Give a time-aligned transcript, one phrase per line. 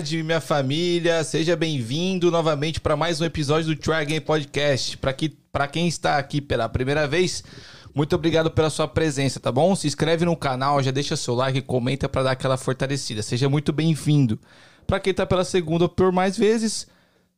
[0.00, 1.22] Tarde, minha família.
[1.22, 4.96] Seja bem-vindo novamente para mais um episódio do Try Again Podcast.
[4.96, 5.36] Para que,
[5.70, 7.44] quem está aqui pela primeira vez,
[7.94, 9.76] muito obrigado pela sua presença, tá bom?
[9.76, 13.20] Se inscreve no canal, já deixa seu like comenta para dar aquela fortalecida.
[13.20, 14.38] Seja muito bem-vindo.
[14.86, 16.86] Para quem tá pela segunda ou por mais vezes,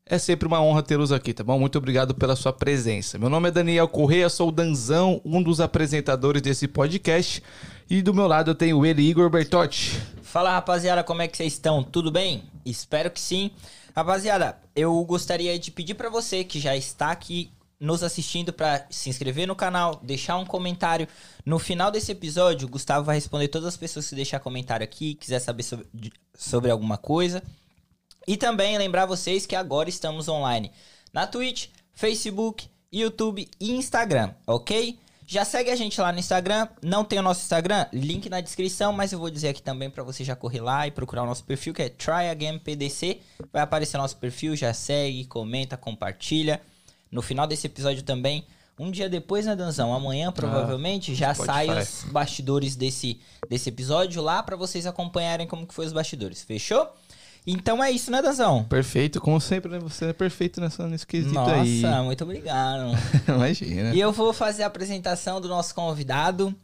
[0.07, 1.59] é sempre uma honra tê-los aqui, tá bom?
[1.59, 3.19] Muito obrigado pela sua presença.
[3.19, 7.43] Meu nome é Daniel Correia, sou o Danzão, um dos apresentadores desse podcast.
[7.89, 10.01] E do meu lado eu tenho ele, Igor Bertotti.
[10.23, 11.83] Fala rapaziada, como é que vocês estão?
[11.83, 12.45] Tudo bem?
[12.65, 13.51] Espero que sim.
[13.95, 19.11] Rapaziada, eu gostaria de pedir para você que já está aqui nos assistindo para se
[19.11, 21.07] inscrever no canal, deixar um comentário.
[21.45, 25.15] No final desse episódio, o Gustavo vai responder todas as pessoas que deixar comentário aqui,
[25.15, 25.87] quiser saber sobre,
[26.35, 27.43] sobre alguma coisa.
[28.27, 30.71] E também lembrar vocês que agora estamos online
[31.13, 34.99] na Twitch, Facebook, YouTube e Instagram, ok?
[35.27, 36.69] Já segue a gente lá no Instagram.
[36.83, 37.87] Não tem o nosso Instagram?
[37.93, 40.91] Link na descrição, mas eu vou dizer aqui também para você já correr lá e
[40.91, 43.21] procurar o nosso perfil, que é TryAgainPDC.
[43.53, 46.61] Vai aparecer nosso perfil, já segue, comenta, compartilha.
[47.11, 48.45] No final desse episódio também,
[48.79, 49.95] um dia depois, né, Danzão?
[49.95, 55.47] Amanhã, ah, provavelmente, ah, já saem os bastidores desse, desse episódio lá para vocês acompanharem
[55.47, 56.43] como que foi os bastidores.
[56.43, 56.89] Fechou?
[57.47, 58.65] Então é isso, né, Danzão?
[58.65, 59.79] Perfeito, como sempre, né?
[59.81, 61.81] Você é perfeito nessa, nesse quesito Nossa, aí.
[61.81, 62.93] Nossa, muito obrigado.
[63.29, 63.95] Imagina.
[63.95, 66.55] E eu vou fazer a apresentação do nosso convidado,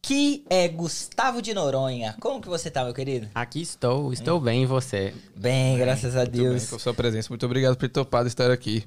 [0.00, 2.16] que é Gustavo de Noronha.
[2.20, 3.28] Como que você tá, meu querido?
[3.34, 5.12] Aqui estou, estou bem e você?
[5.36, 6.46] Bem, graças a Deus.
[6.46, 7.28] Muito bem, com sua presença.
[7.28, 8.84] Muito obrigado por ter topado estar aqui.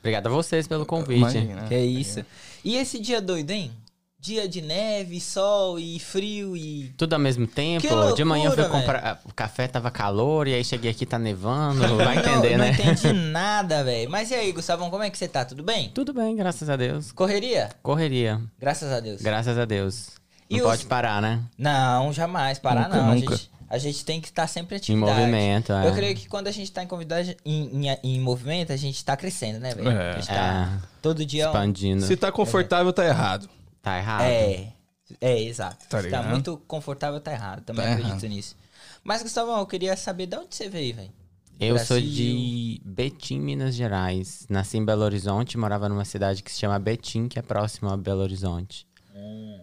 [0.00, 1.18] Obrigado a vocês pelo convite.
[1.18, 1.68] Imagina.
[1.68, 2.24] Que é isso.
[2.64, 3.70] E esse dia doido, hein?
[4.20, 6.92] Dia de neve, sol e frio e.
[6.96, 7.86] Tudo ao mesmo tempo.
[7.88, 9.20] Loucura, de manhã eu fui comprar.
[9.24, 11.80] O café tava calor e aí cheguei aqui tá nevando.
[11.96, 12.76] Vai entender, não, né?
[12.78, 14.10] Não entendi nada, velho.
[14.10, 15.44] Mas e aí, Gustavão, como é que você tá?
[15.44, 15.90] Tudo bem?
[15.94, 17.12] Tudo bem, graças a Deus.
[17.12, 17.70] Correria?
[17.82, 18.40] Correria.
[18.58, 19.22] Graças a Deus.
[19.22, 20.08] Graças a Deus.
[20.50, 20.88] Não e pode os...
[20.88, 21.40] parar, né?
[21.56, 23.14] Não, jamais parar, nunca, não.
[23.14, 23.34] Nunca.
[23.34, 25.12] A gente, a gente tem que estar sempre atividade.
[25.12, 25.88] Em movimento, é.
[25.88, 29.02] Eu creio que quando a gente tá em, convidade, em, em, em movimento, a gente
[29.02, 29.90] tá crescendo, né, velho?
[29.90, 30.10] É.
[30.10, 30.86] A gente tá é.
[31.00, 31.46] todo dia...
[31.46, 32.02] Expandindo.
[32.02, 33.48] Se tá confortável, tá errado.
[33.82, 34.22] Tá errado.
[34.22, 34.72] É.
[35.20, 35.88] É, exato.
[35.88, 37.64] Tá, tá muito confortável, tá errado.
[37.64, 38.28] Também tá acredito errado.
[38.28, 38.56] nisso.
[39.02, 41.12] Mas, Gustavo, eu queria saber de onde você veio, velho.
[41.58, 41.86] Eu Brasil.
[41.86, 44.46] sou de Betim, Minas Gerais.
[44.48, 47.96] Nasci em Belo Horizonte, morava numa cidade que se chama Betim, que é próxima a
[47.96, 48.86] Belo Horizonte.
[49.14, 49.60] Hum.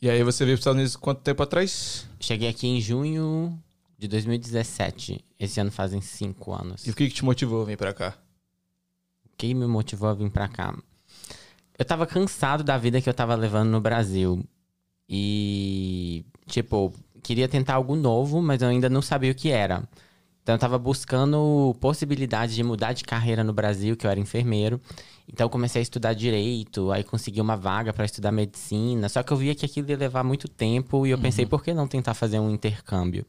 [0.00, 2.06] E aí você veio para os Estados Unidos quanto tempo atrás?
[2.20, 3.58] Cheguei aqui em junho
[3.98, 5.24] de 2017.
[5.38, 6.86] Esse ano fazem cinco anos.
[6.86, 8.16] E o que, que te motivou a vir para cá?
[9.24, 10.76] O que me motivou a vir para cá?
[11.82, 14.44] Eu tava cansado da vida que eu tava levando no Brasil.
[15.08, 19.82] E, tipo, queria tentar algo novo, mas eu ainda não sabia o que era.
[20.44, 24.80] Então eu tava buscando possibilidade de mudar de carreira no Brasil, que eu era enfermeiro.
[25.26, 29.08] Então eu comecei a estudar direito, aí consegui uma vaga para estudar medicina.
[29.08, 31.22] Só que eu via que aquilo ia levar muito tempo e eu uhum.
[31.24, 33.26] pensei, por que não tentar fazer um intercâmbio?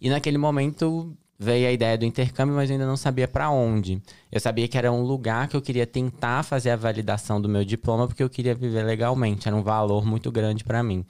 [0.00, 4.00] E naquele momento veio a ideia do intercâmbio, mas eu ainda não sabia para onde.
[4.32, 7.64] Eu sabia que era um lugar que eu queria tentar fazer a validação do meu
[7.64, 11.04] diploma, porque eu queria viver legalmente, era um valor muito grande para mim.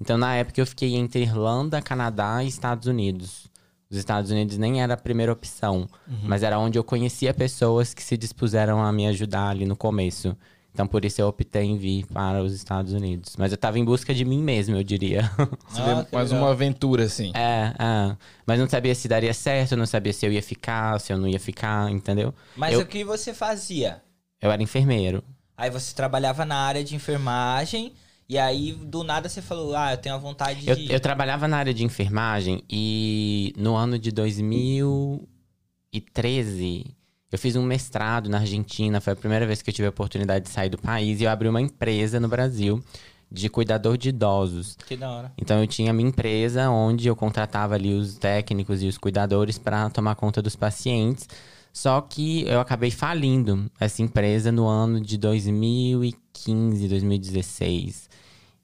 [0.00, 3.48] Então, na época, eu fiquei entre Irlanda, Canadá e Estados Unidos.
[3.90, 6.18] Os Estados Unidos nem era a primeira opção, uhum.
[6.24, 10.36] mas era onde eu conhecia pessoas que se dispuseram a me ajudar ali no começo.
[10.78, 13.34] Então por isso eu optei em vir para os Estados Unidos.
[13.36, 15.28] Mas eu estava em busca de mim mesmo, eu diria.
[15.76, 17.32] Ah, mais uma aventura, assim.
[17.34, 18.16] É, é.
[18.46, 21.26] Mas não sabia se daria certo, não sabia se eu ia ficar, se eu não
[21.26, 22.32] ia ficar, entendeu?
[22.56, 22.80] Mas eu...
[22.80, 24.00] o que você fazia?
[24.40, 25.24] Eu era enfermeiro.
[25.56, 27.92] Aí você trabalhava na área de enfermagem.
[28.28, 30.92] E aí, do nada, você falou, ah, eu tenho a vontade eu, de.
[30.92, 36.96] Eu trabalhava na área de enfermagem e no ano de 2013
[37.30, 40.46] eu fiz um mestrado na Argentina, foi a primeira vez que eu tive a oportunidade
[40.46, 42.82] de sair do país e eu abri uma empresa no Brasil
[43.30, 44.76] de cuidador de idosos.
[44.86, 45.32] Que da hora.
[45.36, 49.90] Então eu tinha minha empresa onde eu contratava ali os técnicos e os cuidadores para
[49.90, 51.28] tomar conta dos pacientes.
[51.72, 58.08] Só que eu acabei falindo essa empresa no ano de 2015, 2016.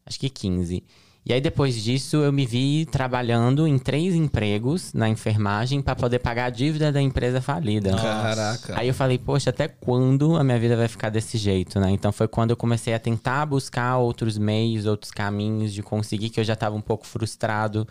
[0.06, 0.82] Acho que 15.
[1.26, 6.18] E aí, depois disso, eu me vi trabalhando em três empregos na enfermagem para poder
[6.18, 7.96] pagar a dívida da empresa falida.
[7.96, 8.78] Caraca.
[8.78, 11.90] Aí eu falei, poxa, até quando a minha vida vai ficar desse jeito, né?
[11.90, 16.40] Então foi quando eu comecei a tentar buscar outros meios, outros caminhos de conseguir, que
[16.40, 17.88] eu já estava um pouco frustrado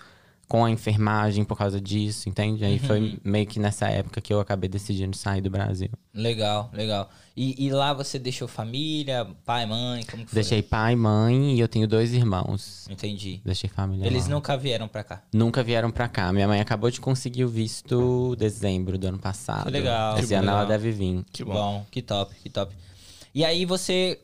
[0.47, 2.63] com a enfermagem por causa disso, entende?
[2.63, 2.87] Aí uhum.
[2.87, 5.89] foi meio que nessa época que eu acabei decidindo sair do Brasil.
[6.13, 7.09] Legal, legal.
[7.35, 10.35] E, e lá você deixou família, pai, mãe, como que foi?
[10.35, 12.87] Deixei pai, mãe e eu tenho dois irmãos.
[12.89, 13.41] Entendi.
[13.43, 14.35] Deixei família Eles lá.
[14.35, 15.23] nunca vieram para cá?
[15.33, 16.31] Nunca vieram para cá.
[16.31, 19.65] Minha mãe acabou de conseguir o visto dezembro do ano passado.
[19.65, 20.19] Que legal.
[20.19, 20.59] Esse que ano legal.
[20.59, 21.25] ela deve vir.
[21.31, 21.53] Que bom.
[21.53, 22.75] bom, que top, que top.
[23.33, 24.19] E aí você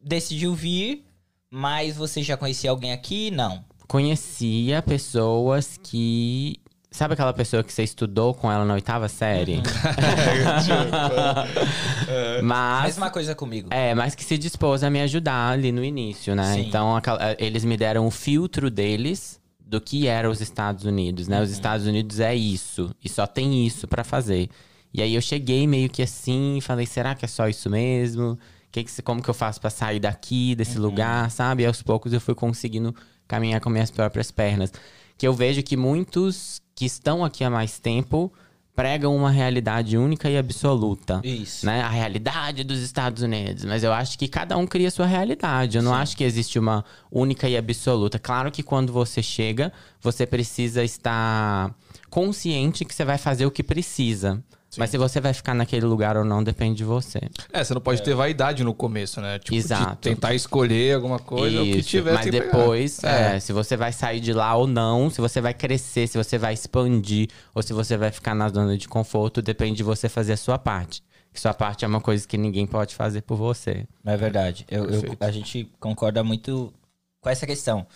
[0.00, 1.04] decidiu vir,
[1.50, 3.32] mas você já conhecia alguém aqui?
[3.32, 6.56] Não conhecia pessoas que
[6.90, 9.56] Sabe aquela pessoa que você estudou com ela na oitava série?
[9.56, 9.62] Uhum.
[12.42, 12.84] Mas.
[12.84, 13.68] Mesma coisa comigo.
[13.70, 16.52] É, mas que se dispôs a me ajudar ali no início, né?
[16.54, 16.66] Sim.
[16.68, 21.40] Então, aquela- eles me deram o filtro deles do que era os Estados Unidos, né?
[21.40, 21.54] Os Uhum.
[21.54, 24.50] Estados Unidos é isso, e só tem isso pra fazer.
[24.92, 28.38] E aí eu cheguei meio que assim, falei, será que é só isso mesmo?
[28.70, 30.82] Que que, se- como que eu faço pra sair daqui, desse Uhum.
[30.84, 31.62] lugar, sabe?
[31.62, 32.94] E aos poucos eu fui conseguindo
[33.32, 34.70] caminhar com minhas próprias pernas.
[35.16, 38.30] Que eu vejo que muitos que estão aqui há mais tempo
[38.74, 41.64] pregam uma realidade única e absoluta Isso.
[41.66, 43.64] né, a realidade dos Estados Unidos.
[43.64, 45.78] Mas eu acho que cada um cria sua realidade.
[45.78, 48.18] Eu não acho que existe uma única e absoluta.
[48.18, 51.74] Claro que quando você chega, você precisa estar
[52.10, 54.42] consciente que você vai fazer o que precisa.
[54.78, 57.20] Mas se você vai ficar naquele lugar ou não, depende de você.
[57.52, 59.38] É, você não pode ter vaidade no começo, né?
[59.38, 59.96] Tipo, de Exato.
[59.96, 61.88] tentar escolher alguma coisa, o que Isso.
[61.90, 63.36] tiver Mas que depois, É.
[63.36, 66.38] é, se você vai sair de lá ou não, se você vai crescer, se você
[66.38, 70.32] vai expandir, ou se você vai ficar na zona de conforto, depende de você fazer
[70.32, 71.02] a sua parte.
[71.34, 73.86] Sua parte é uma coisa que ninguém pode fazer por você.
[74.04, 74.66] É verdade.
[74.70, 76.72] Eu, eu- a gente concorda muito
[77.20, 77.86] com essa questão.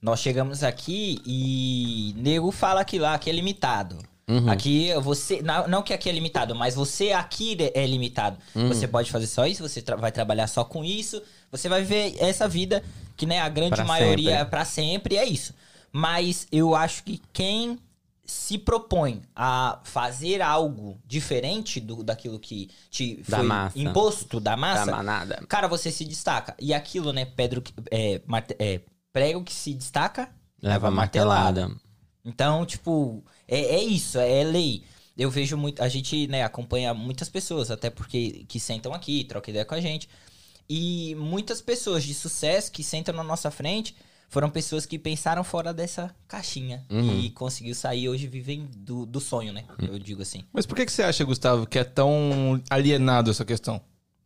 [0.00, 3.98] Nós chegamos aqui e nego fala que lá que é limitado.
[4.48, 5.42] Aqui você.
[5.42, 8.36] Não, não que aqui é limitado, mas você aqui é limitado.
[8.68, 11.22] Você pode fazer só isso, você tra- vai trabalhar só com isso.
[11.50, 12.82] Você vai ver essa vida,
[13.16, 14.42] que né, a grande Pra maioria sempre.
[14.42, 15.54] é pra sempre, é isso.
[15.92, 17.78] Mas eu acho que quem
[18.24, 23.76] se propõe a fazer algo diferente do, daquilo que te Da foi massa.
[23.78, 25.44] imposto da massa, Da manada.
[25.48, 26.54] Cara, você se destaca.
[26.60, 30.28] E aquilo, né, Pedro, que- é, marte- é, prego que se destaca,
[30.62, 31.70] Leva martelada.
[32.24, 34.84] Então, tipo, é, é isso, é lei.
[35.16, 39.50] Eu vejo muito, a gente, né, acompanha muitas pessoas, até porque que sentam aqui, trocam
[39.50, 40.08] ideia com a gente.
[40.68, 43.94] E muitas pessoas de sucesso que sentam na nossa frente
[44.28, 46.86] foram pessoas que pensaram fora dessa caixinha
[47.24, 49.64] e conseguiu sair hoje vivem do, do sonho, né?
[49.80, 50.44] Eu digo assim.
[50.52, 53.80] Mas por que, que você acha, Gustavo, que é tão alienado essa questão?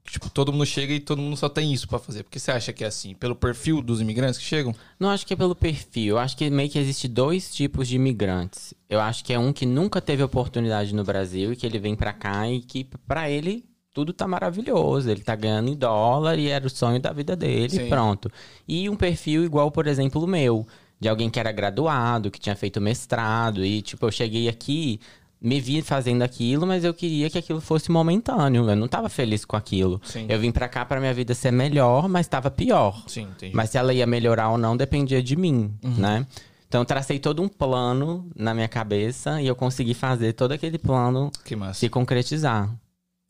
[0.08, 2.22] Tipo, todo mundo chega e todo mundo só tem isso pra fazer.
[2.22, 3.14] Por que você acha que é assim?
[3.14, 4.74] Pelo perfil dos imigrantes que chegam?
[5.00, 6.16] Não acho que é pelo perfil.
[6.16, 8.74] Eu acho que meio que existe dois tipos de imigrantes.
[8.88, 11.96] Eu acho que é um que nunca teve oportunidade no Brasil e que ele vem
[11.96, 13.64] pra cá e que pra ele
[13.94, 15.10] tudo tá maravilhoso.
[15.10, 17.88] Ele tá ganhando em dólar e era o sonho da vida dele, Sim.
[17.88, 18.30] pronto.
[18.68, 20.66] E um perfil igual, por exemplo, o meu,
[21.00, 25.00] de alguém que era graduado, que tinha feito mestrado e tipo, eu cheguei aqui,
[25.44, 28.66] me vi fazendo aquilo, mas eu queria que aquilo fosse momentâneo.
[28.66, 30.00] Eu não tava feliz com aquilo.
[30.02, 30.24] Sim.
[30.26, 33.04] Eu vim pra cá pra minha vida ser melhor, mas tava pior.
[33.06, 33.54] Sim, entendi.
[33.54, 36.26] Mas se ela ia melhorar ou não dependia de mim, né?
[36.66, 40.78] Então eu tracei todo um plano na minha cabeça e eu consegui fazer todo aquele
[40.78, 41.30] plano
[41.74, 42.74] se concretizar.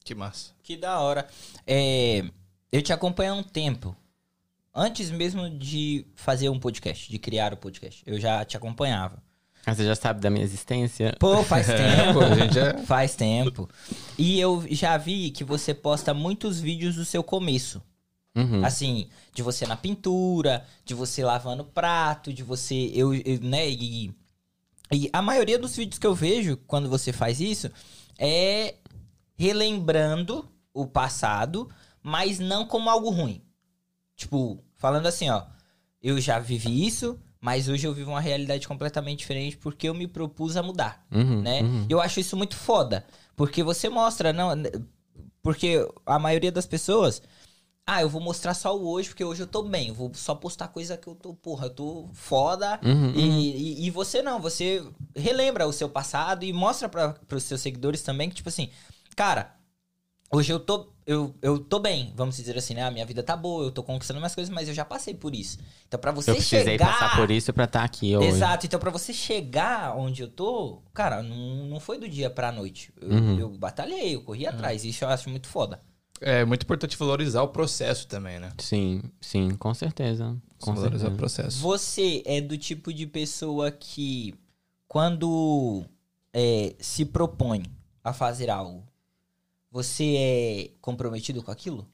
[0.05, 0.53] Que massa.
[0.63, 1.27] Que da hora.
[1.67, 2.25] É,
[2.71, 3.95] eu te acompanho há um tempo.
[4.73, 8.05] Antes mesmo de fazer um podcast, de criar o podcast.
[8.07, 9.21] Eu já te acompanhava.
[9.67, 11.17] Mas você já sabe da minha existência?
[11.19, 12.85] Pô, faz tempo.
[12.87, 13.69] Faz tempo.
[14.19, 17.83] E eu já vi que você posta muitos vídeos do seu começo.
[18.37, 18.65] Uhum.
[18.65, 22.91] Assim, de você na pintura, de você lavando prato, de você.
[22.95, 23.69] Eu, eu, né?
[23.69, 24.13] E,
[24.93, 27.71] e a maioria dos vídeos que eu vejo quando você faz isso
[28.19, 28.75] é
[29.37, 31.71] relembrando o passado,
[32.03, 33.41] mas não como algo ruim.
[34.17, 35.45] Tipo, falando assim, ó,
[36.03, 40.07] eu já vivi isso, mas hoje eu vivo uma realidade completamente diferente porque eu me
[40.09, 41.61] propus a mudar Uhum, né?
[41.63, 41.87] uhum.
[41.91, 43.05] Eu acho isso muito foda.
[43.37, 44.51] Porque você mostra, não.
[45.43, 47.21] Porque a maioria das pessoas.
[47.87, 49.89] Ah, eu vou mostrar só o hoje, porque hoje eu tô bem.
[49.89, 52.81] Eu vou só postar coisa que eu tô, porra, eu tô foda.
[52.83, 54.83] Uhum, E, e, e você não, você
[55.15, 58.71] relembra o seu passado e mostra para pros seus seguidores também que, tipo assim,
[59.15, 59.55] cara,
[60.33, 60.94] hoje eu tô.
[61.07, 62.83] Eu, eu tô bem, vamos dizer assim, né?
[62.83, 65.35] A minha vida tá boa, eu tô conquistando minhas coisas, mas eu já passei por
[65.35, 65.59] isso.
[65.87, 66.87] Então, pra você Eu precisei chegar.
[66.99, 68.29] passar por isso pra estar aqui hoje.
[68.29, 72.51] Exato, então pra você chegar onde eu tô, cara, não, não foi do dia pra
[72.51, 72.91] noite.
[73.01, 73.39] Eu, Uhum.
[73.39, 75.79] eu batalhei, eu corri atrás, isso eu acho muito foda.
[76.23, 78.51] é muito importante valorizar o processo também, né?
[78.59, 80.35] Sim, sim, com certeza.
[80.59, 81.15] Com valorizar certeza.
[81.15, 81.59] o processo.
[81.61, 84.33] Você é do tipo de pessoa que,
[84.89, 85.85] quando
[86.33, 87.65] é, se propõe
[88.03, 88.83] a fazer algo,
[89.75, 91.85] você é comprometido com aquilo?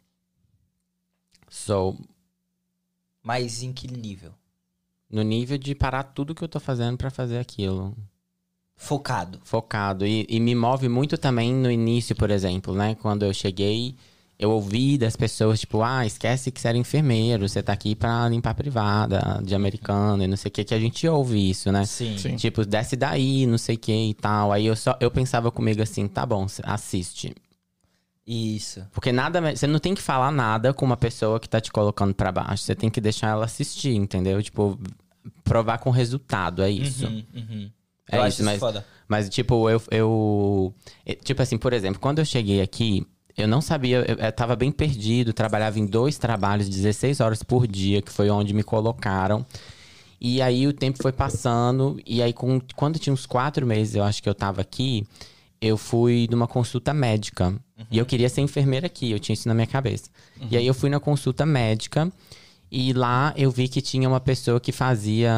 [1.48, 1.98] Sou
[3.22, 4.34] Mas em que nível?
[5.10, 7.96] no nível de parar tudo que eu tô fazendo pra fazer aquilo.
[8.76, 9.40] Focado.
[9.42, 10.06] focado.
[10.06, 12.94] E, e me move muito também no início, por exemplo, né?
[12.94, 13.96] Quando eu cheguei,
[14.38, 18.28] eu ouvi das pessoas, tipo, ah, esquece que você era enfermeiro, você tá aqui pra
[18.28, 21.84] limpar privada de americano e não sei o que, que a gente ouve isso, né?
[21.86, 22.16] Sim.
[22.16, 22.36] Sim.
[22.36, 24.52] Tipo, desce daí, não sei o que e tal.
[24.52, 27.34] Aí eu só eu pensava comigo assim, tá bom, assiste.
[28.26, 28.86] Isso.
[28.92, 32.14] Porque nada, você não tem que falar nada com uma pessoa que tá te colocando
[32.14, 32.62] pra baixo.
[32.62, 34.42] Você tem que deixar ela assistir, entendeu?
[34.42, 34.78] Tipo,
[35.42, 37.06] provar com resultado, é isso.
[37.06, 37.70] Uhum, uhum.
[38.10, 38.84] É Eu isso, mas, foda.
[39.08, 40.74] mas tipo, eu, eu.
[41.22, 44.72] Tipo assim, por exemplo, quando eu cheguei aqui, eu não sabia, eu, eu tava bem
[44.72, 49.46] perdido, trabalhava em dois trabalhos, 16 horas por dia, que foi onde me colocaram.
[50.20, 54.04] E aí o tempo foi passando, e aí com, quando tinha uns quatro meses, eu
[54.04, 55.06] acho que eu tava aqui,
[55.60, 57.54] eu fui numa consulta médica.
[57.90, 60.10] E eu queria ser enfermeira aqui, eu tinha isso na minha cabeça.
[60.50, 62.10] E aí eu fui na consulta médica,
[62.70, 65.32] e lá eu vi que tinha uma pessoa que fazia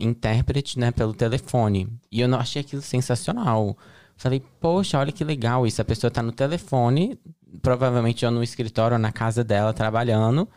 [0.00, 1.88] intérprete, né, pelo telefone.
[2.12, 3.76] E eu não achei aquilo sensacional.
[4.16, 5.80] Falei, poxa, olha que legal isso.
[5.80, 7.18] A pessoa tá no telefone,
[7.62, 10.48] provavelmente eu no escritório ou na casa dela trabalhando,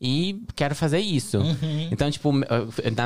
[0.00, 1.38] e quero fazer isso.
[1.90, 2.30] Então, tipo,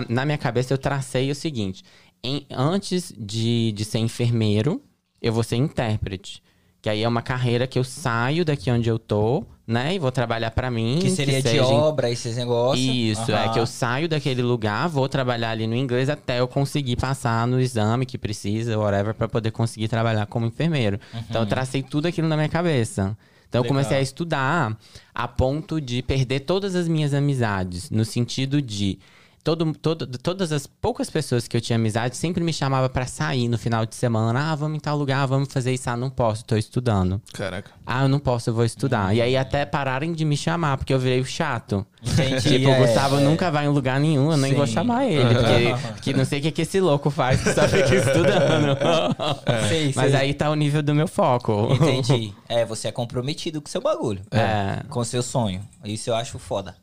[0.09, 1.85] na minha cabeça eu tracei o seguinte:
[2.25, 4.83] em- antes de, de ser enfermeiro,
[5.21, 6.43] eu vou ser intérprete.
[6.81, 9.95] Que aí é uma carreira que eu saio daqui onde eu tô, né?
[9.97, 10.99] E vou trabalhar pra mim.
[11.01, 12.79] Que seria de seja em- obra, esses negócios.
[12.87, 13.53] isso, é Aham.
[13.53, 17.61] que eu saio daquele lugar, vou trabalhar ali no inglês até eu conseguir passar no
[17.61, 21.01] exame que precisa, whatever, pra poder conseguir trabalhar como enfermeiro.
[21.29, 23.17] Então eu tracei tudo aquilo na minha cabeça.
[23.49, 23.77] Então eu Legal.
[23.77, 24.77] comecei a estudar
[25.15, 28.99] a ponto de perder todas as minhas amizades, no sentido de
[29.49, 33.49] todo, todo, todas as poucas pessoas que eu tinha amizade sempre me chamava pra sair
[33.49, 34.53] no final de semana.
[34.53, 35.89] Ah, vamos em tal lugar, vamos fazer isso.
[35.89, 37.19] Ah, não posso, tô estudando.
[37.33, 37.71] Caraca.
[37.87, 39.17] Ah, eu não posso, eu vou estudar.
[39.17, 41.87] E aí até pararem de me chamar, porque eu virei o chato.
[42.03, 43.21] Entendi, Tipo, é, o Gustavo é.
[43.21, 44.75] nunca vai em lugar nenhum, eu nem vou Sim.
[44.75, 45.35] chamar ele.
[45.35, 48.77] Porque, porque não sei o que, que esse louco faz, que só fica estudando.
[49.69, 50.21] Sei, Mas sei.
[50.21, 51.69] aí tá o nível do meu foco.
[51.73, 52.35] Entendi.
[52.49, 54.21] É, você é comprometido com seu bagulho.
[54.31, 54.83] É.
[54.91, 55.63] Com seu sonho.
[55.85, 56.77] Isso eu acho foda.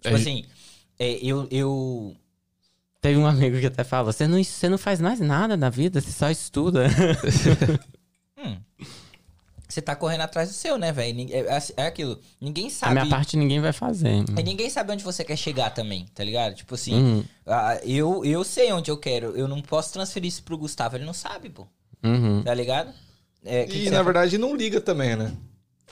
[0.00, 0.18] Tipo É.
[0.18, 0.44] assim,
[1.00, 2.14] é, eu, eu.
[3.00, 6.00] Teve um amigo que até falou: você não, você não faz mais nada na vida,
[6.00, 6.86] você só estuda.
[9.68, 11.14] Você tá correndo atrás do seu, né, velho?
[11.14, 12.18] Nin- É, é aquilo.
[12.40, 12.92] Ninguém A sabe.
[12.94, 14.24] minha parte ninguém vai fazer.
[14.36, 16.56] E ninguém sabe onde você quer chegar também, tá ligado?
[16.56, 17.24] Tipo assim, Uhum.
[17.84, 19.36] eu, eu sei onde eu quero.
[19.36, 20.96] Eu não posso transferir isso pro Gustavo.
[20.96, 21.68] Ele não sabe, pô.
[22.02, 22.42] Uhum.
[22.42, 22.92] Tá ligado?
[23.44, 25.32] É, que E que na verdade não liga também, né?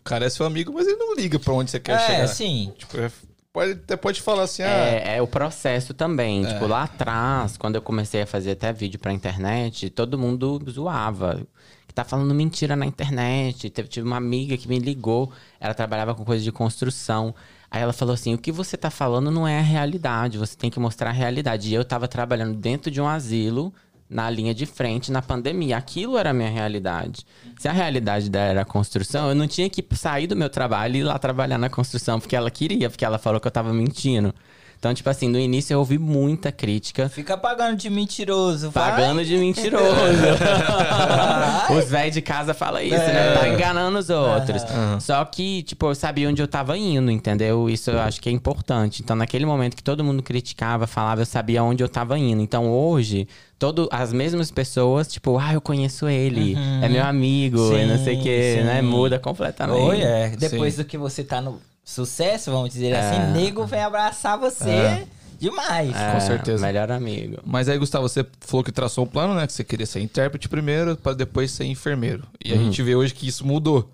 [0.00, 2.26] O cara é seu amigo, mas ele não liga pra onde você quer É, chegar.
[2.26, 2.72] sim.
[2.76, 3.12] Tipo, é-
[3.52, 6.44] pode, até pode falar assim, ah, É, é o processo também.
[6.44, 11.46] Tipo, lá atrás, quando eu comecei a fazer até vídeo pra internet, todo mundo zoava.
[11.86, 13.70] Que tá falando mentira na internet.
[13.70, 17.34] Teve, tive uma amiga que me ligou, ela trabalhava com coisa de construção.
[17.70, 20.70] Aí ela falou assim: o que você tá falando não é a realidade, você tem
[20.70, 21.70] que mostrar a realidade.
[21.70, 23.72] E eu tava trabalhando dentro de um asilo,
[24.08, 25.76] na linha de frente, na pandemia.
[25.76, 27.26] Aquilo era a minha realidade.
[27.58, 30.96] Se a realidade dela era a construção, eu não tinha que sair do meu trabalho
[30.96, 33.72] e ir lá trabalhar na construção, porque ela queria, porque ela falou que eu tava
[33.72, 34.34] mentindo.
[34.78, 37.08] Então, tipo assim, no início eu ouvi muita crítica.
[37.08, 38.92] Fica pagando de mentiroso, vai.
[38.92, 39.84] Pagando de mentiroso.
[41.76, 43.34] os velhos de casa falam isso, né?
[43.34, 44.62] Tá enganando os outros.
[45.00, 47.68] Só que, tipo, eu sabia onde eu tava indo, entendeu?
[47.68, 49.02] Isso eu acho que é importante.
[49.02, 52.40] Então, naquele momento que todo mundo criticava, falava, eu sabia onde eu tava indo.
[52.40, 53.26] Então, hoje,
[53.58, 58.14] todo, as mesmas pessoas, tipo, ah, eu conheço ele, é meu amigo, e não sei
[58.14, 58.64] o Sim, quê, sim.
[58.64, 58.80] né?
[58.80, 59.80] Muda completamente.
[59.80, 60.36] Oi, é.
[60.36, 60.82] Depois Sim.
[60.82, 63.00] do que você tá no sucesso, vamos dizer É.
[63.00, 65.06] assim, nego vem abraçar você
[65.40, 65.94] demais.
[65.96, 66.66] É, Com certeza.
[66.66, 67.38] Melhor amigo.
[67.44, 69.46] Mas aí, Gustavo, você falou que traçou um plano, né?
[69.46, 72.24] Que você queria ser intérprete primeiro, pra depois ser enfermeiro.
[72.44, 72.64] E a Uhum.
[72.64, 73.90] gente vê hoje que isso mudou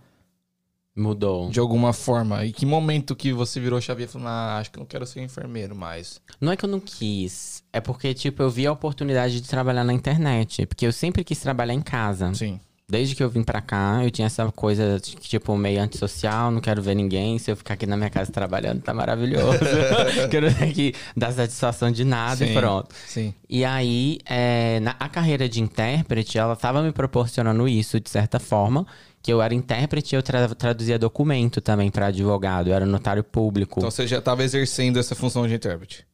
[0.97, 1.51] Mudou.
[1.51, 2.45] de alguma forma.
[2.45, 5.05] E que momento que você virou a chave e falou, ah, acho que não quero
[5.07, 6.21] ser enfermeiro mais.
[6.41, 7.63] Não é que eu não quis.
[7.73, 10.65] É porque, tipo, eu vi a oportunidade de trabalhar na internet.
[10.67, 12.33] Porque eu sempre quis trabalhar em casa.
[12.35, 12.61] Sim.
[12.87, 16.83] Desde que eu vim pra cá, eu tinha essa coisa, tipo, meio antissocial, não quero
[16.83, 17.38] ver ninguém.
[17.38, 19.59] Se eu ficar aqui na minha casa trabalhando, tá maravilhoso.
[20.31, 22.55] quero que dar satisfação de nada e Sim.
[22.55, 22.95] pronto.
[23.07, 23.35] Sim.
[23.49, 28.38] E aí, é, na, a carreira de intérprete, ela tava me proporcionando isso, de certa
[28.38, 28.87] forma.
[29.23, 32.69] Que eu era intérprete e eu tra- traduzia documento também pra advogado.
[32.69, 33.81] Eu era notário público.
[33.81, 36.07] Então você já estava exercendo essa função de intérprete.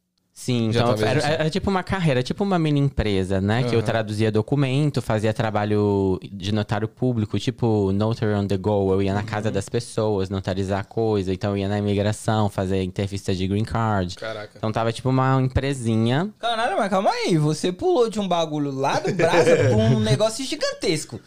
[0.43, 3.63] Sim, Já então era, era tipo uma carreira, tipo uma mini empresa, né?
[3.63, 8.91] Que eu traduzia documento, fazia trabalho de notário público, tipo notary on the go.
[8.91, 9.27] Eu ia na Uhum.
[9.27, 11.31] casa das pessoas, notarizar coisa.
[11.31, 14.17] Então eu ia na imigração, fazer entrevista de green card.
[14.17, 14.53] Caraca.
[14.57, 16.31] Então tava tipo uma empresinha.
[16.39, 17.37] Caralho, mas calma aí.
[17.37, 21.21] Você pulou de um bagulho lá do Brasa pra um negócio gigantesco.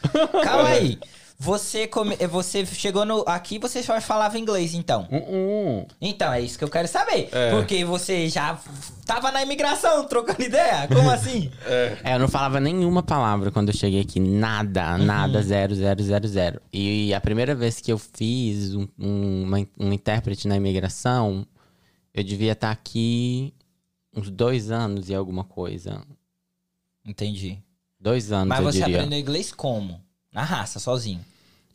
[0.44, 0.98] Calma aí.
[1.44, 2.16] Você, come...
[2.28, 3.24] você chegou no...
[3.28, 5.08] aqui, você só falava inglês, então.
[5.12, 5.86] Uh-uh.
[6.00, 7.28] Então, é isso que eu quero saber.
[7.34, 7.52] É.
[7.52, 8.58] Porque você já
[9.06, 10.88] tava na imigração trocando ideia?
[10.88, 11.52] Como assim?
[11.66, 14.22] É, eu não falava nenhuma palavra quando eu cheguei aqui.
[14.22, 15.04] Nada, Uhum.
[15.06, 16.62] nada, zero, zero, zero, zero.
[16.72, 21.46] E a primeira vez que eu fiz um, um, uma- um intérprete na imigração,
[22.14, 23.54] eu devia estar aqui
[24.16, 26.02] uns dois anos e alguma coisa.
[27.06, 27.60] Entendi.
[28.00, 28.98] Dois anos, Mas eu você diria.
[28.98, 30.00] aprendeu inglês como?
[30.32, 31.20] Na raça, sozinho.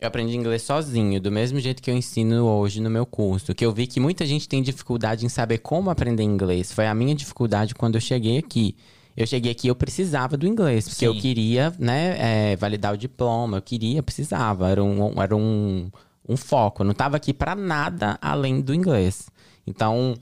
[0.01, 3.53] Eu aprendi inglês sozinho, do mesmo jeito que eu ensino hoje no meu curso.
[3.53, 6.73] Que eu vi que muita gente tem dificuldade em saber como aprender inglês.
[6.73, 8.77] Foi a minha dificuldade quando eu cheguei aqui.
[9.17, 11.07] Eu cheguei aqui, eu precisava do inglês, porque Sim.
[11.07, 15.91] eu queria, né, é, validar o diploma, eu queria, precisava, era um, era um,
[16.29, 16.83] um foco.
[16.83, 19.29] Eu não tava aqui pra nada além do inglês.
[19.67, 20.15] Então,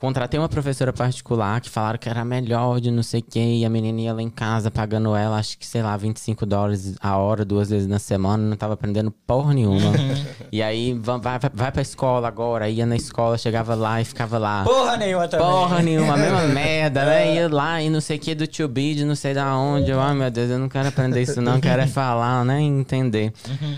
[0.00, 3.64] contratei uma professora particular que falaram que era melhor de não sei o quê, e
[3.66, 7.18] a menina ia lá em casa pagando ela, acho que, sei lá, 25 dólares a
[7.18, 9.92] hora, duas vezes na semana, não tava aprendendo porra nenhuma.
[10.50, 14.38] e aí, va- vai, vai, pra escola agora, ia na escola, chegava lá e ficava
[14.38, 14.64] lá.
[14.64, 15.46] Porra nenhuma também.
[15.46, 17.34] Porra nenhuma, a mesma merda, né?
[17.34, 19.90] Ia lá e não sei o que do tio B, de não sei da onde.
[19.90, 22.60] Eu, ai meu Deus, eu não quero aprender isso, não, quero é falar, né?
[22.62, 23.32] Entender.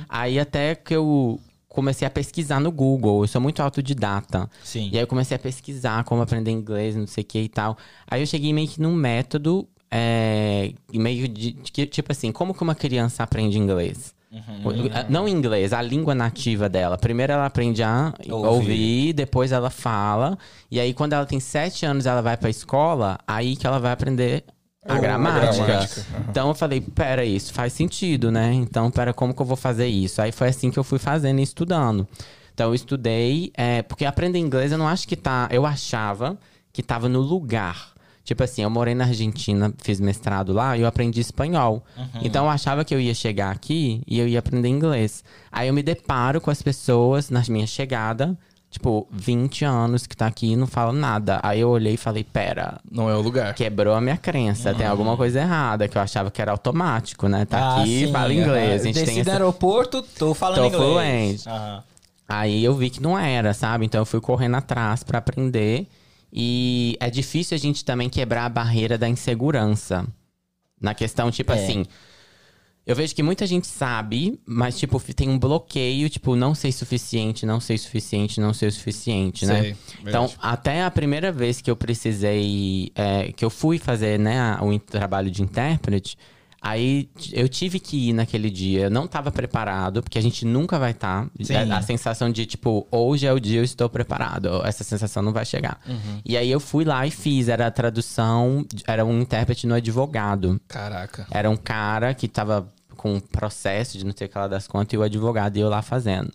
[0.08, 1.40] Aí até que eu
[1.72, 4.48] comecei a pesquisar no Google, eu sou muito autodidata.
[4.62, 4.90] Sim.
[4.92, 7.76] E aí eu comecei a pesquisar como aprender inglês, não sei o que e tal.
[8.06, 12.62] Aí eu cheguei meio que num método, é, meio de, de tipo assim, como que
[12.62, 14.14] uma criança aprende inglês?
[14.32, 14.72] Uhum.
[15.10, 16.96] Não inglês, a língua nativa dela.
[16.96, 18.48] Primeiro ela aprende a Ouvir.
[18.48, 19.12] ouvir.
[19.12, 20.38] depois ela fala.
[20.70, 23.92] E aí, quando ela tem sete anos, ela vai pra escola, aí que ela vai
[23.92, 24.44] aprender
[24.86, 25.64] a O- a gramática.
[25.66, 26.24] gramática, aham.
[26.30, 28.52] Então eu falei, pera, isso faz sentido, né?
[28.52, 30.20] Então, pera, como que eu vou fazer isso?
[30.20, 32.06] Aí foi assim que eu fui fazendo e estudando.
[32.54, 35.48] Então eu estudei, é, porque aprender inglês eu não acho que tá.
[35.50, 36.36] Eu achava
[36.72, 37.92] que tava no lugar.
[38.24, 41.84] Tipo assim, eu morei na Argentina, fiz mestrado lá e eu aprendi espanhol.
[42.22, 45.24] Então eu achava que eu ia chegar aqui e eu ia aprender inglês.
[45.50, 48.38] Aí eu me deparo com as pessoas na minha chegada,
[48.72, 51.38] tipo, 20 anos que tá aqui e não falam nada.
[51.42, 53.54] Aí eu olhei e falei, pera, Não é o lugar.
[53.54, 54.74] quebrou a minha crença.
[54.74, 57.44] Tem alguma coisa errada, que eu achava que era automático, né?
[57.44, 58.80] Tá Ah, aqui, sim, fala inglês.
[58.82, 59.32] A gente Desci essa...
[59.32, 61.42] aeroporto, tô falando Tô inglês.
[61.44, 61.48] fluente.
[61.48, 61.82] Aham.
[62.28, 63.84] Aí eu vi que não era, sabe?
[63.84, 65.86] Então eu fui correndo atrás pra aprender.
[66.32, 70.06] E é difícil a gente também quebrar a barreira da insegurança.
[70.80, 71.56] Na questão, tipo É.
[71.62, 71.84] assim.
[72.84, 77.46] Eu vejo que muita gente sabe, mas, tipo, tem um bloqueio, tipo, não sei suficiente,
[77.46, 79.62] não sei suficiente, não sei o suficiente, né?
[79.62, 84.58] Sei, Então, até a primeira vez que eu precisei, é, que eu fui fazer, né,
[84.60, 86.18] o trabalho de intérprete,
[86.62, 88.82] aí eu tive que ir naquele dia.
[88.84, 91.28] Eu não estava preparado, porque a gente nunca vai estar.
[91.42, 91.56] Sim.
[91.56, 94.64] A sensação de, tipo, hoje é o dia eu estou preparado.
[94.64, 95.80] Essa sensação não vai chegar.
[95.86, 96.20] Uhum.
[96.24, 97.48] E aí eu fui lá e fiz.
[97.48, 100.60] Era a tradução, era um intérprete no advogado.
[100.68, 101.26] Caraca.
[101.30, 104.68] Era um cara que tava com um processo de não sei o que lá das
[104.68, 106.32] contas e o advogado e eu lá fazendo.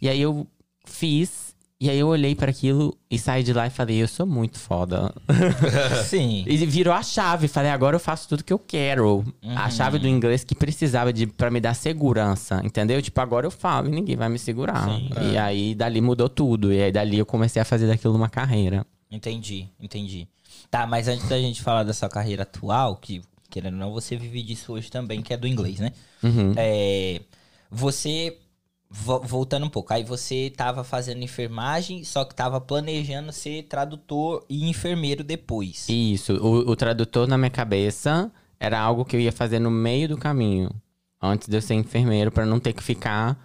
[0.00, 0.46] E aí eu
[0.84, 1.51] fiz,
[1.82, 4.58] e aí eu olhei para aquilo e saí de lá e falei, eu sou muito
[4.58, 5.12] foda.
[6.06, 6.44] Sim.
[6.46, 9.24] E virou a chave, falei, agora eu faço tudo que eu quero.
[9.56, 13.02] A chave do inglês que precisava de para me dar segurança, entendeu?
[13.02, 14.88] Tipo, agora eu falo e ninguém vai me segurar.
[15.32, 18.86] E aí dali mudou tudo, e aí dali eu comecei a fazer daquilo uma carreira.
[19.10, 20.26] Entendi, entendi.
[20.70, 24.16] Tá, mas antes da gente falar da sua carreira atual, que querendo ou não, você
[24.16, 25.92] vive disso hoje também, que é do inglês, né?
[26.22, 26.54] Uhum.
[26.56, 27.20] É,
[27.70, 28.41] você, vo-
[28.92, 34.68] voltando um pouco, aí você tava fazendo enfermagem, só que tava planejando ser tradutor e
[34.68, 35.86] enfermeiro depois.
[35.88, 40.08] Isso, o, o tradutor na minha cabeça era algo que eu ia fazer no meio
[40.08, 40.70] do caminho,
[41.20, 43.36] antes de eu ser enfermeiro, para não ter que ficar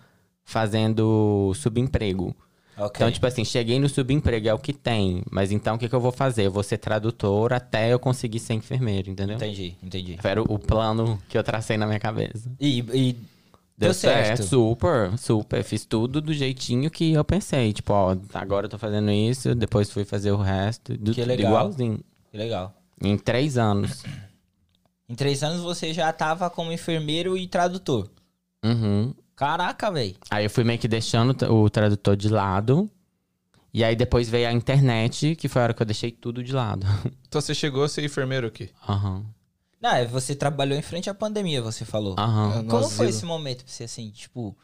[0.43, 2.35] fazendo subemprego.
[2.77, 2.91] Ok.
[2.95, 5.23] Então, tipo assim, cheguei no subemprego, é o que tem.
[5.31, 6.45] Mas então, o que, que eu vou fazer?
[6.45, 9.35] Eu vou ser tradutor até eu conseguir ser enfermeiro, entendeu?
[9.35, 10.19] Entendi, entendi.
[10.23, 12.51] Era o, o plano que eu tracei na minha cabeça.
[12.59, 13.15] E, e
[13.77, 14.49] Deu deu certo, certo.
[14.49, 15.63] super, super.
[15.63, 17.71] Fiz tudo do jeitinho que eu pensei.
[17.73, 20.97] Tipo, ó, agora eu tô fazendo isso, depois fui fazer o resto.
[20.97, 21.51] Do, Que legal.
[21.51, 21.99] igualzinho.
[22.31, 22.73] Que legal.
[23.03, 24.03] Em três anos.
[25.07, 28.09] Em três anos você já tava como enfermeiro e tradutor.
[28.65, 29.13] Uhum.
[29.35, 30.15] Caraca, velho.
[30.31, 32.89] Aí eu fui meio que deixando o tradutor de lado.
[33.71, 36.51] E aí depois veio a internet, que foi a hora que eu deixei tudo de
[36.51, 36.85] lado.
[37.27, 38.69] Então você chegou a ser enfermeiro aqui.
[38.89, 39.23] Aham.
[39.81, 42.15] Não, é, você trabalhou em frente à pandemia, você falou.
[42.17, 42.65] Aham.
[42.67, 43.09] Como foi asilo.
[43.09, 44.55] esse momento pra você, assim, tipo...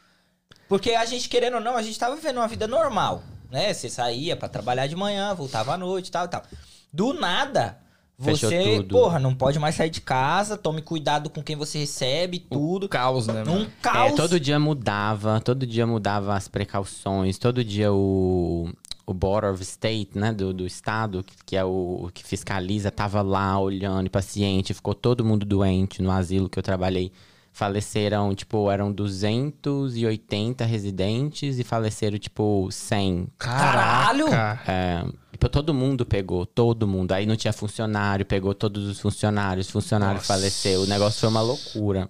[0.67, 3.21] Porque a gente, querendo ou não, a gente tava vivendo uma vida normal,
[3.51, 3.73] né?
[3.73, 6.43] Você saía pra trabalhar de manhã, voltava à noite e tal e tal.
[6.91, 7.77] Do nada,
[8.19, 8.89] Fechou você, tudo.
[8.89, 12.87] porra, não pode mais sair de casa, tome cuidado com quem você recebe, tudo.
[12.87, 13.43] Caos, né?
[13.43, 13.71] Num mano?
[13.81, 14.13] caos.
[14.13, 18.69] É, todo dia mudava, todo dia mudava as precauções, todo dia o,
[19.05, 22.89] o Board of State, né, do, do estado, que, que é o, o que fiscaliza,
[22.89, 27.11] tava lá olhando, paciente, ficou todo mundo doente no asilo que eu trabalhei.
[27.51, 33.27] Faleceram, tipo, eram 280 residentes e faleceram, tipo, 100.
[33.37, 34.25] Caralho!
[34.67, 37.11] É, tipo, todo mundo pegou, todo mundo.
[37.11, 40.27] Aí não tinha funcionário, pegou todos os funcionários, funcionário Nossa.
[40.33, 40.81] faleceu.
[40.81, 42.09] O negócio foi uma loucura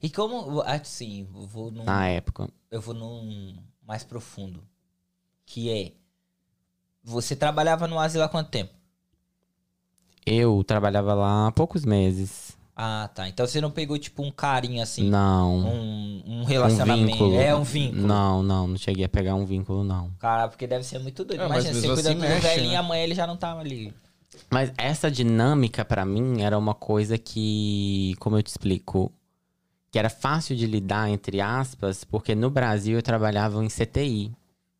[0.00, 1.82] E como, assim, eu vou num...
[1.84, 2.48] na época.
[2.70, 4.62] eu vou num mais profundo.
[5.44, 5.92] Que é.
[7.04, 8.72] Você trabalhava no asilo há quanto tempo?
[10.24, 12.56] Eu trabalhava lá há poucos meses.
[12.74, 13.28] Ah, tá.
[13.28, 15.08] Então você não pegou, tipo, um carinho assim.
[15.08, 15.58] Não.
[15.58, 17.12] Um, um relacionamento.
[17.12, 17.40] vínculo.
[17.40, 18.06] É um vínculo.
[18.06, 20.10] Não, não, não cheguei a pegar um vínculo, não.
[20.18, 21.42] Cara, porque deve ser muito doido.
[21.42, 22.74] É, mas Imagina, você cuida assim do mexe, velhinho né?
[22.74, 23.94] e amanhã ele já não tava ali.
[24.50, 29.12] Mas essa dinâmica, pra mim, era uma coisa que, como eu te explico,
[29.92, 34.32] que era fácil de lidar, entre aspas, porque no Brasil eu trabalhava em CTI,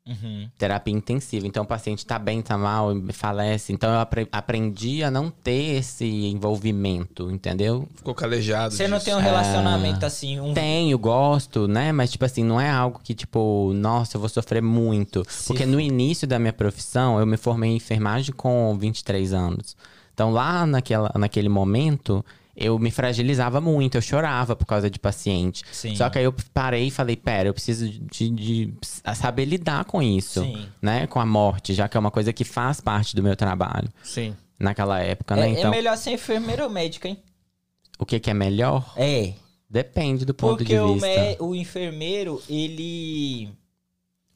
[0.07, 0.49] Uhum.
[0.59, 1.47] terapia intensiva.
[1.47, 3.73] Então o paciente tá bem, tá mal, falece.
[3.73, 7.89] Então eu apre- aprendi a não ter esse envolvimento, entendeu?
[7.97, 8.75] Ficou calejado.
[8.75, 9.07] Você não disso.
[9.11, 11.91] tem um relacionamento assim, um Tenho, gosto, né?
[11.91, 15.25] Mas, tipo assim, não é algo que, tipo, nossa, eu vou sofrer muito.
[15.29, 19.77] Se Porque no início da minha profissão, eu me formei em enfermagem com 23 anos.
[20.13, 22.25] Então, lá naquela, naquele momento,
[22.57, 25.63] eu me fragilizava muito, eu chorava por causa de paciente.
[25.73, 25.95] Sim.
[25.97, 28.75] Só que aí eu parei e falei, pera, eu preciso de, de
[29.15, 30.69] saber lidar com isso, Sim.
[30.81, 31.07] né?
[31.07, 34.35] Com a morte, já que é uma coisa que faz parte do meu trabalho Sim.
[34.59, 35.49] naquela época, É, né?
[35.49, 37.19] é Então, melhor ser enfermeiro ou médico, hein?
[37.99, 38.93] o que, que é melhor?
[38.97, 39.33] É.
[39.71, 41.07] Depende do ponto Porque de vista.
[41.07, 43.49] mé- o enfermeiro, ele.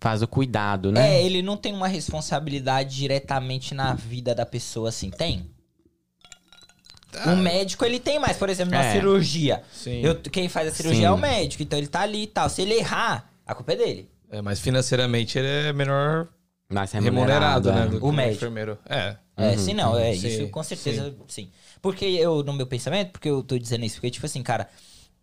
[0.01, 1.17] Faz o cuidado, né?
[1.17, 5.11] É, ele não tem uma responsabilidade diretamente na vida da pessoa, assim.
[5.11, 5.49] Tem?
[7.27, 8.37] O médico, ele tem mais.
[8.37, 8.93] Por exemplo, na É.
[8.93, 9.63] cirurgia.
[9.73, 10.01] Sim.
[10.03, 11.07] Eu- quem faz a cirurgia Sim.
[11.07, 12.49] é o médico, então ele tá ali e tal.
[12.51, 14.11] Se ele errar, a culpa é dele.
[14.31, 16.29] É, mas financeiramente ele é menor
[16.69, 17.97] Mais remunerado, remunerado, né?
[17.97, 17.99] é.
[17.99, 18.37] do O médico.
[18.37, 18.79] enfermeiro.
[18.87, 19.17] É.
[19.37, 21.49] É, se não, é Sim, isso com certeza, sim.
[21.81, 24.69] Porque eu, no meu pensamento, porque eu tô dizendo isso, porque, tipo assim, cara,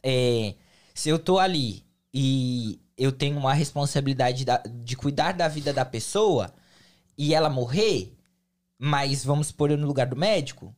[0.02, 0.56] é,
[0.94, 5.84] se eu tô ali e eu tenho uma responsabilidade da- de cuidar da vida da
[5.84, 6.54] pessoa
[7.18, 8.14] e ela morrer,
[8.80, 10.74] mas vamos pôr eu no lugar do médico,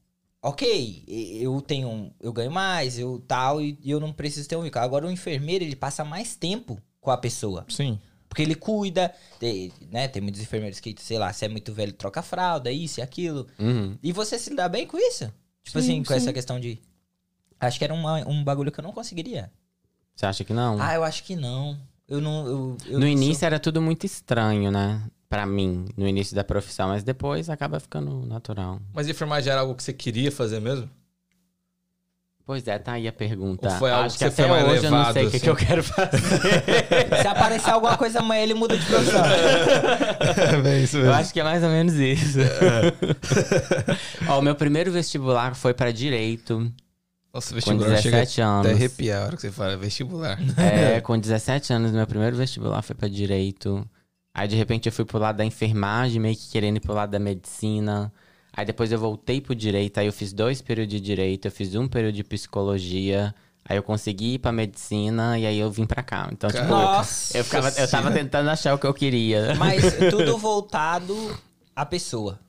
[0.48, 4.62] ok, eu tenho, eu ganho mais, eu tal, e e eu não preciso ter um
[4.62, 4.84] vínculo.
[4.84, 7.66] Agora o enfermeiro, ele passa mais tempo com a pessoa.
[7.70, 8.00] Sim.
[8.30, 9.14] Porque ele cuida,
[9.90, 10.08] né?
[10.08, 13.02] Tem muitos enfermeiros que, sei lá, se é muito velho, troca a fralda, isso e
[13.04, 13.48] aquilo.
[13.58, 13.98] Uhum.
[14.04, 15.32] E você se dá bem com isso?
[15.64, 16.20] Tipo Sim, assim, com sim.
[16.20, 16.80] essa questão de.
[17.60, 19.52] Acho que era uma- um bagulho que eu não conseguiria.
[20.16, 20.78] Você acha que não?
[20.82, 21.80] Ah, eu acho que não.
[22.08, 22.46] Eu não.
[22.48, 25.02] Eu, eu no não início sou- era tudo muito estranho, né?
[25.30, 28.80] Pra mim, no início da profissão, mas depois acaba ficando natural.
[28.94, 30.90] Mas enfermagem era algo que você queria fazer mesmo?
[32.46, 33.68] Pois é, tá aí a pergunta.
[33.68, 35.30] Ou foi algo Acho que que, você foi até mais hoje eu não sei o
[35.30, 35.44] que, assim?
[35.44, 36.18] que eu quero fazer.
[37.22, 39.22] Se aparecer alguma coisa amanhã, ele muda de profissão.
[40.66, 42.40] é isso eu acho que é mais ou menos isso.
[44.30, 46.72] Ó, o meu primeiro vestibular foi pra direito.
[47.34, 48.66] Nossa, Com vestibular chega 17 anos.
[48.66, 50.40] até arrepiar a hora que você fala vestibular.
[50.58, 53.86] É, com 17 anos, meu primeiro vestibular foi pra direito.
[54.38, 57.10] Aí, de repente, eu fui pro lado da enfermagem, meio que querendo ir pro lado
[57.10, 58.14] da medicina.
[58.54, 59.98] Aí, depois eu voltei pro direito.
[60.00, 63.34] Aí, eu fiz dois períodos de direito, eu fiz um período de psicologia.
[63.68, 66.30] Aí, eu consegui ir pra medicina e aí eu vim pra cá.
[66.32, 67.36] Então, tipo, Nossa.
[67.38, 69.56] eu, ficava, eu tava tentando achar o que eu queria.
[69.56, 71.38] Mas tudo voltado
[71.76, 72.40] à pessoa.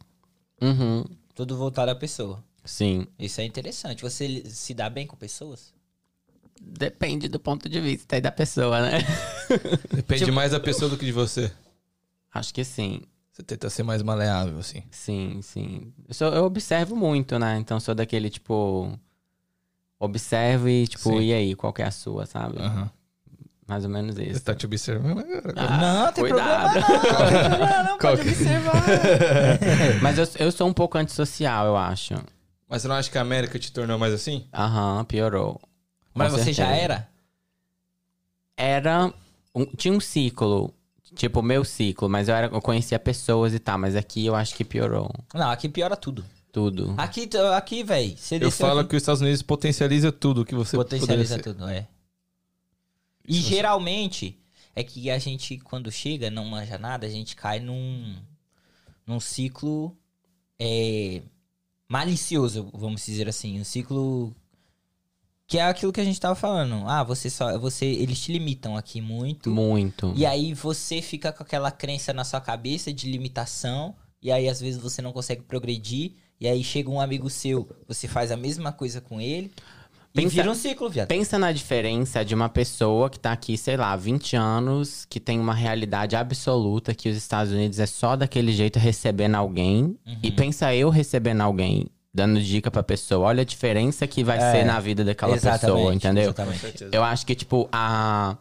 [0.61, 2.45] Uhum, Tudo voltado à pessoa.
[2.65, 3.07] sim.
[3.19, 4.03] Isso é interessante.
[4.03, 5.73] Você se dá bem com pessoas?
[6.61, 8.99] Depende do ponto de vista aí da pessoa, né?
[9.93, 11.51] Depende Tipo- mais da pessoa do que de você.
[12.33, 13.03] Acho que sim.
[13.33, 14.83] Você tenta ser mais maleável, assim.
[14.91, 15.93] Sim, sim.
[16.09, 17.57] Eu, sou- eu observo muito, né?
[17.59, 18.99] Então sou daquele tipo.
[20.01, 21.21] Observo e, tipo, Sim.
[21.21, 22.59] e aí, qual que é a sua, sabe?
[22.61, 22.89] Aham.
[23.67, 24.45] Mais ou menos Você isso.
[24.45, 25.53] tá te observando agora.
[25.57, 26.71] Ah, não, tem cuidado.
[26.85, 27.59] problema não.
[27.69, 27.99] Não, não.
[27.99, 28.83] Pode que- observar.
[30.01, 32.15] Mas eu, eu sou um pouco antissocial, eu acho.
[32.69, 34.47] Mas você não acha que a América te tornou mais assim?
[34.55, 35.61] Aham, piorou.
[36.15, 36.83] Mas Com você já certeza.
[36.85, 37.09] era?
[38.57, 39.13] Era.
[39.55, 40.73] um- tinha um ciclo.
[41.15, 44.55] Tipo, meu ciclo, mas eu, era, eu conhecia pessoas e tal, mas aqui eu acho
[44.55, 46.25] que piorou Não, aqui piora tudo.
[46.53, 46.95] tudo.
[46.97, 50.77] Aqui, aqui velho, você Eu falo aqui, que os Estados Unidos potencializa tudo que você
[50.77, 51.87] potencializa tudo, é.
[53.27, 54.39] E você- geralmente
[54.75, 58.17] é que a gente, quando chega, não manja nada, a gente cai num,
[59.07, 59.97] num ciclo
[60.59, 61.23] é,
[61.89, 63.61] malicioso, vamos dizer assim.
[63.61, 64.35] Um ciclo
[65.49, 66.85] que é aquilo que a gente tava falando.
[66.87, 67.59] Ah, você só.
[67.59, 69.51] Você, eles te limitam aqui muito.
[69.51, 70.13] Muito.
[70.15, 73.95] E aí você fica com aquela crença na sua cabeça de limitação.
[74.21, 76.13] E aí, às vezes, você não consegue progredir.
[76.39, 79.51] E aí chega um amigo seu, você faz a mesma coisa com ele.
[80.15, 81.09] E Pensa- vira um ciclo, viado.
[81.09, 85.39] Pensa na diferença de uma pessoa que tá aqui, sei lá, 20 anos, que tem
[85.39, 89.97] uma realidade absoluta que os Estados Unidos é só daquele jeito recebendo alguém.
[90.07, 90.19] Uhum.
[90.23, 93.29] E pensa eu recebendo alguém, dando dica pra pessoa.
[93.29, 96.25] Olha a diferença que vai É, ser na vida daquela pessoa, entendeu?
[96.25, 96.89] Exatamente.
[96.93, 98.37] Eu acho que, tipo, há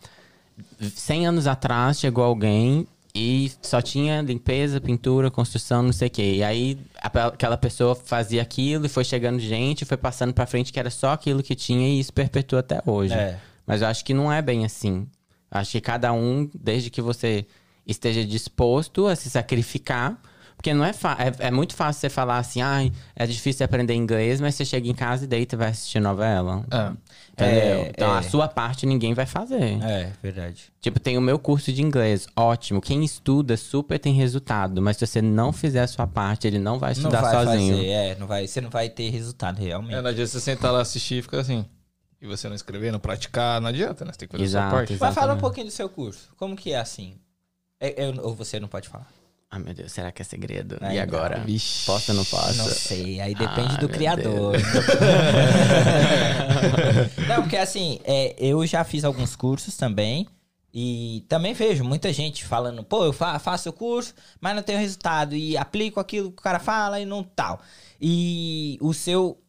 [0.80, 6.34] 100 anos atrás chegou alguém e só tinha limpeza, pintura, construção, não sei o quê.
[6.36, 10.80] E aí aquela pessoa fazia aquilo e foi chegando gente, foi passando pra frente que
[10.80, 13.14] era só aquilo que tinha e isso perpetua até hoje.
[13.14, 13.40] É.
[13.66, 15.08] Mas eu acho que não é bem assim.
[15.52, 17.46] Eu acho que cada um, desde que você
[17.86, 20.20] esteja disposto a se sacrificar
[20.58, 24.42] Porque não é, é, é muito fácil você falar assim, ai, é difícil aprender inglês,
[24.42, 26.66] mas você chega em casa e deita e vai assistir novela.
[26.72, 26.94] Ah,
[27.32, 27.62] Entendeu?
[27.84, 28.18] É, então é.
[28.18, 29.80] a sua parte ninguém vai fazer.
[29.84, 30.66] É, verdade.
[30.82, 32.82] Tipo, tem o meu curso de inglês, ótimo.
[32.82, 36.80] Quem estuda super tem resultado, mas se você não fizer a sua parte, ele não
[36.80, 37.76] vai Não estudar vai sozinho.
[37.76, 39.94] fazer, é, não vai, você não vai ter resultado realmente.
[39.94, 41.64] é, não adianta você sentar lá assistir e ficar assim.
[42.20, 44.12] E você não escrever, não praticar, não adianta, né?
[44.12, 44.94] Você tem que fazer a Exato, sua parte.
[44.94, 45.06] exato.
[45.06, 45.42] Mas fala um Exatamente.
[45.42, 46.30] pouquinho do seu curso.
[46.36, 47.14] Como que é assim?
[47.80, 49.08] É- é- ou você não pode falar?
[49.50, 50.78] Ai, meu Deus, será que é segredo?
[50.82, 51.40] Ai, e agora?
[51.40, 51.86] Vixe.
[51.86, 52.58] Posso ou não posso?
[52.58, 54.56] Não sei, aí depende Ai, do criador.
[57.28, 60.28] não, porque assim, é, eu já fiz alguns cursos também.
[60.74, 64.78] E também vejo muita gente falando, pô, eu fa- faço o curso, mas não tenho
[64.78, 65.36] resultado.
[65.36, 67.60] E aplico aquilo que o cara fala e não tal.
[68.00, 69.42] E o seu,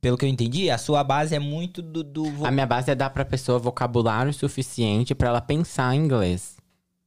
[0.00, 2.02] pelo que eu entendi, a sua base é muito do.
[2.02, 6.55] do A minha base é dar pra pessoa vocabulário suficiente pra ela pensar em inglês.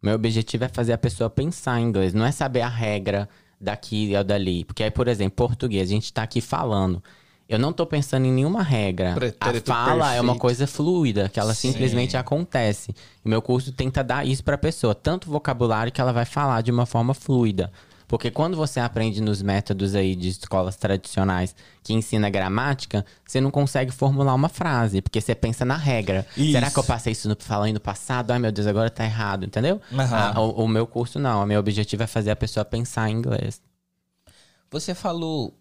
[0.02, 3.28] Meu objetivo é fazer a pessoa pensar em inglês, não é saber a regra
[3.60, 4.64] daqui ou dali.
[4.64, 7.04] Porque aí, por exemplo, português, a gente tá aqui falando.
[7.50, 9.14] Eu não tô pensando em nenhuma regra.
[9.14, 10.40] A Pretérito fala é uma perfeito.
[10.40, 11.72] coisa fluida, que ela Sim.
[11.72, 12.94] simplesmente acontece.
[13.26, 16.72] E meu curso tenta dar isso pra pessoa, tanto vocabulário que ela vai falar de
[16.72, 17.72] uma forma fluida.
[18.10, 23.52] Porque quando você aprende nos métodos aí de escolas tradicionais que ensina gramática, você não
[23.52, 26.26] consegue formular uma frase, porque você pensa na regra.
[26.36, 26.52] Isso.
[26.54, 28.32] Será que eu passei isso no, falando no passado?
[28.32, 29.80] Ai meu Deus, agora tá errado, entendeu?
[30.12, 33.14] Ah, o, o meu curso não, o meu objetivo é fazer a pessoa pensar em
[33.14, 33.62] inglês.
[34.72, 35.56] Você falou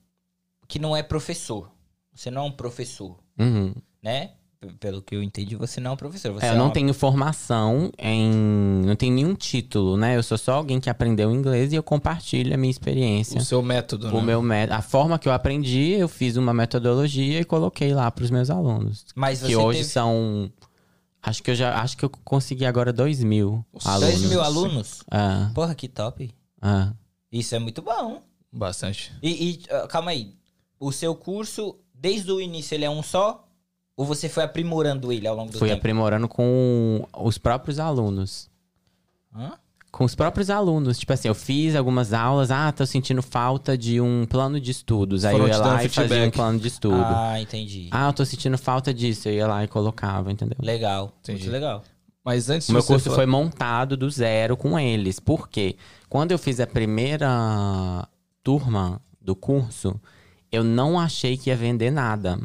[0.67, 1.71] que não é professor.
[2.15, 3.75] Você não é um professor, Uhum.
[4.03, 4.31] né?
[4.81, 6.33] Pelo que eu entendi, você não é um professor.
[6.33, 8.29] Você É, eu é não uma- tenho formação em.
[8.85, 10.17] Não tenho nenhum título, né?
[10.17, 13.39] Eu sou só alguém que aprendeu inglês e eu compartilho a minha experiência.
[13.41, 14.23] O seu método, O né?
[14.23, 18.25] meu mé- a forma que eu aprendi, eu fiz uma metodologia e coloquei lá para
[18.25, 19.07] os meus alunos.
[19.15, 20.51] Mas que você hoje teve são.
[21.23, 21.81] Acho que eu já.
[21.81, 24.19] Acho que eu consegui agora dois mil alunos.
[24.19, 25.03] 2 mil alunos?
[25.09, 26.35] Ah, Porra, que top.
[26.61, 26.93] ah.
[27.31, 28.23] Isso é muito bom.
[28.53, 29.13] Bastante.
[29.23, 29.57] E, e,
[29.89, 30.35] calma aí.
[30.81, 33.45] O seu curso, desde o início, ele é um só?
[33.99, 35.81] Ou você foi aprimorando ele ao longo do Fui tempo?
[35.81, 38.49] aprimorando com os próprios alunos.
[39.35, 39.55] Hã?
[39.91, 40.99] Com os próprios alunos.
[41.01, 42.53] Tipo assim, eu fiz algumas aulas.
[42.53, 45.25] Ah, tô sentindo falta de um plano de estudos.
[45.25, 46.35] Aí Foram eu ia lá e fazia um feedback.
[46.35, 47.03] plano de estudo.
[47.05, 47.89] Ah, entendi.
[47.91, 49.29] Ah, eu tô sentindo falta disso.
[49.29, 50.57] Eu ia lá e colocava, entendeu?
[50.63, 51.13] Legal.
[51.21, 51.41] Entendi.
[51.41, 51.83] Muito legal.
[52.25, 55.19] Mas antes O meu curso falar- foi montado do zero com eles.
[55.19, 55.75] Por quê?
[56.09, 58.07] Quando eu fiz a primeira
[58.45, 60.01] turma do curso,
[60.53, 62.39] eu não achei que ia vender nada.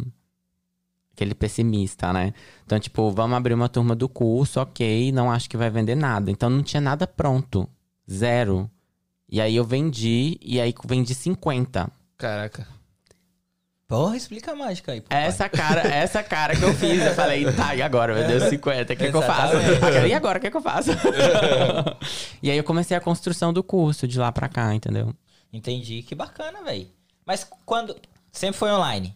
[1.13, 2.33] Aquele pessimista, né?
[2.65, 6.31] Então, tipo, vamos abrir uma turma do curso, ok, não acho que vai vender nada.
[6.31, 7.69] Então, não tinha nada pronto.
[8.11, 8.69] Zero.
[9.29, 11.89] E aí eu vendi, e aí vendi 50.
[12.17, 12.67] Caraca.
[13.87, 15.01] Porra, explica a mágica aí.
[15.01, 15.23] papai.
[15.23, 16.99] Essa cara, essa cara que eu fiz.
[17.05, 18.15] Eu falei, tá, e agora?
[18.15, 19.55] Meu Deus, 50, o que, que eu faço?
[19.55, 20.89] Agora, E agora, o que, que eu faço?
[22.41, 25.13] e aí eu comecei a construção do curso de lá pra cá, entendeu?
[25.51, 26.01] Entendi.
[26.01, 26.87] Que bacana, velho.
[27.25, 27.95] Mas quando...
[28.31, 29.15] Sempre foi online?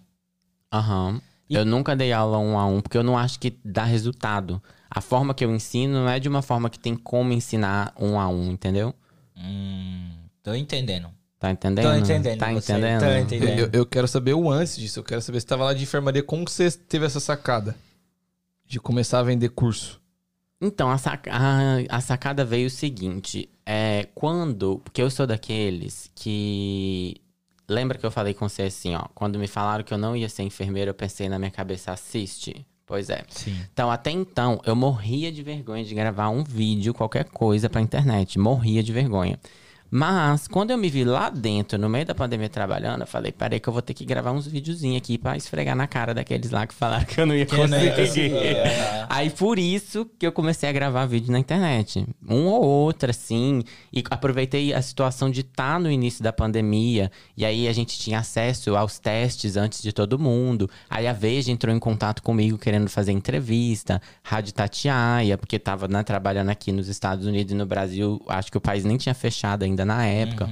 [0.71, 1.19] Aham.
[1.49, 4.61] E- Eu nunca dei aula um a um, porque eu não acho que dá resultado.
[4.89, 8.19] A forma que eu ensino não é de uma forma que tem como ensinar um
[8.19, 8.93] a um, entendeu?
[9.35, 10.11] Hum...
[10.43, 11.09] Tô entendendo.
[11.39, 11.85] Tá entendendo?
[11.85, 12.99] Tô entendendo Tá você, entendendo?
[13.01, 13.59] tô Eu, entendendo.
[13.59, 14.99] eu- eu quero saber o antes disso.
[14.99, 16.23] Eu quero saber se você tava lá de enfermaria.
[16.23, 17.75] Como que você teve essa sacada?
[18.65, 20.01] De começar a vender curso.
[20.59, 24.79] Então, a, saca- a- a sacada veio o seguinte: é quando.
[24.83, 27.17] Porque eu sou daqueles que.
[27.69, 29.03] Lembra que eu falei com você assim, ó?
[29.13, 32.65] Quando me falaram que eu não ia ser enfermeiro, eu pensei na minha cabeça, assiste.
[32.85, 33.25] Pois é.
[33.27, 33.59] Sim.
[33.73, 38.39] Então, até então, eu morria de vergonha de gravar um vídeo, qualquer coisa pra internet.
[38.39, 39.37] Morria de vergonha.
[39.89, 43.59] Mas, quando eu me vi lá dentro, no meio da pandemia trabalhando, eu falei, parei
[43.59, 46.67] que eu vou ter que gravar uns videozinhos aqui pra esfregar na cara daqueles lá
[46.67, 47.95] que falaram que eu não ia ia conseguir.
[47.95, 49.07] conseguir, aham.
[49.09, 52.05] Aí, por isso que eu comecei a gravar vídeo na internet.
[52.27, 53.63] Um ou outro, assim.
[53.93, 57.11] E aproveitei a situação de estar no início da pandemia.
[57.35, 60.69] E aí, a gente tinha acesso aos testes antes de todo mundo.
[60.89, 64.01] Aí, a Veja entrou em contato comigo querendo fazer entrevista.
[64.21, 68.21] Rádio Tatiaia, porque tava né, trabalhando aqui nos Estados Unidos e no Brasil.
[68.27, 70.49] Acho que o país nem tinha fechado ainda na época.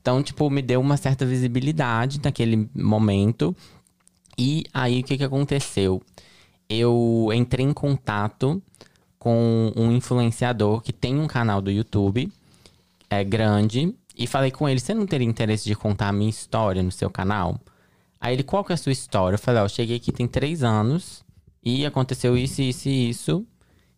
[0.00, 3.54] Então, tipo, me deu uma certa visibilidade naquele momento.
[4.38, 6.02] E aí, o que que aconteceu?
[6.68, 8.62] Eu entrei em contato
[9.18, 12.32] com um influenciador que tem um canal do YouTube,
[13.10, 16.82] é grande, e falei com ele, você não teria interesse de contar a minha história
[16.82, 17.58] no seu canal?
[18.20, 19.34] Aí ele, qual que é a sua história?
[19.34, 21.24] Eu falei, ó, eu cheguei aqui tem três anos,
[21.62, 23.46] e aconteceu isso, isso e isso,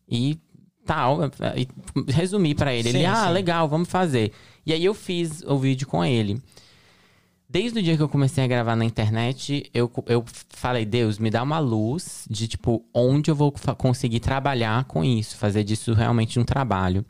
[0.08, 0.38] e
[0.84, 1.20] tal.
[1.56, 1.68] E
[2.10, 2.88] resumi pra ele.
[2.88, 3.32] ele, Sim, ah, sim.
[3.32, 4.32] legal, vamos fazer.
[4.70, 6.40] E aí eu fiz o vídeo com ele.
[7.48, 11.28] Desde o dia que eu comecei a gravar na internet, eu, eu falei, Deus, me
[11.28, 16.38] dá uma luz de, tipo, onde eu vou conseguir trabalhar com isso, fazer disso realmente
[16.38, 17.04] um trabalho.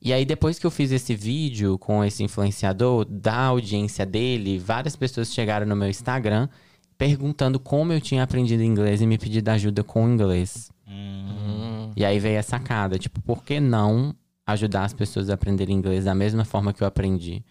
[0.00, 4.96] E aí, depois que eu fiz esse vídeo com esse influenciador, da audiência dele, várias
[4.96, 6.48] pessoas chegaram no meu Instagram
[6.96, 10.70] perguntando como eu tinha aprendido inglês e me pedindo ajuda com o inglês.
[10.88, 11.90] Hum.
[11.94, 16.04] E aí veio a sacada, tipo, por que não ajudar as pessoas a aprenderem inglês
[16.04, 17.44] da mesma forma que eu aprendi?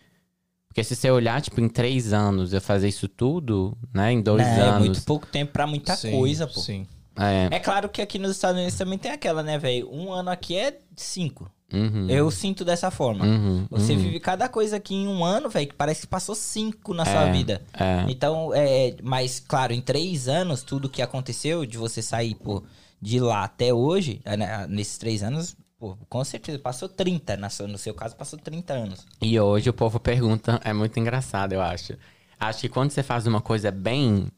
[0.68, 4.12] Porque se você olhar, tipo, em três anos eu fazer isso tudo, né?
[4.12, 4.80] Em dois É, anos.
[4.80, 6.60] muito pouco tempo pra muita Sim, coisa, pô.
[6.60, 6.88] Sim.
[7.16, 7.48] É.
[7.56, 9.88] É claro que aqui nos Estados Unidos também tem aquela, né, velho?
[9.94, 11.48] Um ano aqui é cinco.
[11.72, 12.08] Uhum.
[12.10, 13.24] Eu sinto dessa forma.
[13.26, 14.00] Uhum, Você uhum.
[14.00, 17.28] vive cada coisa aqui em um ano, velho, que parece que passou cinco na sua
[17.28, 17.62] É, vida.
[17.74, 18.06] É.
[18.10, 22.64] Então, é, mas claro, em três anos, tudo que aconteceu de você sair, pô,
[23.02, 27.50] de lá até hoje, é, né, nesses três anos, pô, com certeza, passou 30, na
[27.50, 29.06] sua- no seu caso, passou 30 anos.
[29.22, 31.98] E hoje o povo pergunta, é muito engraçado, eu acho.
[32.40, 34.30] Acho que quando você faz uma coisa bem,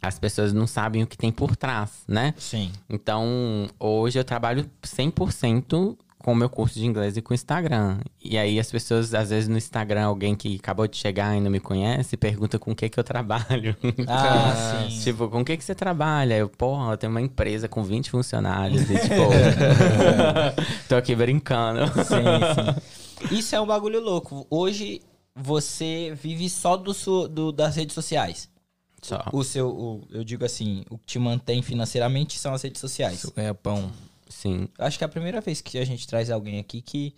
[0.00, 2.32] as pessoas não sabem o que tem por trás, né?
[2.38, 2.70] Sim.
[2.88, 7.98] Então, hoje eu trabalho 100% com o meu curso de inglês e com o Instagram.
[8.18, 11.50] E aí as pessoas, às vezes no Instagram, alguém que acabou de chegar e não
[11.50, 13.76] me conhece, pergunta com o que que eu trabalho.
[14.08, 15.00] Ah, sim.
[15.00, 16.34] tipo, com o que que você trabalha?
[16.38, 19.14] Eu, porra, eu tenho uma empresa com 20 funcionários e tipo,
[20.88, 21.86] tô aqui brincando.
[21.88, 23.36] Sim, sim.
[23.36, 24.46] Isso é um bagulho louco.
[24.50, 25.02] Hoje
[25.36, 28.48] você vive só do, su- do- das redes sociais.
[29.02, 29.22] Só.
[29.32, 33.20] O seu, o- eu digo assim, o que te mantém financeiramente são as redes sociais.
[33.20, 33.90] Seu ganha-pão.
[34.34, 34.68] Sim.
[34.78, 37.14] Eu Acho que é a primeira vez que a gente traz alguém aqui que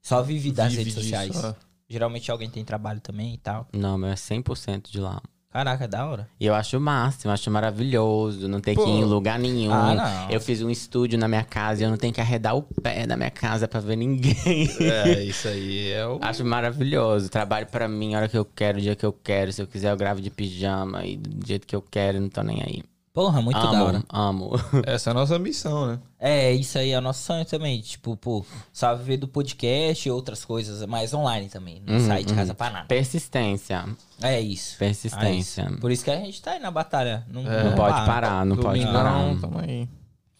[0.00, 1.44] só vive das Vive redes disso, sociais.
[1.44, 1.54] ó.
[1.88, 3.66] Geralmente alguém tem trabalho também e tal.
[3.72, 5.20] Não, meu é 100% de lá.
[5.50, 6.28] Caraca, da hora.
[6.38, 8.84] E eu acho o máximo, eu acho maravilhoso, não ter Pô.
[8.84, 9.72] que ir em lugar nenhum.
[9.72, 10.30] Ah, não.
[10.30, 13.04] Eu fiz um estúdio na minha casa e eu não tenho que arredar o pé
[13.04, 14.68] da minha casa pra ver ninguém.
[14.80, 16.20] É, isso aí é o.
[16.22, 17.28] Acho maravilhoso.
[17.28, 19.52] Trabalho pra mim a hora que eu quero, o dia que eu quero.
[19.52, 22.44] Se eu quiser, eu gravo de pijama e do jeito que eu quero, não tô
[22.44, 22.84] nem aí.
[23.12, 24.02] Porra, muito amo, da hora.
[24.08, 24.50] amo.
[24.86, 25.98] Essa é a nossa missão, né?
[26.18, 27.80] É, isso aí é o nosso sonho também.
[27.80, 31.82] Tipo, pô, só viver do podcast e outras coisas mais online também.
[31.84, 32.38] Não Uhum, sair de uhum.
[32.38, 32.86] casa pra nada.
[32.86, 33.84] Persistência.
[34.22, 34.78] É isso.
[34.78, 35.62] Persistência.
[35.62, 35.80] É isso.
[35.80, 37.26] Por isso que a gente tá aí na batalha.
[37.28, 37.64] Não, É.
[37.64, 38.06] Não pode para.
[38.06, 39.40] parar, não pode parar.
[39.40, 39.88] tamo aí.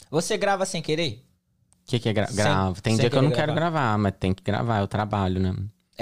[0.08, 1.24] Você grava sem querer?
[1.86, 2.80] O que, que é gra gravo?
[2.80, 5.40] Tem dia que eu não querer quero gravar, mas tem que gravar, é o trabalho,
[5.40, 5.52] né?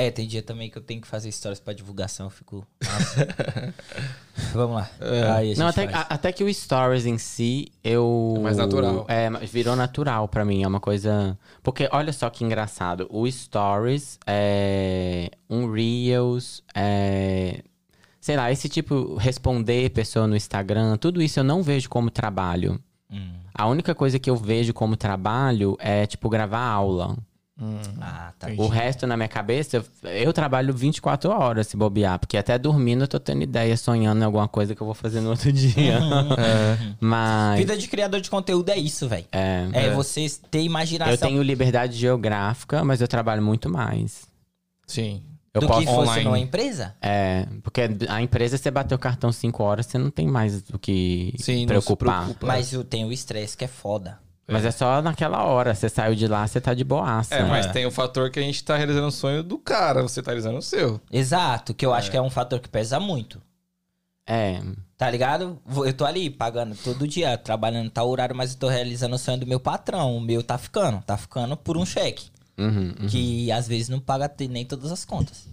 [0.01, 2.27] É, tem dia também que eu tenho que fazer stories pra divulgação.
[2.27, 2.65] Eu fico.
[4.55, 4.91] Vamos lá.
[5.37, 5.97] Aí a gente Não, até, faz.
[5.97, 8.35] a- até que o stories em si, eu.
[8.37, 9.05] É mais natural.
[9.09, 10.63] É, virou natural pra mim.
[10.63, 11.37] É uma coisa.
[11.65, 13.09] Porque olha só que engraçado.
[13.11, 17.63] O stories, é, um Reels, é,
[18.21, 22.81] sei lá, esse tipo, responder pessoa no Instagram, tudo isso eu não vejo como trabalho.
[23.11, 23.33] Hum.
[23.53, 27.17] A única coisa que eu vejo como trabalho é, tipo, gravar aula.
[28.01, 28.47] Ah, tá.
[28.53, 28.63] Entendi.
[28.63, 33.03] O resto na minha cabeça, eu, eu trabalho 24 horas se bobear, porque até dormindo
[33.05, 35.99] eu tô tendo ideia, sonhando em alguma coisa que eu vou fazer no outro dia.
[37.01, 39.27] Mas Vida de criador de conteúdo é isso, velho.
[39.33, 41.13] é, É, você ter imaginação.
[41.13, 44.27] eu tenho liberdade geográfica, mas eu trabalho muito mais.
[44.87, 45.23] Sim.
[45.53, 46.25] Eu do posso que fosse online.
[46.25, 46.95] numa empresa?
[47.03, 50.79] É, porque a empresa, você bateu o cartão 5 horas, você não tem mais o
[50.79, 52.25] que Sim, não se preocupar.
[52.25, 52.47] preocupa.
[52.47, 54.19] Mas eu tenho o estresse que é foda.
[54.49, 57.35] Mas é só naquela hora, você saiu de lá, você tá de boaça.
[57.35, 60.23] É, mas tem o fator que a gente tá realizando o sonho do cara, você
[60.23, 61.01] tá realizando o seu.
[61.13, 63.43] Exato, que eu acho que é um fator que pesa muito.
[64.27, 64.61] É,
[64.99, 65.63] Tá ligado?
[65.87, 69.39] Eu tô ali pagando todo dia, trabalhando tal horário, mas eu tô realizando o sonho
[69.39, 70.17] do meu patrão.
[70.17, 72.27] O meu tá ficando, tá ficando por um cheque.
[72.59, 75.47] uhum, uhum, Que às vezes não paga nem todas as contas.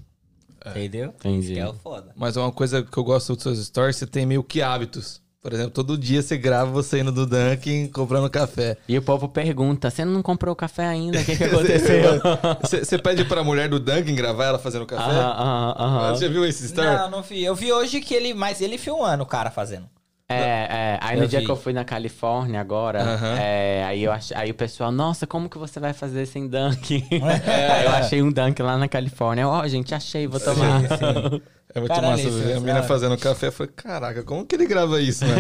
[0.65, 1.09] Entendeu?
[1.09, 1.53] entendi.
[1.53, 2.11] Que é o foda.
[2.15, 5.21] Mas é uma coisa que eu gosto dos seus stories, você tem meio que hábitos.
[5.45, 8.77] Por exemplo, todo dia você grava você indo do Dunkin' comprando café.
[8.89, 11.19] E o povo pergunta, você não comprou o café ainda?
[11.19, 12.19] O que, que aconteceu?
[12.63, 15.03] Você você pede pra mulher do Dunkin' gravar ela fazendo café?
[15.03, 16.15] Aham, aham, aham.
[16.15, 16.87] Você já viu esse story?
[16.87, 17.43] Não, não vi.
[17.43, 18.33] Eu vi hoje que ele.
[18.33, 19.87] Mas ele filmando o cara fazendo.
[20.27, 20.99] É, é.
[21.01, 21.45] Aí no Eu dia vi.
[21.45, 22.99] que eu fui na Califórnia agora,
[23.39, 24.31] é, aí, eu ach...
[24.33, 27.05] aí o pessoal, nossa, como que você vai fazer sem dunk?
[27.11, 27.21] aí
[27.85, 29.47] eu achei um dunk lá na Califórnia.
[29.47, 30.81] Ó, gente, achei, vou tomar.
[31.75, 33.47] É muito Caralho, massa isso ver é a mina da- fazendo café.
[33.47, 35.35] Eu falei, caraca, como que ele grava isso, né?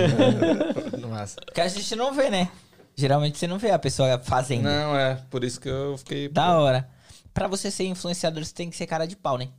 [1.09, 1.37] massa.
[1.53, 2.49] Que a gente não vê, né?
[2.95, 4.63] Geralmente você não vê a pessoa fazendo.
[4.63, 5.17] Não, é.
[5.29, 6.29] Por isso que eu fiquei.
[6.29, 6.87] Da hora.
[7.33, 9.49] Pra você ser influenciador, você tem que ser cara de pau, né?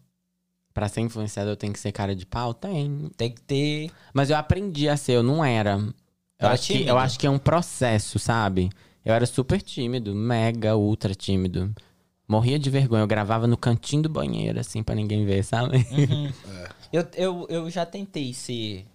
[0.76, 2.52] Pra ser influenciador tem que ser cara de pau?
[2.52, 3.10] Tem.
[3.16, 3.90] Tem que ter.
[4.12, 5.72] Mas eu aprendi a ser, eu não era.
[5.78, 5.92] Eu,
[6.38, 8.68] Era acho, que, eu acho que é um processo, sabe?
[9.02, 11.74] Eu era super tímido, mega, ultra tímido.
[12.28, 15.78] Morria de vergonha, eu gravava no cantinho do banheiro, assim, pra ninguém ver, sabe?
[15.90, 16.30] Uhum.
[16.92, 18.86] Eu, eu, eu já tentei ser.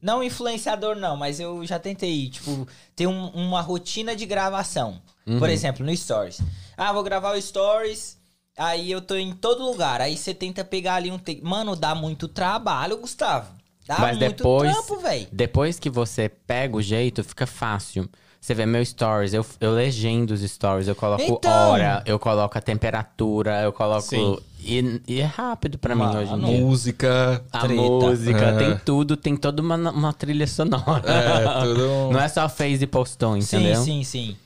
[0.00, 5.00] Não influenciador, não, mas eu já tentei, tipo, ter um- uma rotina de gravação.
[5.38, 6.40] Por exemplo, no Stories.
[6.76, 8.16] Ah, vou gravar o Stories,
[8.56, 10.00] aí eu tô em todo lugar.
[10.00, 11.18] Aí você tenta pegar ali um.
[11.18, 11.40] Te...
[11.42, 13.50] Mano, dá muito trabalho, Gustavo.
[13.86, 15.26] Dá Mas muito depois- trampo, velho.
[15.30, 18.08] Depois que você pega o jeito, fica fácil.
[18.40, 21.70] Você vê meu stories, eu, eu legendo os stories, eu coloco Então.
[21.70, 24.02] hora, eu coloco a temperatura, eu coloco.
[24.02, 24.38] Sim.
[24.60, 26.60] E, e é rápido pra mim hoje em dia.
[26.60, 27.44] Música.
[27.52, 27.74] A Treta.
[27.82, 31.02] música, tem tudo, tem toda uma, uma trilha sonora.
[31.10, 31.88] É, tudo.
[32.12, 33.76] Não é só fez e postou, entendeu?
[33.82, 34.36] Sim, sim, sim.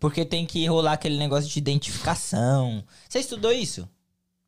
[0.00, 2.82] Porque tem que rolar aquele negócio de identificação.
[3.08, 3.88] Você estudou isso?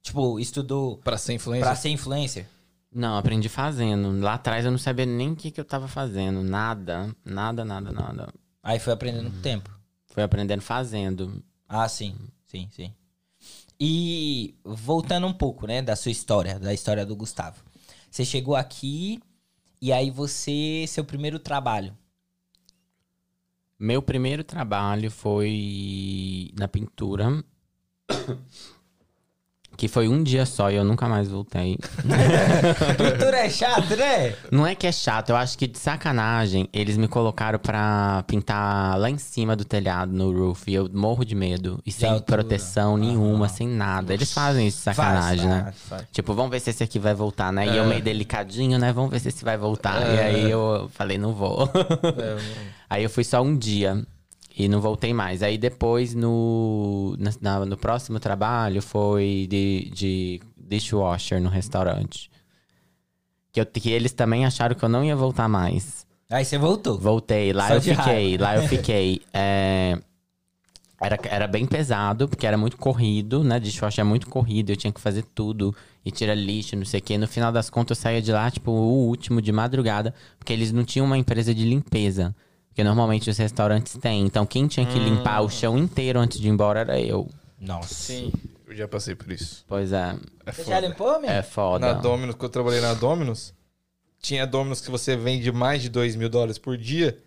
[0.03, 1.65] Tipo, estudou Pra ser influencer.
[1.65, 2.47] pra ser influencer?
[2.93, 4.19] Não, aprendi fazendo.
[4.21, 6.43] Lá atrás eu não sabia nem o que, que eu tava fazendo.
[6.43, 8.35] Nada, nada, nada, nada.
[8.63, 9.71] Aí foi aprendendo com o tempo.
[10.07, 11.43] Fui aprendendo fazendo.
[11.69, 12.15] Ah, sim,
[12.47, 12.93] sim, sim.
[13.79, 17.63] E voltando um pouco, né, da sua história, da história do Gustavo.
[18.11, 19.21] Você chegou aqui
[19.81, 21.97] e aí você, seu primeiro trabalho.
[23.83, 27.43] Meu primeiro trabalho foi na pintura.
[29.83, 31.76] Que foi um dia só e eu nunca mais voltei.
[32.97, 34.33] Pintura é chato, né?
[34.49, 38.97] Não é que é chato, eu acho que de sacanagem eles me colocaram pra pintar
[38.97, 41.80] lá em cima do telhado, no roof, e eu morro de medo.
[41.85, 42.43] E sem altura.
[42.45, 44.14] proteção nenhuma, sem nada.
[44.14, 45.74] Eles fazem isso de sacanagem, Faz, né?
[45.89, 46.07] faz.
[46.12, 47.66] Tipo, vamos ver se esse aqui vai voltar, né?
[47.66, 48.93] E eu meio delicadinho, né?
[48.93, 50.01] Vamos ver se esse vai voltar.
[50.14, 51.68] E aí eu falei, não vou.
[51.74, 52.37] É,
[52.89, 54.01] aí eu fui só um dia
[54.57, 55.43] e não voltei mais.
[55.43, 62.31] Aí depois, no, na- no próximo trabalho, foi de, de dishwasher no restaurante.
[63.53, 66.07] Que, eu- que eles também acharam que eu não ia voltar mais.
[66.31, 66.99] Aí você voltou.
[66.99, 67.95] Voltei, lá Só eu fiquei,
[68.37, 68.45] raiva.
[68.45, 69.21] lá eu fiquei.
[69.33, 69.99] É,
[71.01, 73.59] era, era bem pesado, porque era muito corrido, né?
[73.61, 75.75] Dishwasher é muito corrido, eu tinha que fazer tudo.
[76.05, 77.19] E tirar lixo, não sei o quê.
[77.19, 80.73] No final das contas, eu saía de lá, tipo, o último de madrugada, porque eles
[80.73, 82.35] não tinham uma empresa de limpeza.
[82.73, 84.25] Porque normalmente os restaurantes têm.
[84.25, 87.29] Então, quem tinha que limpar o chão inteiro antes de ir embora era eu.
[87.61, 87.93] Nossa.
[87.95, 88.33] Sim,
[88.66, 89.62] eu já passei por isso.
[89.68, 90.16] Pois é,
[90.47, 91.31] É Você já limpou, meu?
[91.31, 91.87] é foda.
[91.87, 93.53] Na Dominus, quando eu trabalhei na Dominus,
[94.23, 97.18] tinha Dominus que você vende mais de 2 mil dólares por dia.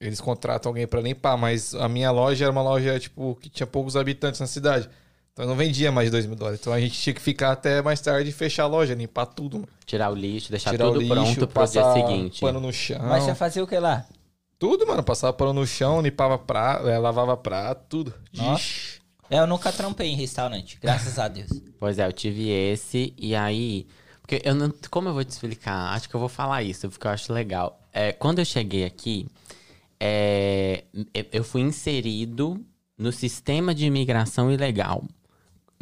[0.00, 3.66] Eles contratam alguém pra limpar, mas a minha loja era uma loja, tipo, que tinha
[3.66, 4.88] poucos habitantes na cidade.
[5.32, 6.60] Então eu não vendia mais de 2 mil dólares.
[6.60, 9.56] Então a gente tinha que ficar até mais tarde e fechar a loja, limpar tudo.
[9.56, 9.68] Mano.
[9.84, 12.40] Tirar o lixo, deixar Tirar tudo o lixo, pronto pro dia seguinte.
[12.40, 13.00] pano no chão.
[13.02, 14.06] Mas você fazia o que lá?
[14.58, 15.02] Tudo, mano.
[15.02, 18.14] Passava pano no chão, limpava prato, é, lavava prato, tudo.
[18.32, 18.60] Nossa.
[18.62, 19.00] Ixi.
[19.30, 21.50] É, eu nunca trampei em restaurante, graças a Deus.
[21.80, 23.86] Pois é, eu tive esse, e aí.
[24.20, 24.72] Porque eu não.
[24.90, 25.94] Como eu vou te explicar?
[25.94, 27.80] Acho que eu vou falar isso, porque eu acho legal.
[27.92, 29.26] É, quando eu cheguei aqui,
[29.98, 32.64] é, eu- eu fui inserido
[32.96, 35.04] no sistema de imigração ilegal.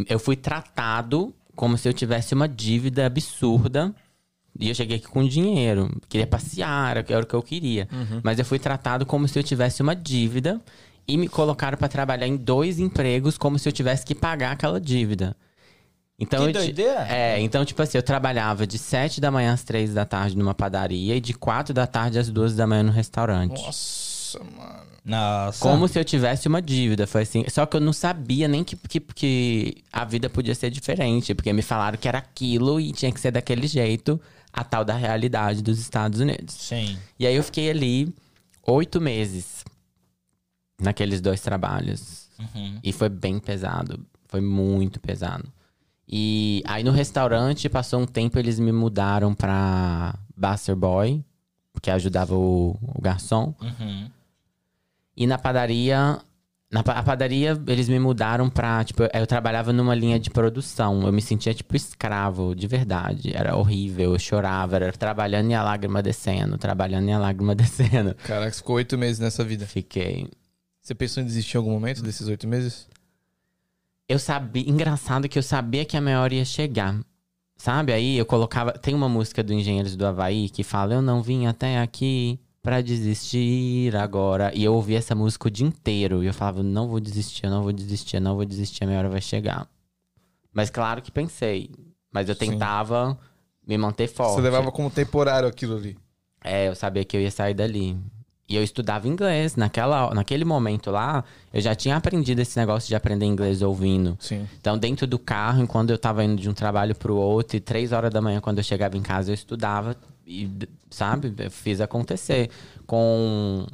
[0.08, 3.94] Eu fui tratado como se eu tivesse uma dívida absurda.
[4.58, 5.90] E eu cheguei aqui com dinheiro.
[6.08, 7.88] Queria passear, era o que eu queria.
[8.22, 10.60] Mas eu fui tratado como se eu tivesse uma dívida.
[11.06, 14.80] E me colocaram pra trabalhar em dois empregos como se eu tivesse que pagar aquela
[14.80, 15.36] dívida.
[16.18, 17.08] Então, Que eu doideira.
[17.08, 20.54] É, então, tipo assim, eu trabalhava de 7 da manhã às 3 da tarde numa
[20.54, 23.60] padaria e de 4 da tarde às 2 da manhã no restaurante.
[23.60, 24.92] Nossa, mano.
[25.04, 25.58] Nossa.
[25.60, 27.08] Como se eu tivesse uma dívida.
[27.08, 27.44] Foi assim.
[27.48, 31.34] Só que eu não sabia nem que, que, que a vida podia ser diferente.
[31.34, 34.20] Porque me falaram que era aquilo e tinha que ser daquele jeito
[34.52, 36.54] a tal da realidade dos Estados Unidos.
[36.54, 36.98] Sim.
[37.18, 38.14] E aí eu fiquei ali
[38.66, 39.64] oito meses
[40.80, 42.28] naqueles dois trabalhos.
[42.38, 42.78] Uhum.
[42.82, 44.04] E foi bem pesado.
[44.28, 45.50] Foi muito pesado.
[46.06, 51.24] E aí no restaurante, passou um tempo, eles me mudaram pra Buster Boy,
[51.80, 53.54] que ajudava o, o garçom.
[53.60, 54.10] Uhum.
[55.16, 56.20] E na padaria.
[56.72, 58.82] Na a padaria, eles me mudaram pra.
[58.82, 61.02] Tipo, eu trabalhava numa linha de produção.
[61.02, 63.30] Eu me sentia, tipo, escravo, de verdade.
[63.36, 68.14] Era horrível, eu chorava, era trabalhando e a lágrima descendo, trabalhando e a lágrima descendo.
[68.24, 69.66] Caraca, ficou oito meses nessa vida.
[69.66, 70.26] Fiquei.
[70.80, 72.88] Você pensou em desistir em algum momento desses oito meses?
[74.08, 74.66] Eu sabia.
[74.66, 76.98] Engraçado que eu sabia que a minha hora ia chegar.
[77.54, 77.92] Sabe?
[77.92, 78.72] Aí eu colocava.
[78.72, 82.80] Tem uma música do Engenheiros do Havaí que fala: Eu não vim até aqui pra
[82.80, 84.52] desistir agora.
[84.54, 86.22] E eu ouvia essa música o dia inteiro.
[86.22, 89.08] E eu falava: Não vou desistir, não vou desistir, não vou desistir, a minha hora
[89.08, 89.68] vai chegar.
[90.52, 91.70] Mas claro que pensei.
[92.12, 92.50] Mas eu Sim.
[92.50, 93.18] tentava
[93.66, 94.34] me manter forte.
[94.34, 95.96] Você levava como temporário aquilo ali.
[96.44, 97.96] É, eu sabia que eu ia sair dali.
[98.48, 99.56] E eu estudava inglês.
[99.56, 104.16] Naquela, naquele momento lá, eu já tinha aprendido esse negócio de aprender inglês ouvindo.
[104.20, 104.46] Sim.
[104.60, 107.92] Então, dentro do carro, enquanto eu tava indo de um trabalho pro outro, e três
[107.92, 109.96] horas da manhã, quando eu chegava em casa, eu estudava
[110.26, 110.50] e,
[110.90, 112.50] sabe, eu fiz acontecer.
[112.86, 113.66] Com,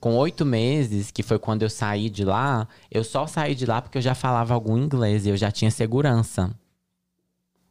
[0.00, 3.80] com oito meses, que foi quando eu saí de lá, eu só saí de lá
[3.80, 6.50] porque eu já falava algum inglês e eu já tinha segurança.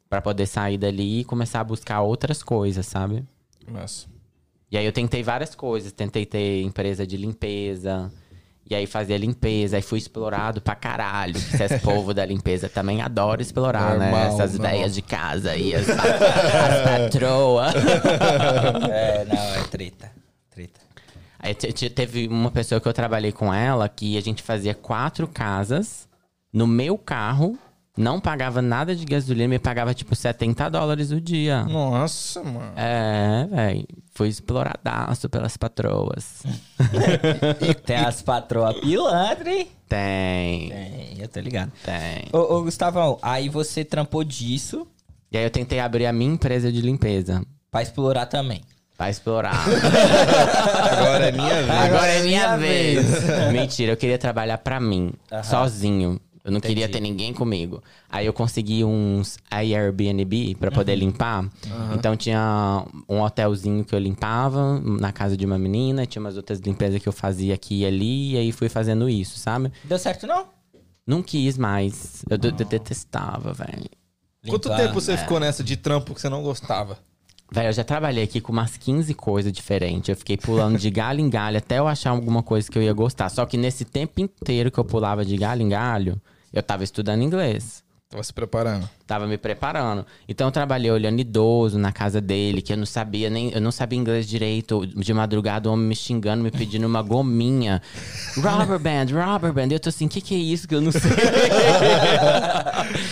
[0.09, 3.25] Pra poder sair dali e começar a buscar outras coisas, sabe?
[3.69, 4.07] Mas.
[4.71, 5.91] E aí eu tentei várias coisas.
[5.91, 8.11] Tentei ter empresa de limpeza.
[8.69, 9.77] E aí fazia limpeza.
[9.77, 11.35] Aí fui explorado pra caralho.
[11.37, 14.11] Esse povo da limpeza também adora explorar, né?
[14.11, 14.71] Normal, Essas normal.
[14.73, 15.73] ideias de casa aí.
[15.73, 17.73] As, as patroas.
[18.91, 20.11] É, não, é treta.
[20.49, 20.79] Treta.
[21.39, 24.73] Aí te- te- teve uma pessoa que eu trabalhei com ela que a gente fazia
[24.73, 26.07] quatro casas
[26.51, 27.57] no meu carro,
[27.97, 31.63] não pagava nada de gasolina, me pagava tipo 70 dólares o dia.
[31.65, 32.71] Nossa, mano.
[32.75, 33.87] É, velho.
[34.13, 36.43] Fui exploradaço pelas patroas.
[37.85, 39.67] Tem as patroas pilantras, hein?
[39.87, 41.71] Tem, É, eu tô ligado.
[41.85, 42.25] tem.
[42.33, 44.85] Ô, ô, Gustavão, aí você trampou disso
[45.31, 47.41] E aí eu tentei abrir a minha empresa de limpeza.
[47.71, 48.61] pra explorar também.
[48.97, 49.53] Pra explorar.
[50.91, 51.69] Agora é minha vez.
[51.69, 53.05] Agora é minha vez.
[53.51, 55.43] Mentira, eu queria trabalhar pra mim, Aham.
[55.43, 56.19] sozinho.
[56.47, 56.93] Eu não queria Entendi.
[56.93, 57.83] ter ninguém comigo.
[58.09, 60.99] Aí eu consegui uns Airbnb pra poder Uhum.
[60.99, 61.45] limpar.
[61.93, 66.59] Então tinha um hotelzinho que eu limpava na casa de uma menina, tinha umas outras
[66.59, 69.71] limpezas que eu fazia aqui e ali, e aí fui fazendo isso, sabe?
[69.83, 70.45] Deu certo, não?
[71.05, 72.23] Não quis mais.
[72.29, 73.89] Eu, de- detestava, velho.
[74.47, 75.17] Quanto tempo você é.
[75.17, 76.97] ficou nessa de trampo que você não gostava?
[77.51, 80.09] Velho, eu já trabalhei aqui com umas 15 coisas diferentes.
[80.09, 82.91] Eu fiquei pulando de galho em galho até eu achar alguma coisa que eu ia
[82.93, 83.29] gostar.
[83.29, 86.21] Só que nesse tempo inteiro que eu pulava de galho em galho,
[86.53, 87.83] eu tava estudando inglês.
[88.09, 88.89] Tava se preparando.
[89.05, 90.05] Tava me preparando.
[90.29, 93.51] Então eu trabalhei olhando idoso na casa dele, que eu não sabia nem.
[93.51, 94.85] Eu não sabia inglês direito.
[94.85, 97.81] De madrugada, o homem me xingando, me pedindo uma gominha.
[98.37, 99.73] Rubber band, rubber band.
[99.73, 101.01] Eu tô assim, o que, que é isso que eu não sei?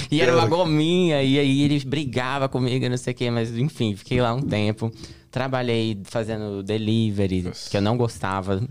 [0.10, 3.98] e era uma gominha, e aí ele brigava comigo, não sei o quê, mas enfim,
[3.98, 4.90] fiquei lá um tempo.
[5.30, 8.66] Trabalhei fazendo delivery, que eu não gostava.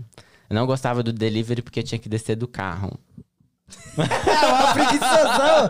[0.49, 2.99] Eu não gostava do delivery porque eu tinha que descer do carro.
[3.97, 5.69] É uma preguiçoção.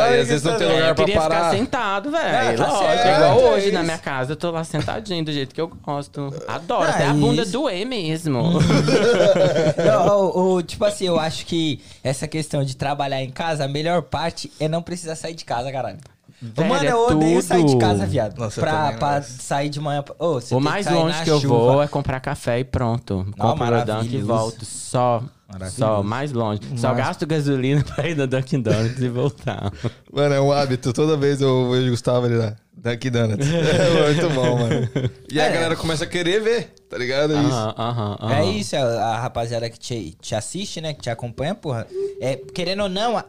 [0.00, 1.34] Ah, e às vezes não tem É, lugar eu pra queria parar.
[1.36, 2.26] ficar sentado, velho.
[2.36, 3.74] É igual é hoje isso.
[3.74, 4.32] na minha casa.
[4.32, 6.34] Eu tô lá sentadinho do jeito que eu gosto.
[6.48, 6.84] Adoro.
[6.88, 7.52] Ah, Até a bunda isso.
[7.52, 8.42] doer mesmo.
[9.84, 13.68] Não, o- o- tipo assim, eu acho que essa questão de trabalhar em casa, a
[13.68, 15.98] melhor parte é não precisar sair de casa, caralho.
[16.44, 17.42] Velho, Mano, é eu odeio tudo.
[17.42, 18.36] sair de casa, viado.
[18.36, 20.02] Nossa, pra pra sair de manhã.
[20.02, 21.54] pra- você o mais longe que eu chuva.
[21.54, 23.24] vou é comprar café e pronto.
[23.38, 24.64] Compro meu Dunk e volto.
[24.64, 25.22] Só.
[25.46, 25.76] Maravilhoso.
[25.76, 26.60] Só, mais longe.
[26.76, 29.70] Só gasto gasolina pra ir no Dunkin' Donuts e voltar.
[30.12, 30.92] Mano, é um hábito.
[30.92, 32.56] Toda vez eu vejo o Gustavo ali lá.
[32.74, 33.46] Dunkin' Donuts.
[33.52, 34.88] É muito bom, mano.
[35.30, 35.52] E aí a É.
[35.52, 37.34] galera começa a querer ver, tá ligado?
[37.36, 37.52] É isso.
[37.52, 38.34] Aham, aham, aham.
[38.34, 40.92] É isso, a, rapaziada que te, te assiste, né?
[40.94, 41.86] Que te acompanha, porra.
[42.20, 43.22] É, querendo ou não,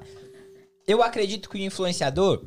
[0.87, 2.41] eu acredito que o influenciador,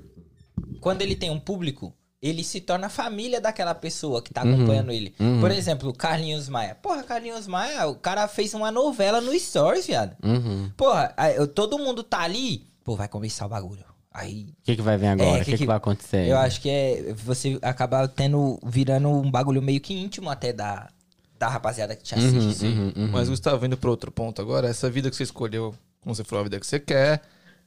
[0.76, 5.14] quando ele tem um público, ele se torna família daquela pessoa que tá acompanhando ele.
[5.40, 6.74] Por exemplo, o Carlinhos Maia.
[6.74, 10.16] Porra, Carlinhos Maia, o cara fez uma novela no Stories, viado.
[10.24, 10.70] Uhum.
[10.76, 13.84] Porra, aí, eu- todo mundo tá ali, pô, vai começar o bagulho.
[14.12, 15.38] Aí O que, que vai vir agora?
[15.38, 16.26] É, O que, que vai acontecer?
[16.26, 20.88] eu acho que é você acabar tendo, virando um bagulho meio que íntimo até da,
[21.38, 22.64] da rapaziada que te assiste.
[22.64, 23.08] Uhum, uhum.
[23.12, 26.40] Mas, Gustavo, indo pro outro ponto agora, essa vida que você escolheu, como você falou,
[26.40, 27.20] a vida que você quer,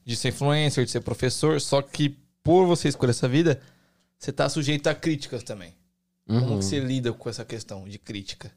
[0.04, 2.18] de ser influencer, de ser professor, só que
[2.50, 3.60] por você escolher essa vida,
[4.18, 5.72] você tá sujeito a críticas também.
[6.26, 6.58] Como Uhum.
[6.58, 8.50] que você lida com essa questão de crítica?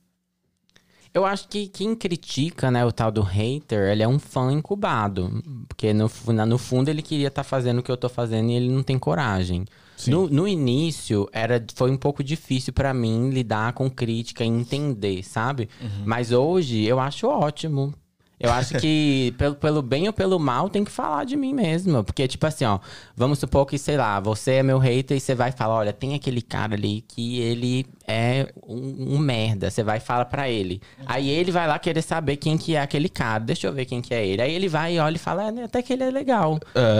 [1.13, 5.43] Eu acho que quem critica, né, o tal do hater, ele é um fã incubado.
[5.67, 6.09] Porque no,
[6.47, 8.97] no fundo ele queria estar fazendo o que eu tô fazendo e ele não tem
[8.97, 9.63] coragem.
[10.07, 15.21] No, no início, era, foi um pouco difícil pra mim lidar com crítica e entender,
[15.23, 15.69] sabe?
[16.03, 17.93] Mas hoje eu acho ótimo.
[18.43, 22.03] Eu acho que pelo, pelo bem ou pelo mal tem que falar de mim mesmo.
[22.03, 22.77] Porque, tipo assim, ó,
[23.15, 26.13] vamos supor que, sei lá, você é meu hater e você vai falar: olha, tem
[26.13, 29.69] aquele cara ali que ele é um, um merda.
[29.69, 30.81] Você vai e fala pra ele.
[31.05, 33.43] Aí ele vai lá querer saber quem que é aquele cara.
[33.43, 34.41] Deixa eu ver quem que é ele.
[34.41, 36.59] Aí ele vai e olha e fala: é, né, até que ele é legal.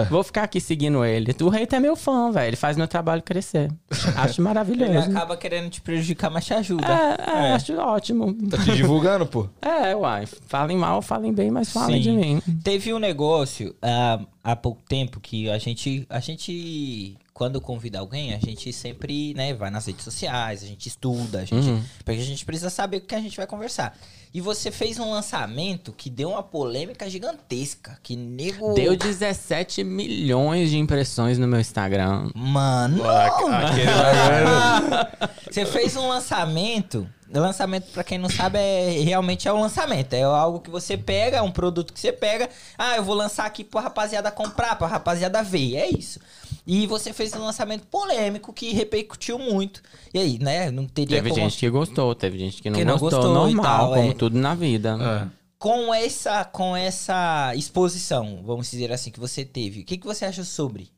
[0.10, 1.36] Vou ficar aqui seguindo ele.
[1.42, 2.48] O hater é meu fã, velho.
[2.48, 3.72] Ele faz meu trabalho crescer.
[4.16, 5.10] Acho Ele maravilhoso.
[5.10, 6.88] acaba querendo te prejudicar, mas te ajuda.
[6.88, 8.34] É, é, acho ótimo.
[8.50, 9.48] Tá te divulgando, pô?
[9.62, 10.26] É, uai.
[10.48, 12.02] Falem mal, falem bem, mas falem Sim.
[12.02, 12.42] de mim.
[12.64, 18.34] Teve um negócio ah, há pouco tempo que a gente, a gente, quando convida alguém,
[18.34, 21.84] a gente sempre, né, vai nas redes sociais, a gente estuda, a gente, Uhum.
[22.06, 23.98] porque a gente precisa saber o que a gente vai conversar.
[24.34, 28.74] E você fez um lançamento que deu uma polêmica gigantesca, que nego...
[28.74, 32.30] Deu 17 milhões de impressões no meu Instagram.
[32.36, 33.04] Mano!
[33.04, 33.54] Bagulho.
[35.52, 37.08] Você fez um lançamento.
[37.32, 40.14] Lançamento, pra quem não sabe, é realmente é um lançamento.
[40.14, 42.48] É algo que você pega, é um produto que você pega.
[42.78, 45.76] Ah, eu vou lançar aqui pra rapaziada comprar, pra rapaziada ver.
[45.78, 46.20] É isso.
[46.66, 49.82] E você fez um lançamento polêmico que repercutiu muito.
[50.14, 50.72] E aí, né?
[50.72, 51.42] Não teria Teve como.
[51.42, 54.14] gente que gostou, teve gente que não, Que não gostou, gostou normal, tal, como é.
[54.14, 54.98] tudo na vida.
[55.28, 55.28] É.
[55.60, 60.26] Com essa, com essa exposição, vamos dizer assim, que você teve, o que, que você
[60.26, 60.90] acha sobre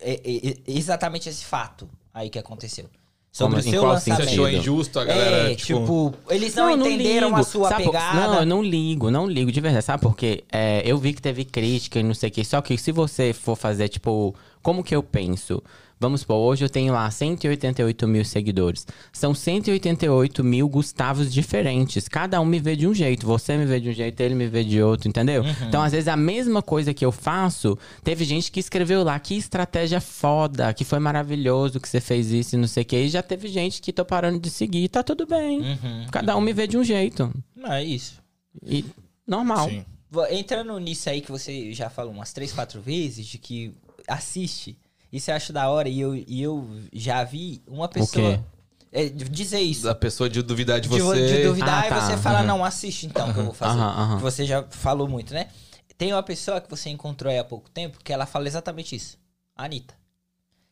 [0.00, 2.86] é, é, é, exatamente esse fato aí que aconteceu?
[3.32, 3.70] Sobre Como o assim?
[3.70, 4.28] seu Você lançamento.
[4.32, 5.80] achou injusto a galera, é, tipo...
[5.80, 7.40] tipo, eles não, eu entenderam ligo.
[7.40, 8.26] a sua Sabe por- pegada.
[8.26, 9.84] Não, eu não ligo, não ligo de verdade.
[9.84, 10.42] Sabe por quê?
[10.50, 12.44] É, eu vi que teve crítica e não sei o quê.
[12.44, 15.62] Só que se você for fazer, tipo, como que eu penso?
[16.02, 18.86] Vamos supor, hoje eu tenho lá 188 mil seguidores.
[19.12, 22.08] São 188 mil Gustavos diferentes.
[22.08, 23.26] Cada um me vê de um jeito.
[23.26, 25.44] Você me vê de um jeito, ele me vê de outro, entendeu?
[25.68, 29.34] Então, às vezes, a mesma coisa que eu faço, teve gente que escreveu lá, que
[29.36, 33.02] estratégia foda, que foi maravilhoso que você fez isso e não sei o quê.
[33.02, 35.60] E já teve gente que tô parando de seguir, tá tudo bem.
[35.60, 36.06] Uhum.
[36.10, 37.30] Cada um me vê de um jeito.
[37.54, 38.22] Não, é isso.
[38.64, 38.86] E
[39.26, 39.68] normal.
[39.68, 39.84] Sim.
[40.30, 43.74] Entrando nisso aí que você já falou umas três, quatro vezes, de que
[44.10, 44.78] assiste.
[45.12, 45.88] Isso eu acho da hora.
[45.88, 48.36] E eu, e eu já vi uma pessoa.
[48.38, 48.40] quê?
[48.92, 49.84] é, dizer isso.
[49.84, 51.26] Da pessoa de duvidar de de, vo- você.
[51.38, 52.46] de duvidar Ah, e tá, você fala, aham.
[52.46, 53.78] não, assiste então que eu vou fazer.
[54.16, 55.48] Que você já falou muito, né?
[55.96, 59.16] Tem uma pessoa que você encontrou aí há pouco tempo que ela fala exatamente isso.
[59.54, 59.94] A Anitta.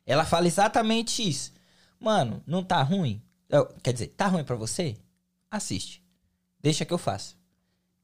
[0.06, 1.52] Ela fala exatamente isso.
[2.00, 3.22] Mano, não tá ruim?
[3.48, 4.96] Eu- quer dizer, tá ruim pra você?
[5.50, 6.02] Assiste.
[6.60, 7.36] Deixa que eu faço.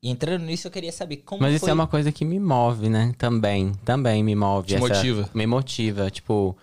[0.05, 1.71] E entrando nisso, eu queria saber como Mas isso foi...
[1.71, 3.15] é uma coisa que me move, né?
[3.17, 3.73] Também.
[3.87, 4.69] Também me move.
[4.69, 5.31] Te motiva.
[5.33, 6.11] Me motiva.
[6.11, 6.55] Tipo,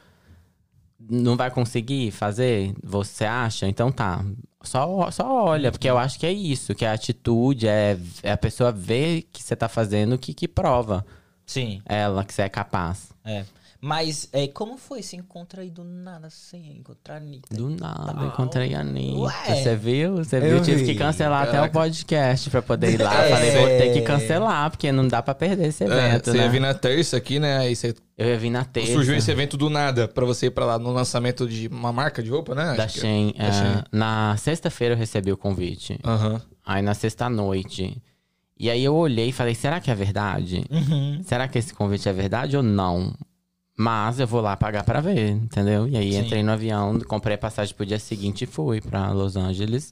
[1.10, 2.72] não vai conseguir fazer?
[2.84, 3.68] Você acha?
[3.68, 4.24] Então tá.
[4.62, 6.76] Só, só olha, porque eu acho que é isso.
[6.76, 11.04] Que a atitude é, é a pessoa ver que você tá fazendo que, que prova
[11.44, 13.10] Sim, ela que você é capaz.
[13.26, 13.44] é.
[13.84, 15.02] Mas é, como foi?
[15.02, 17.56] Você encontra aí do nada sem encontrar a Anitta?
[17.56, 18.26] Do nada, Tá.
[18.28, 19.18] encontrei a Anitta.
[19.22, 19.56] Ué.
[19.64, 20.18] Você viu?
[20.18, 20.50] Você Eu viu?
[20.52, 20.94] Eu tive vi.
[20.94, 21.74] que cancelar até o Caraca.
[21.74, 23.12] podcast pra poder ir lá.
[23.26, 23.30] É.
[23.32, 26.44] Falei, vou ter que cancelar, porque não dá pra perder esse É, evento, você né?
[26.44, 27.58] ia vir na terça aqui, né?
[27.58, 28.94] Aí você Eu ia vir na terça.
[28.94, 32.22] surgiu esse evento do nada pra você ir pra lá no lançamento de uma marca
[32.22, 32.76] de roupa, né?
[32.76, 33.34] Da Acho que- Shein.
[33.36, 33.84] da é, Shein.
[33.92, 36.00] na sexta-feira eu recebi o convite.
[36.06, 36.40] Aham.
[36.64, 38.00] Aí na sexta-noite.
[38.60, 40.64] E aí eu olhei e falei, será que é verdade?
[40.70, 41.20] Uhum.
[41.24, 43.12] Será que esse convite é verdade ou não?
[43.82, 45.88] Mas eu vou lá pagar pra ver, entendeu?
[45.88, 46.20] E aí Sim.
[46.20, 49.92] entrei no avião, comprei a passagem pro dia seguinte e fui pra Los Angeles.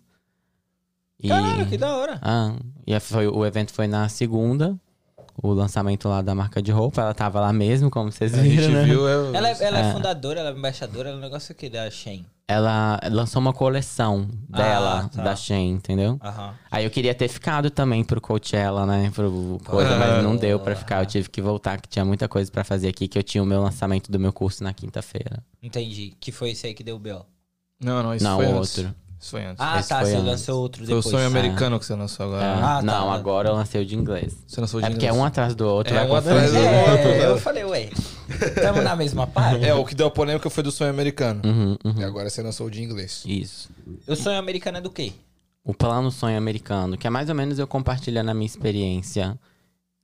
[1.19, 2.19] E, Caralho, que da hora.
[2.21, 4.79] ah, e foi, o evento foi na segunda.
[5.41, 7.01] O lançamento lá da marca de roupa.
[7.01, 8.83] Ela tava lá mesmo, como vocês A viram, gente né?
[8.83, 9.07] viu.
[9.07, 9.93] É, Ela, é, ela é É.
[9.93, 12.25] fundadora, ela é embaixadora, ela é um negócio aqui da Shein.
[12.47, 15.21] Ela lançou uma coleção dela, Ah, tá.
[15.23, 16.19] da Shein, entendeu?
[16.21, 16.55] Aham.
[16.71, 19.11] Aí eu queria ter ficado também pro Coachella, né?
[19.13, 21.01] Pro coisa, mas não deu pra ficar.
[21.01, 23.45] Eu tive que voltar, que tinha muita coisa pra fazer aqui, que eu tinha o
[23.45, 25.43] meu lançamento do meu curso na quinta-feira.
[25.61, 26.15] Entendi.
[26.19, 27.23] Que foi esse aí que deu o B.O.
[27.79, 28.55] Não, não, isso Não, foi antes.
[28.79, 28.81] outro.
[28.81, 29.57] Isso foi antes.
[29.59, 29.99] Ah, Esse tá.
[30.03, 30.25] Você antes.
[30.25, 31.11] lançou outro foi o depois.
[31.13, 32.55] sonho americano que você lançou agora.
[32.55, 32.61] Né?
[32.63, 32.81] Ah, tá.
[32.83, 34.35] não, agora eu lancei o de inglês.
[34.47, 35.21] Você lançou de É porque é inglês.
[35.21, 36.69] um atrás do outro, É, vai um atrás confundir.
[36.69, 37.09] do outro.
[37.09, 37.25] É, né?
[37.27, 37.89] eu falei, ué,
[38.29, 39.65] estamos na mesma parte?
[39.65, 41.41] É, o que deu a polêmica foi do sonho americano.
[41.43, 41.95] Uhum, uhum.
[41.99, 43.23] E agora você lançou o de inglês.
[43.25, 43.69] Isso.
[44.07, 45.11] O sonho americano é do quê?
[45.63, 49.37] O plano sonho americano, que é mais ou menos eu compartilhando a minha experiência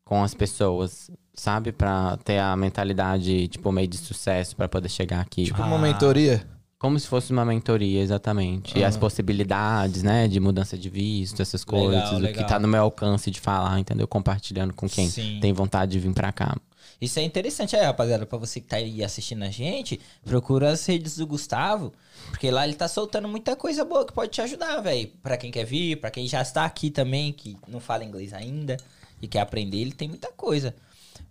[0.04, 1.72] com as pessoas, sabe?
[1.72, 5.46] Pra ter a mentalidade, tipo, meio de sucesso pra poder chegar aqui.
[5.46, 5.66] Tipo Ah.
[5.66, 6.46] uma mentoria.
[6.78, 8.78] Como se fosse uma mentoria, exatamente.
[8.78, 12.48] E as possibilidades, né, de mudança de visto, essas Legal, coisas, o que legal.
[12.48, 14.08] tá no meu alcance de falar, entendeu?
[14.08, 15.40] Compartilhando com quem Sim.
[15.42, 16.56] tem vontade de vir pra cá.
[17.00, 18.26] Isso é interessante aí, rapaziada.
[18.26, 21.94] Pra você que tá aí assistindo a gente, procura as redes do Gustavo.
[22.30, 25.10] Porque lá ele tá soltando muita coisa boa que pode te ajudar, velho.
[25.24, 28.78] Pra quem quer vir, pra quem já está aqui também, que não fala inglês ainda
[29.22, 30.76] e quer aprender, ele tem muita coisa.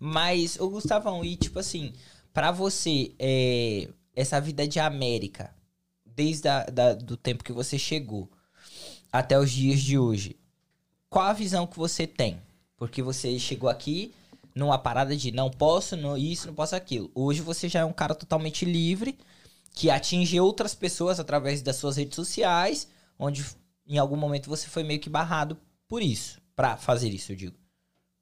[0.00, 1.92] Mas, o Gustavão, e tipo assim,
[2.32, 5.54] pra você, é, essa vida de América,
[6.04, 8.30] desde a, da, do tempo que você chegou
[9.12, 10.36] até os dias de hoje,
[11.08, 12.40] qual a visão que você tem?
[12.76, 14.12] Porque você chegou aqui
[14.54, 17.10] numa parada de não posso, não isso, não posso aquilo.
[17.14, 19.18] Hoje você já é um cara totalmente livre,
[19.72, 22.88] que atinge outras pessoas através das suas redes sociais,
[23.18, 23.44] onde
[23.86, 25.58] em algum momento você foi meio que barrado
[25.88, 27.63] por isso, pra fazer isso, eu digo.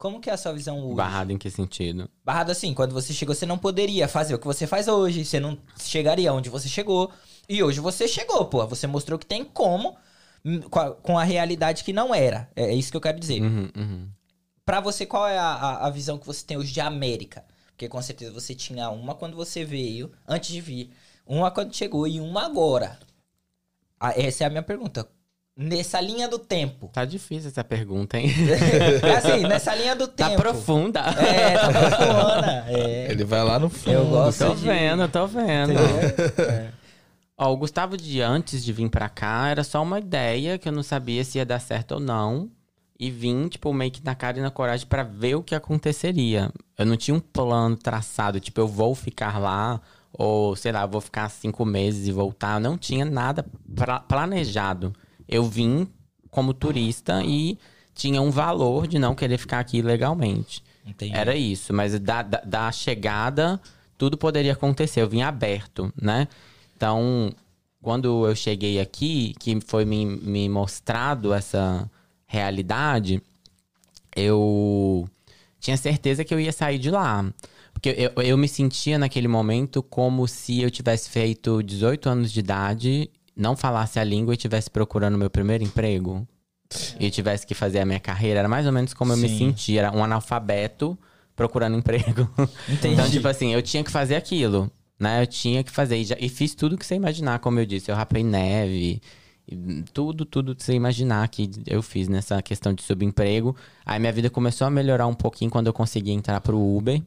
[0.03, 0.97] Como que é a sua visão hoje?
[0.97, 2.11] Barrado em que sentido?
[2.25, 5.39] Barrado assim, quando você chegou, você não poderia fazer o que você faz hoje, você
[5.39, 7.09] não chegaria onde você chegou.
[7.49, 8.67] E hoje você chegou, pô.
[8.67, 9.97] Você mostrou que tem como,
[10.45, 12.51] hum, com a, realidade que não era.
[12.57, 13.41] É, é isso que eu quero dizer.
[13.43, 14.09] Uhum, uhum.
[14.65, 17.45] Pra você, qual é a, a, a visão que você tem hoje de América?
[17.69, 20.91] Porque com certeza você tinha uma quando você veio, antes de vir,
[21.25, 22.99] uma quando chegou e uma agora.
[24.01, 25.09] Ah, essa é a minha pergunta.
[25.57, 26.89] Nessa linha do tempo.
[26.93, 28.31] Tá difícil essa pergunta, hein?
[29.03, 30.41] É assim, nessa linha do tá tempo.
[30.41, 31.01] profunda.
[31.01, 32.65] É, tá profunda.
[32.69, 33.11] É.
[33.11, 33.93] Ele vai lá no fundo.
[33.93, 35.73] Eu gosto Tô de- vendo, tô vendo.
[36.41, 36.69] É.
[37.37, 40.73] Ó, o Gustavo de antes de vir pra cá era só uma ideia que eu
[40.73, 42.49] não sabia se ia dar certo ou não.
[42.99, 46.51] E vim, tipo, meio que na cara e na coragem pra ver o que aconteceria.
[46.79, 49.81] Eu não tinha um plano traçado, tipo, eu vou ficar lá,
[50.13, 52.55] ou sei lá, vou ficar cinco meses e voltar.
[52.57, 53.45] Eu não tinha nada
[53.75, 54.95] pra- planejado.
[55.29, 55.87] Eu vim
[56.31, 57.59] como turista e
[57.95, 60.63] tinha um valor de não querer ficar aqui legalmente.
[60.85, 61.15] Entendi.
[61.15, 63.61] Era isso, mas da, da, da chegada,
[63.97, 65.03] tudo poderia acontecer.
[65.03, 66.27] Eu vim aberto, né?
[66.77, 67.33] Então,
[67.81, 71.89] quando eu cheguei aqui, que foi me, me mostrado essa
[72.27, 73.23] realidade,
[74.17, 75.09] eu
[75.61, 77.25] tinha certeza que eu ia sair de lá.
[77.73, 82.41] Porque eu, eu me sentia naquele momento como se eu tivesse feito 18 anos de
[82.41, 86.27] idade, não falasse a língua e estivesse procurando meu primeiro emprego.
[86.99, 88.39] E tivesse que fazer a minha carreira.
[88.41, 89.39] Era mais ou menos como eu me Sim.
[89.39, 89.81] sentia.
[89.83, 90.99] Era um analfabeto
[91.37, 92.29] procurando emprego.
[92.69, 92.95] Entendi.
[92.95, 94.71] Então, tipo assim, eu tinha que fazer aquilo.
[94.99, 95.21] Né?
[95.23, 95.97] Eu tinha que fazer.
[95.99, 97.91] E, já- e fiz tudo que você imaginar, como eu disse.
[97.91, 99.03] Eu rapei neve.
[99.93, 103.55] Tudo, tudo que você imaginar que eu fiz nessa questão de subemprego.
[103.85, 107.03] Aí minha vida começou a melhorar um pouquinho quando eu consegui entrar pro Uber.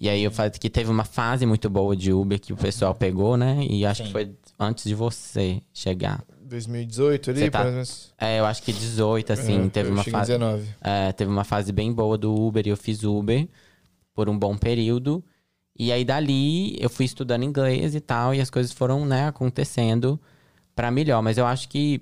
[0.00, 2.94] E aí eu falei que teve uma fase muito boa de Uber que o pessoal
[2.94, 3.66] pegou, né?
[3.68, 4.06] E acho Sim.
[4.06, 6.22] que foi antes de você chegar.
[6.40, 8.14] 2018 ali, tá- pelo menos.
[8.16, 10.32] É, eu acho que 18, assim, É, teve eu uma fase.
[10.32, 10.68] 19.
[10.80, 13.48] É, teve uma fase bem boa do Uber e eu fiz Uber
[14.14, 15.22] por um bom período.
[15.76, 20.18] E aí dali eu fui estudando inglês e tal, e as coisas foram, né, acontecendo
[20.76, 21.20] pra melhor.
[21.22, 22.00] Mas eu acho que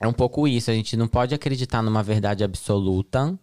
[0.00, 0.70] é um pouco isso.
[0.70, 3.38] A gente não pode acreditar numa verdade absoluta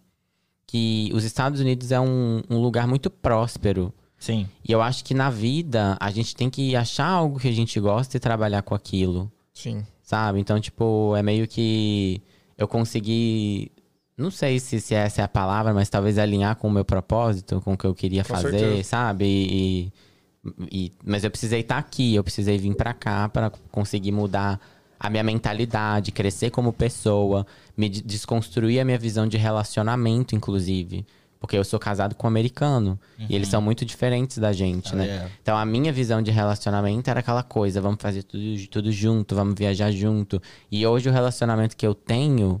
[0.66, 3.92] que os Estados Unidos é um, um lugar muito próspero.
[4.18, 4.48] Sim.
[4.66, 7.78] E eu acho que na vida a gente tem que achar algo que a gente
[7.78, 9.30] gosta e trabalhar com aquilo.
[9.52, 9.84] Sim.
[10.02, 10.40] Sabe?
[10.40, 12.20] Então, tipo, é meio que
[12.56, 13.70] eu consegui.
[14.16, 17.60] Não sei se, se essa é a palavra, mas talvez alinhar com o meu propósito,
[17.60, 18.82] com o que eu queria Com fazer, certeza.
[18.84, 19.24] sabe?
[19.26, 19.92] E,
[20.70, 24.58] e- mas eu precisei estar aqui, eu precisei vir pra cá para conseguir mudar
[24.98, 31.06] a minha mentalidade, crescer como pessoa, me de- desconstruir a minha visão de relacionamento, inclusive.
[31.38, 32.98] Porque eu sou casado com um americano.
[33.28, 35.06] E eles são muito diferentes da gente, né?
[35.06, 35.30] é.
[35.42, 39.54] Então a minha visão de relacionamento era aquela coisa, vamos fazer tudo, tudo junto, vamos
[39.56, 40.40] viajar junto.
[40.72, 42.60] E hoje o relacionamento que eu tenho,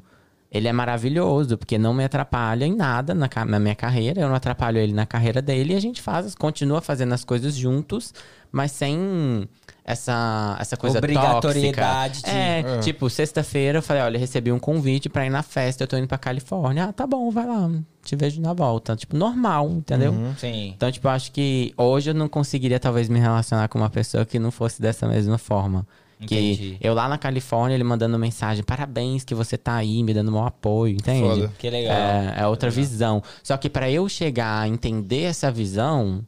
[0.52, 4.34] ele é maravilhoso, porque não me atrapalha em nada na, na minha carreira, eu não
[4.36, 8.12] atrapalho ele na carreira dele, e a gente faz, continua fazendo as coisas juntos,
[8.52, 9.48] mas sem
[9.88, 12.30] essa, essa coisa Obrigatoriedade tóxica.
[12.32, 12.78] de- É, É.
[12.80, 16.08] tipo, sexta-feira eu falei, olha, recebi um convite pra ir na festa, eu tô indo
[16.08, 16.86] pra Califórnia.
[16.86, 17.70] Ah, tá bom, vai lá,
[18.04, 18.96] te vejo na volta.
[18.96, 20.12] Tipo, normal, entendeu?
[20.38, 20.72] Sim.
[20.76, 24.38] Então, tipo, acho que hoje eu não conseguiria talvez me relacionar com uma pessoa que
[24.40, 25.86] não fosse dessa mesma forma.
[26.18, 26.78] Entendi.
[26.80, 30.32] Que eu lá na Califórnia, ele mandando mensagem, parabéns que você tá aí, me dando
[30.32, 31.20] maior apoio, entende?
[31.28, 31.52] Foda.
[31.58, 31.94] Que legal.
[31.94, 33.22] É, é outra visão.
[33.42, 36.24] Só que pra eu chegar a entender essa visão,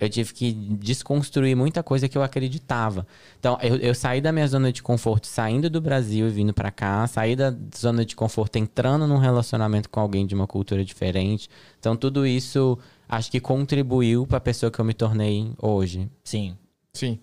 [0.00, 3.06] eu tive que desconstruir muita coisa que eu acreditava.
[3.38, 6.70] Então, eu, eu saí da minha zona de conforto, saindo do Brasil e vindo pra
[6.70, 11.48] cá, saí da zona de conforto, entrando num relacionamento com alguém de uma cultura diferente.
[11.78, 12.78] Então, tudo isso
[13.08, 16.08] acho que contribuiu pra pessoa que eu me tornei hoje.
[16.24, 16.56] Sim.
[16.92, 17.18] Sim.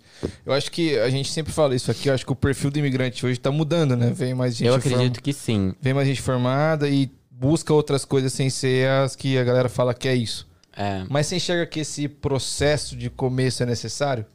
[0.46, 2.08] Eu acho que a gente sempre fala isso aqui.
[2.08, 4.10] Eu acho que o perfil do imigrante hoje tá mudando, né?
[4.16, 5.74] Vem mais gente eu form- acredito que sim.
[5.82, 9.94] Vem mais gente formada e busca outras coisas sem ser as que a galera fala
[9.94, 10.48] que é isso.
[10.76, 11.06] É.
[11.10, 14.26] Mas você enxerga que esse processo de começo é necessário?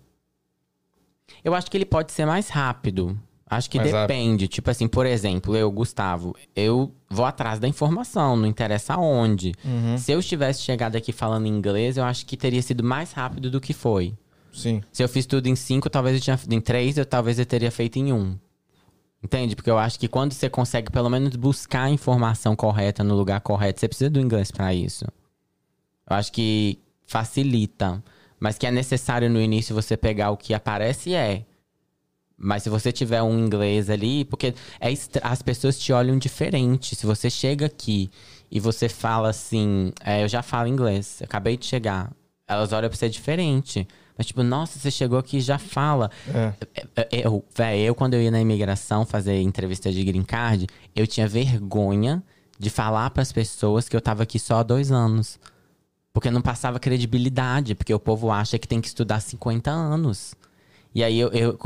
[1.45, 3.19] Eu acho que ele pode ser mais rápido.
[3.49, 4.47] Acho que Mais depende.
[4.47, 9.53] Tipo assim, por exemplo, eu, Gustavo, eu vou atrás da informação, não interessa onde.
[9.65, 9.99] Uhum.
[9.99, 13.61] Se eu tivesse chegado aqui falando inglês, eu acho que teria sido mais rápido do
[13.61, 14.15] que foi.
[14.53, 14.83] Sim.
[14.93, 17.73] Se eu fiz tudo em cinco, talvez eu tinha em três, eu talvez eu teria
[17.73, 18.39] feito em um.
[19.23, 19.57] Entende?
[19.57, 23.41] Porque eu acho que quando você consegue pelo menos buscar a informação correta no lugar
[23.41, 25.05] correto, você precisa do inglês pra isso.
[26.11, 28.03] Eu acho que facilita,
[28.39, 31.45] mas que é necessário no início você pegar o que aparece é.
[32.43, 34.89] Mas se você tiver um inglês ali, porque é
[35.23, 36.97] as pessoas te olham diferente.
[36.97, 38.11] Se você chega aqui
[38.51, 42.11] e você fala assim, é, eu já falo inglês, acabei de chegar.
[42.49, 43.87] Elas olham pra você diferente.
[44.17, 46.11] Mas tipo, nossa, você chegou aqui e já fala.
[46.35, 46.53] É.
[46.97, 51.07] É, Eu, véi, eu, quando eu ia na imigração fazer entrevista de green card, eu
[51.07, 52.23] tinha vergonha
[52.59, 55.39] de falar pras pessoas que eu tava aqui só há dois anos.
[56.13, 60.35] Porque não passava credibilidade, porque o povo acha que tem que estudar 50 anos.
[60.95, 61.59] E aí eu, eu,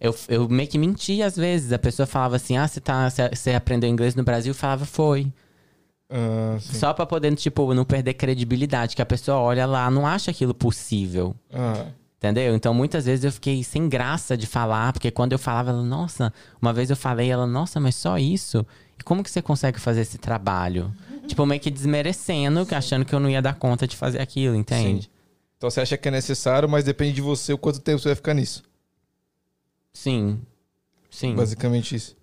[0.00, 1.72] eu, eu, meio que mentia às vezes.
[1.72, 4.50] A pessoa falava assim: ah, você, tá, você, aprendeu inglês no Brasil?
[4.50, 5.32] Eu falava, foi.
[6.60, 6.74] Sim.
[6.74, 8.94] Só pra poder, tipo, não perder credibilidade.
[8.94, 11.34] Que a pessoa olha lá, não acha aquilo possível.
[11.52, 11.86] Ah,
[12.20, 12.54] Entendeu?
[12.54, 16.30] Então, muitas vezes eu fiquei sem graça de falar, porque quando eu falava, ela, nossa,
[16.60, 18.66] uma vez eu falei, ela, nossa, mas só isso?
[19.04, 20.92] Como que você consegue fazer esse trabalho?
[21.30, 25.10] tipo, meio que desmerecendo, achando que eu não ia dar conta de fazer aquilo, entende?
[25.56, 28.16] Então você acha que é necessário, mas depende de você o quanto tempo você vai
[28.16, 28.62] ficar nisso.
[29.92, 30.40] Sim.
[31.10, 31.34] Sim.
[31.34, 32.16] Basicamente isso.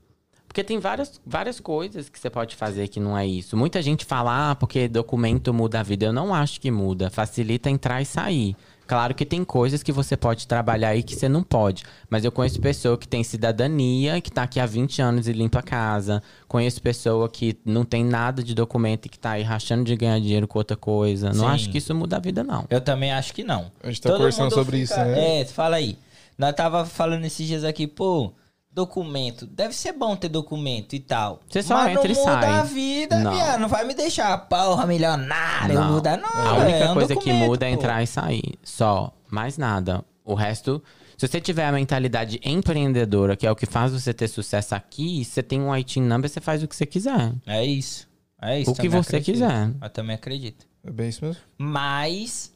[0.47, 3.55] Porque tem várias, várias coisas que você pode fazer que não é isso.
[3.55, 6.05] Muita gente fala, ah, porque documento muda a vida.
[6.05, 7.09] Eu não acho que muda.
[7.09, 8.55] Facilita entrar e sair.
[8.87, 11.83] Claro que tem coisas que você pode trabalhar aí que você não pode.
[12.09, 15.59] Mas eu conheço pessoa que tem cidadania, que tá aqui há 20 anos e limpa
[15.59, 16.23] a casa.
[16.47, 20.19] Conheço pessoa que não tem nada de documento e que tá aí rachando de ganhar
[20.19, 21.33] dinheiro com outra coisa.
[21.33, 21.51] Não Sim.
[21.51, 22.65] acho que isso muda a vida, não.
[22.69, 23.69] Eu também acho que não.
[23.83, 25.41] A gente tá conversando mundo sobre isso, né?
[25.41, 25.97] É, fala aí.
[26.37, 28.31] Nós tava falando esses dias aqui, pô,
[28.77, 29.45] documento.
[29.47, 31.41] Deve ser bom ter documento e tal.
[31.49, 32.53] Você só Mas entra e não muda sai.
[32.53, 33.33] a vida, Não.
[33.33, 33.59] viado.
[33.59, 35.73] Não vai me deixar porra milionário.
[35.75, 35.93] Não.
[35.93, 36.29] Muda, não.
[36.29, 37.75] A única é um coisa que muda é pô.
[37.75, 38.53] entrar e sair.
[38.63, 39.11] Só.
[39.29, 40.05] Mais nada.
[40.23, 40.81] O resto.
[41.17, 45.25] Se você tiver a mentalidade empreendedora, que é o que faz você ter sucesso aqui,
[45.25, 47.33] você tem um IT number, você faz o que você quiser.
[47.47, 48.07] É isso.
[48.39, 48.69] É isso.
[48.71, 49.33] O que você acredito.
[49.33, 49.71] quiser.
[49.81, 50.67] Eu também acredito.
[50.85, 51.41] É bem isso mesmo.
[51.57, 52.53] Mas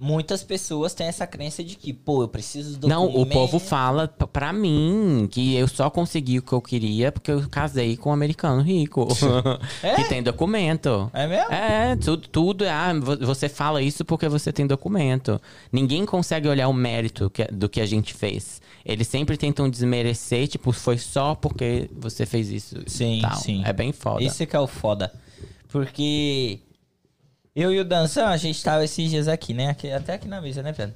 [0.00, 4.08] muitas pessoas têm essa crença de que, pô, eu preciso do Não, o povo fala
[4.08, 8.12] pra mim que eu só consegui o que eu queria porque eu casei com um
[8.12, 9.06] americano rico.
[9.82, 9.94] É?
[9.96, 11.10] que tem documento.
[11.12, 11.52] É mesmo?
[11.52, 12.70] É, tudo, tudo é.
[12.70, 15.40] Ah, vo- você fala isso porque você tem documento.
[15.72, 18.60] Ninguém consegue olhar o mérito que- do que a gente fez.
[18.84, 22.76] Eles sempre tentam desmerecer, tipo, foi só porque você fez isso.
[22.86, 23.62] Sim, sim.
[23.64, 24.22] É bem foda.
[24.24, 25.12] Esse que é o foda.
[25.68, 26.60] Porque
[27.54, 29.68] eu e o Danção, a gente tava esses dias aqui, né?
[29.70, 30.94] Aqui- até aqui na mesa, né, velho?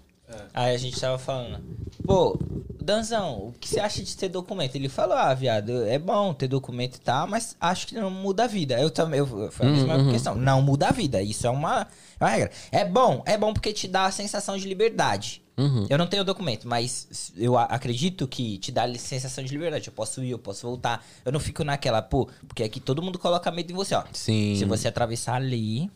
[0.53, 1.61] Aí a gente tava falando,
[2.05, 2.37] pô,
[2.83, 4.75] Danzão, o que você acha de ter documento?
[4.75, 8.45] Ele falou, ah, viado, é bom ter documento e tal, mas acho que não muda
[8.45, 8.79] a vida.
[8.81, 10.35] Eu também, eu, foi a mesma Uhum, questão.
[10.35, 11.87] Não muda a vida, isso é uma,
[12.19, 12.51] é uma regra.
[12.73, 15.43] É bom, é bom porque te dá a sensação de liberdade.
[15.57, 15.87] Uhum.
[15.89, 19.87] Eu não tenho documento, mas eu acredito que te dá a sensação de liberdade.
[19.89, 21.05] Eu posso ir, eu posso voltar.
[21.25, 24.03] Eu não fico naquela, pô, porque aqui todo mundo coloca medo em você, ó.
[24.13, 24.57] Sim.
[24.57, 25.89] Se você atravessar ali,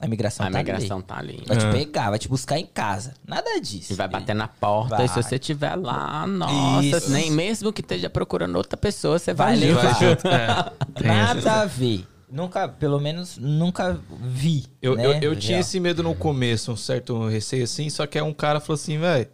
[0.00, 1.06] a imigração a tá migração ali.
[1.06, 1.42] tá ali.
[1.46, 3.14] Vai te pegar, vai te buscar em casa.
[3.26, 3.92] Nada disso.
[3.92, 4.20] E vai filho.
[4.20, 4.96] bater na porta.
[4.96, 5.06] Vai.
[5.06, 7.10] E se você estiver lá, nossa, Isso.
[7.10, 9.94] nem mesmo que esteja procurando outra pessoa, você Vai vai, levar.
[10.00, 10.22] junto.
[10.98, 12.06] Tem Nada a ver.
[12.30, 14.64] Nunca, pelo menos, nunca vi.
[14.82, 15.06] Eu, né?
[15.06, 18.34] eu, eu tinha esse medo no começo, um certo receio assim, só que aí um
[18.34, 19.28] cara falou assim, velho,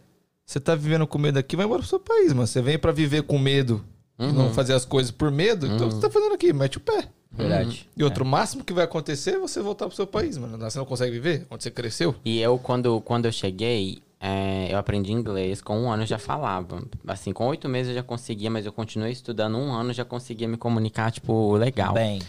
[0.45, 2.45] você tá vivendo com medo aqui, vai embora pro seu país, mano.
[2.45, 3.83] Você vem pra viver com medo
[4.19, 4.33] e Uhum.
[4.33, 6.53] não fazer as coisas por medo, então o que você tá fazendo aqui?
[6.53, 7.07] Mete o pé.
[7.31, 7.87] Verdade.
[7.95, 10.57] E outro, o máximo que vai acontecer é você voltar pro seu país, mano.
[10.57, 12.13] Você não consegue viver onde você cresceu.
[12.25, 15.61] E eu, quando, quando eu cheguei, é, eu aprendi inglês.
[15.61, 16.83] Com um ano eu já falava.
[17.07, 20.47] Assim, com oito meses eu já conseguia, mas eu continuei estudando um ano, já conseguia
[20.47, 21.93] me comunicar, tipo, legal.
[21.93, 22.19] Bem,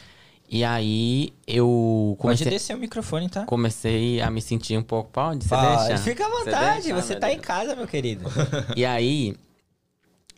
[0.49, 3.45] E aí eu pode comecei, descer o microfone, tá?
[3.45, 5.11] comecei a me sentir um pouco.
[5.11, 5.89] Pode, você Pode.
[5.89, 6.03] deixa?
[6.05, 7.03] Fica à Você vontade, deixa?
[7.03, 7.47] você Meu tá em Deus.
[7.47, 8.25] casa, meu querido.
[8.77, 9.35] E aí,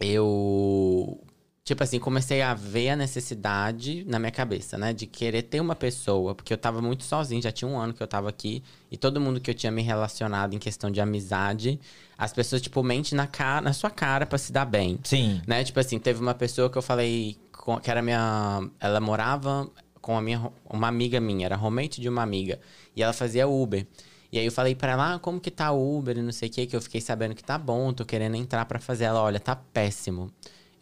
[0.00, 1.20] eu.
[1.64, 4.92] Tipo assim, comecei a ver a necessidade na minha cabeça, né?
[4.92, 6.34] De querer ter uma pessoa.
[6.34, 8.62] Porque eu tava muito sozinho, já tinha um ano que eu tava aqui.
[8.90, 11.80] E todo mundo que eu tinha me relacionado em questão de amizade,
[12.18, 15.00] as pessoas, tipo, mentem na, cara, na sua cara pra se dar bem.
[15.04, 15.40] Sim.
[15.46, 15.64] Né?
[15.64, 18.68] Tipo assim, teve uma pessoa que eu falei com- que era minha.
[18.78, 19.66] Ela morava
[20.02, 22.60] com a minha, uma amiga minha, era roommate de uma amiga.
[22.94, 23.86] E ela fazia Uber.
[24.30, 26.50] E aí eu falei pra ela, ah, como que tá o Uber e não sei
[26.50, 29.04] o que, que eu fiquei sabendo que tá bom, tô querendo entrar pra fazer.
[29.04, 30.30] Ela, olha, tá péssimo.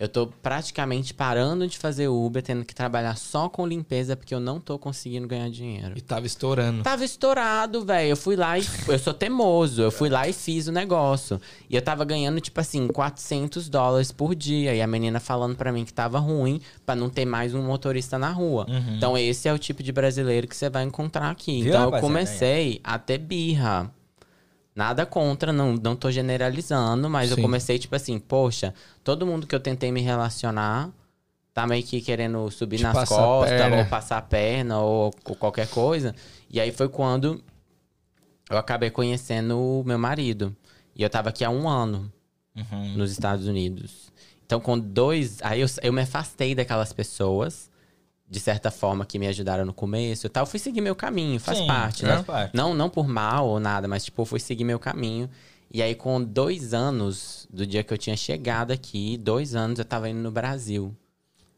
[0.03, 4.41] Eu tô praticamente parando de fazer Uber, tendo que trabalhar só com limpeza, porque eu
[4.41, 5.93] não tô conseguindo ganhar dinheiro.
[5.97, 6.83] E tava estourando.
[6.83, 8.09] Tava estourado, velho.
[8.09, 8.65] Eu fui lá e.
[8.89, 9.81] Eu sou teimoso.
[9.81, 11.41] Eu fui lá e fiz o negócio.
[11.71, 14.75] E eu tava ganhando, tipo assim, 400 dólares por dia.
[14.75, 18.19] E a menina falando pra mim que tava ruim pra não ter mais um motorista
[18.19, 18.67] na rua.
[18.97, 21.63] Então, esse é o tipo de brasileiro que você vai encontrar aqui.
[21.63, 23.89] Viu, então, eu comecei a ter birra.
[24.75, 27.43] Nada contra, não, não tô generalizando, mas eu Sim.
[27.43, 28.73] comecei, tipo assim, poxa,
[29.05, 30.91] todo mundo que eu tentei me relacionar
[31.53, 35.69] tá meio que querendo subir Te nas costas, ou passar a perna, ou, ou qualquer
[35.69, 36.15] coisa.
[36.51, 37.43] E aí foi quando
[38.49, 40.57] eu acabei conhecendo o meu marido.
[40.95, 42.11] E eu tava aqui há um ano
[42.55, 42.97] Uhum.
[42.97, 44.13] nos Estados Unidos.
[44.45, 45.39] Então, com dois.
[45.43, 47.71] Aí eu, eu me afastei daquelas pessoas,
[48.33, 50.45] de certa forma, que me ajudaram no começo e tal.
[50.45, 52.25] Eu fui seguir meu caminho, faz Sim, parte, faz né?
[52.25, 52.57] parte.
[52.57, 55.29] Não, não por mal ou nada, mas, tipo, eu fui seguir meu caminho.
[55.71, 59.85] E aí, com dois anos do dia que eu tinha chegado aqui, dois anos eu
[59.85, 60.97] tava indo no Brasil.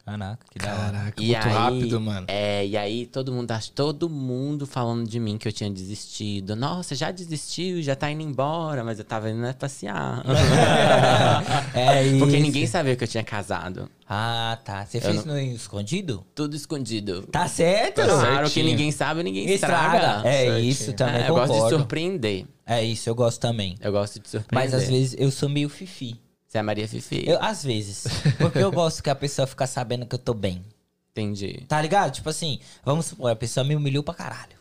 [0.04, 0.82] Caraca, que da hora.
[0.92, 2.26] Caraca, muito aí, rápido, mano.
[2.28, 6.54] É, e aí todo mundo, todo mundo falando de mim que eu tinha desistido.
[6.54, 10.22] Nossa, já desistiu, já tá indo embora, mas eu tava indo né, passear.
[11.74, 12.18] É isso.
[12.18, 13.88] Porque ninguém sabia que eu tinha casado.
[14.08, 14.84] Ah, tá.
[14.84, 16.24] Você fez no escondido?
[16.34, 17.22] Tudo escondido.
[17.22, 18.02] Tá certo.
[18.02, 19.96] Claro que ninguém sabe, ninguém estraga.
[19.96, 20.28] Estraga.
[20.28, 20.70] É Certinho.
[20.70, 22.46] isso também, É, eu gosto de surpreender.
[22.66, 23.76] É isso, eu gosto também.
[23.80, 24.70] Eu gosto de surpreender.
[24.70, 26.20] Mas às vezes eu sou meio fifi.
[26.54, 27.28] Você é Maria Fifi?
[27.28, 28.04] Eu, às vezes.
[28.38, 30.64] Porque eu gosto que a pessoa fica sabendo que eu tô bem.
[31.10, 31.64] Entendi.
[31.66, 32.12] Tá ligado?
[32.12, 34.56] Tipo assim, vamos supor, a pessoa me humilhou pra caralho.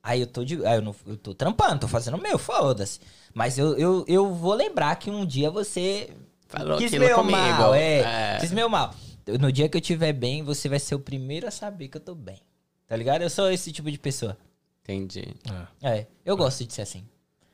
[0.00, 0.64] Aí eu tô de.
[0.64, 3.00] Aí eu, não, eu tô trampando, tô fazendo o meu, foda-se.
[3.34, 6.10] Mas eu, eu, eu vou lembrar que um dia você
[6.46, 7.36] Falou quis aquilo meu comigo.
[7.36, 8.38] mal, é, É.
[8.38, 8.94] Quis meu mal.
[9.40, 12.00] No dia que eu estiver bem, você vai ser o primeiro a saber que eu
[12.00, 12.38] tô bem.
[12.86, 13.22] Tá ligado?
[13.22, 14.38] Eu sou esse tipo de pessoa.
[14.84, 15.34] Entendi.
[15.82, 17.04] É, eu gosto de ser assim.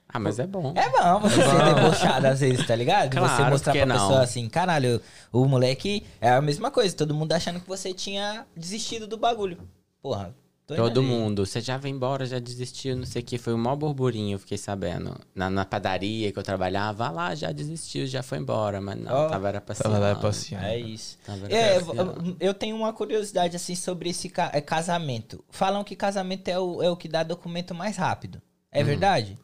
[0.08, 0.72] Ah, mas é bom.
[0.74, 3.10] É bom você ser debochado às vezes, tá ligado?
[3.10, 3.94] Claro, você mostrar pra não?
[3.96, 5.00] pessoa assim, caralho,
[5.30, 9.58] o moleque é a mesma coisa, todo mundo achando que você tinha desistido do bagulho.
[10.00, 10.34] Porra,
[10.66, 11.46] Tô Todo mundo.
[11.46, 13.38] Você já vai embora, já desistiu, não sei o que.
[13.38, 15.18] Foi o maior burburinho, eu fiquei sabendo.
[15.34, 18.78] Na, na padaria que eu trabalhava, "Ah lá, já desistiu, já foi embora.
[18.78, 19.28] Mas não, Ó.
[19.30, 19.94] tava era passeando.
[19.94, 20.66] Tava lá passeando.
[20.66, 21.16] É isso.
[21.48, 25.42] É, eu, eu- tenho uma curiosidade assim sobre esse ca- é, casamento.
[25.48, 28.42] Falam que casamento é o, é o que dá documento mais rápido.
[28.70, 29.38] É verdade?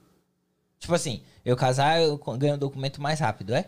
[0.79, 3.66] Tipo assim, eu casar, eu ganho documento mais rápido, é?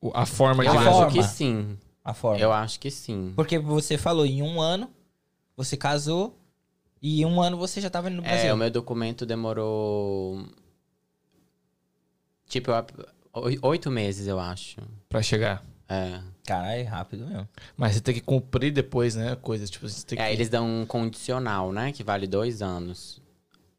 [0.00, 1.12] O- A forma Eu de a acho forma.
[1.12, 1.78] que sim.
[2.04, 2.40] A forma.
[2.40, 3.32] Eu acho que sim.
[3.34, 4.90] Porque você falou, em um ano,
[5.56, 6.38] você casou
[7.02, 8.46] e em um ano você já tava indo no Brasil.
[8.50, 10.46] É, o meu documento demorou.
[12.48, 12.86] Tipo, eu-
[13.34, 14.80] oi- oito meses, eu acho.
[15.08, 15.64] Pra chegar.
[15.88, 16.20] É.
[16.44, 17.48] Caralho, é rápido mesmo.
[17.76, 19.36] Mas você tem que cumprir depois, né?
[19.36, 20.22] Coisas, tipo, você tem que...
[20.24, 21.92] É, eles dão um condicional, né?
[21.92, 23.20] Que vale dois anos.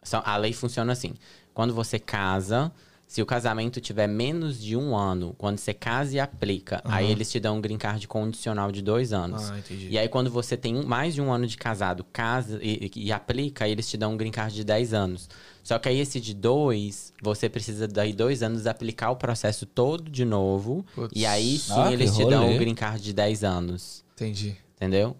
[0.03, 1.13] São- A lei funciona assim.
[1.59, 2.71] Quando você casa,
[3.05, 7.29] se o casamento tiver menos de um ano, quando você casa e aplica, aí eles
[7.29, 9.51] te dão um green card condicional de dois anos.
[9.51, 9.89] Ah, entendi.
[9.89, 13.65] E aí, quando você tem mais de um ano de casado, casa e, e- aplica,
[13.65, 15.29] aí eles te dão um green card de 10 anos.
[15.61, 20.09] Só que aí, esse de dois, você precisa daí dois anos aplicar o processo todo
[20.09, 20.85] de novo.
[20.95, 21.11] Putz.
[21.13, 22.55] E aí sim Ah, eles te dão rolê.
[22.55, 24.01] um green card de 10 anos.
[24.15, 24.55] Entendi.
[24.77, 25.17] Entendeu?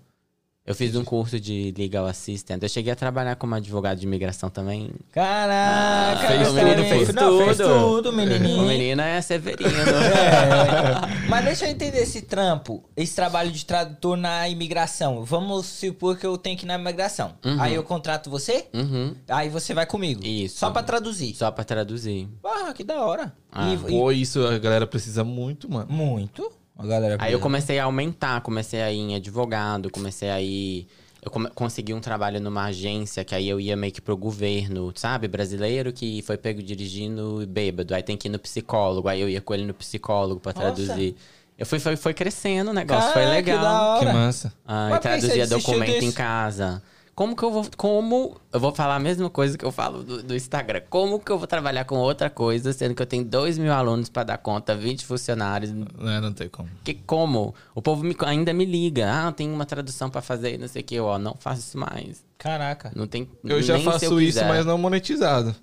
[0.70, 2.62] Eu fiz um curso de legal assistant.
[2.62, 4.92] Eu cheguei a trabalhar como advogado de imigração também.
[5.12, 7.70] Caraca, fez o menino tudo, fez, fez não, fez tudo.
[7.70, 8.68] tudo, O menininho.
[8.68, 9.70] menino é severino.
[9.80, 11.28] É.
[11.28, 15.24] Mas deixa eu entender esse trampo, esse trabalho de tradutor na imigração.
[15.26, 17.34] Vamos supor que eu tenho que ir na imigração.
[17.44, 17.60] Uhum.
[17.62, 19.16] Aí eu contrato você, uhum.
[19.28, 20.24] aí você vai comigo.
[20.24, 20.58] Isso.
[20.60, 21.34] Só pra traduzir.
[21.36, 22.28] Só pra traduzir.
[22.44, 23.34] Ah, que da hora.
[23.52, 23.70] Ah.
[23.70, 25.88] E- e- Pô, isso a galera precisa muito, mano.
[25.92, 26.52] muito.
[26.80, 30.88] A galera Aí eu comecei a aumentar, comecei a ir em advogado, comecei a ir.
[31.22, 34.92] Eu come- consegui um trabalho numa agência que aí eu ia meio que pro governo,
[34.96, 35.28] sabe?
[35.28, 37.94] Brasileiro que foi pego dirigindo bêbado.
[37.94, 39.10] Aí tem que ir no psicólogo.
[39.10, 40.74] Aí eu ia com ele no psicólogo pra Nossa.
[40.74, 41.18] traduzir.
[41.58, 43.62] Eu fui, foi, foi crescendo o negócio, foi Caraca, que legal.
[43.64, 44.06] da hora.
[44.06, 44.54] Que massa.
[44.66, 46.82] Ah, Mas e que traduzia documento em casa.
[47.20, 47.66] Como que eu vou.
[47.76, 48.38] Como.
[48.50, 50.84] Eu vou falar a mesma coisa que eu falo do, do Instagram.
[50.90, 54.08] Como que eu vou trabalhar com outra coisa, sendo que eu tenho 2 mil alunos
[54.08, 55.70] pra dar conta, 20 funcionários.
[55.70, 55.86] Não,
[56.22, 56.70] não tem como.
[56.82, 57.54] Que como?
[57.76, 59.12] O povo me- ainda me liga.
[59.12, 60.96] Ah, tem uma tradução pra fazer, não sei o que.
[60.96, 62.24] Eu, ó, não faço isso mais.
[62.38, 62.90] Caraca.
[62.96, 63.30] Não tem.
[63.44, 65.54] Eu já faço eu isso, mas não monetizado.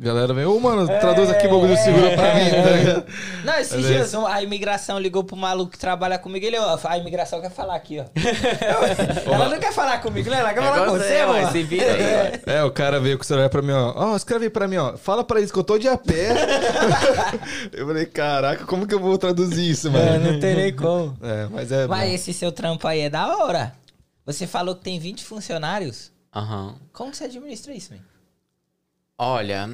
[0.00, 2.50] Galera vem, ô mano, traduz aqui o bagulho segura pra mim.
[2.50, 3.04] tá ligado?
[3.44, 6.46] Não, esses é dias a imigração ligou pro maluco que trabalha comigo.
[6.46, 8.04] Ele, ó, a imigração quer falar aqui, ó.
[9.34, 10.38] ela não quer falar comigo, né?
[10.38, 11.52] Ela quer É falar com você, mãe, mano.
[11.52, 12.50] se vira aí, ó.
[12.50, 13.92] É, o cara veio com o celular pra mim, ó.
[14.12, 14.96] Ó, escreve aí pra mim, ó.
[14.96, 16.28] Fala pra eles que eu tô de a pé.
[17.72, 20.32] eu falei, caraca, como que eu vou traduzir isso, É, mano?
[20.32, 21.16] não tem nem como.
[21.22, 21.86] É, mas é.
[21.86, 22.14] Mas bom.
[22.14, 23.72] esse seu trampo aí é da hora.
[24.24, 26.12] Você falou que tem 20 funcionários.
[26.34, 26.74] Aham.
[26.92, 28.00] Como que você administra isso, man?
[29.18, 29.68] Olha.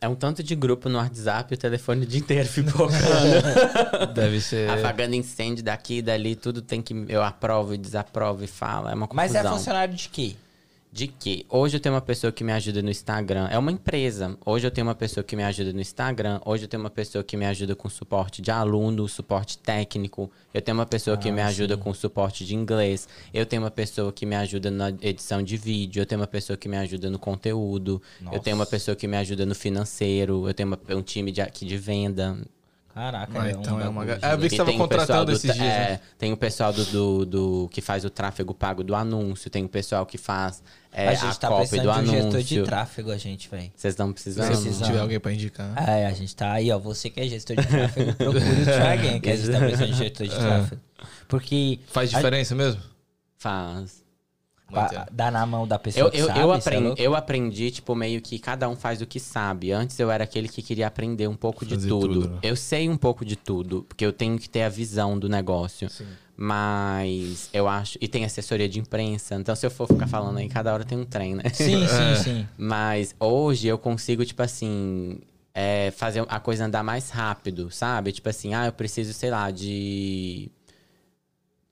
[0.00, 2.94] É um tanto de grupo no WhatsApp e o telefone o dia inteiro pipocando.
[4.14, 4.70] Deve ser.
[4.70, 6.94] Apagando incêndio daqui e dali, tudo tem que.
[7.08, 8.88] Eu aprovo e desaprovo e falo.
[8.88, 9.34] É uma confusão.
[9.34, 10.36] Mas é funcionário de quê?
[10.92, 13.46] De que hoje eu tenho uma pessoa que me ajuda no Instagram.
[13.48, 14.36] É uma empresa.
[14.44, 16.40] Hoje eu tenho uma pessoa que me ajuda no Instagram.
[16.44, 20.28] Hoje eu tenho uma pessoa que me ajuda com suporte de aluno, suporte técnico.
[20.52, 23.06] Eu tenho uma pessoa que Ah, me ajuda com suporte de inglês.
[23.32, 26.02] Eu tenho uma pessoa que me ajuda na edição de vídeo.
[26.02, 28.02] Eu tenho uma pessoa que me ajuda no conteúdo.
[28.32, 30.48] Eu tenho uma pessoa que me ajuda no financeiro.
[30.48, 32.36] Eu tenho uma- um time de, aqui de venda.
[32.92, 35.54] Caraca, Ah, é então um é uma eu vi que você tava contratando do- esses
[35.54, 36.00] dias, é, né?
[36.18, 39.48] Tem o pessoal do, do, do- que faz o tráfego pago do anúncio.
[39.48, 40.60] Tem o pessoal que faz
[40.92, 42.64] é, a a, gente tá copy do precisando de um gestor de anúncio.
[42.64, 43.72] tráfego, a gente, velho.
[43.76, 44.46] Vocês estão Se precisando?
[44.48, 44.86] Precisamos.
[44.88, 45.88] tiver alguém pra indicar.
[45.88, 46.78] É, a gente tá aí, ó.
[46.80, 49.96] Você que é gestor de tráfego, procure o Tragen, que a gente tá precisando de
[49.96, 50.80] gestor de tráfego.
[51.28, 52.82] Porque Faz diferença mesmo?
[53.38, 53.99] Faz.
[54.70, 55.06] Entendo.
[55.10, 57.94] dá na mão da pessoa Eu, que eu, sabe, eu, é aprendi, eu aprendi, tipo,
[57.94, 59.72] meio que cada um faz o que sabe.
[59.72, 62.08] Antes eu era aquele que queria aprender um pouco de Fazer tudo.
[62.20, 62.38] tudo, né?
[62.42, 65.88] Eu sei um pouco de tudo, porque eu tenho que ter a visão do negócio.
[66.36, 67.98] Mas eu acho.
[68.00, 69.34] E tem assessoria de imprensa.
[69.34, 71.42] Então, se eu for ficar falando aí, cada hora tem um trem, né?
[71.52, 72.48] Sim, sim, sim.
[72.56, 75.20] Mas hoje eu consigo, tipo assim,
[75.54, 78.10] é, fazer a coisa andar mais rápido, sabe?
[78.12, 80.50] Tipo assim, ah, eu preciso, sei lá, de.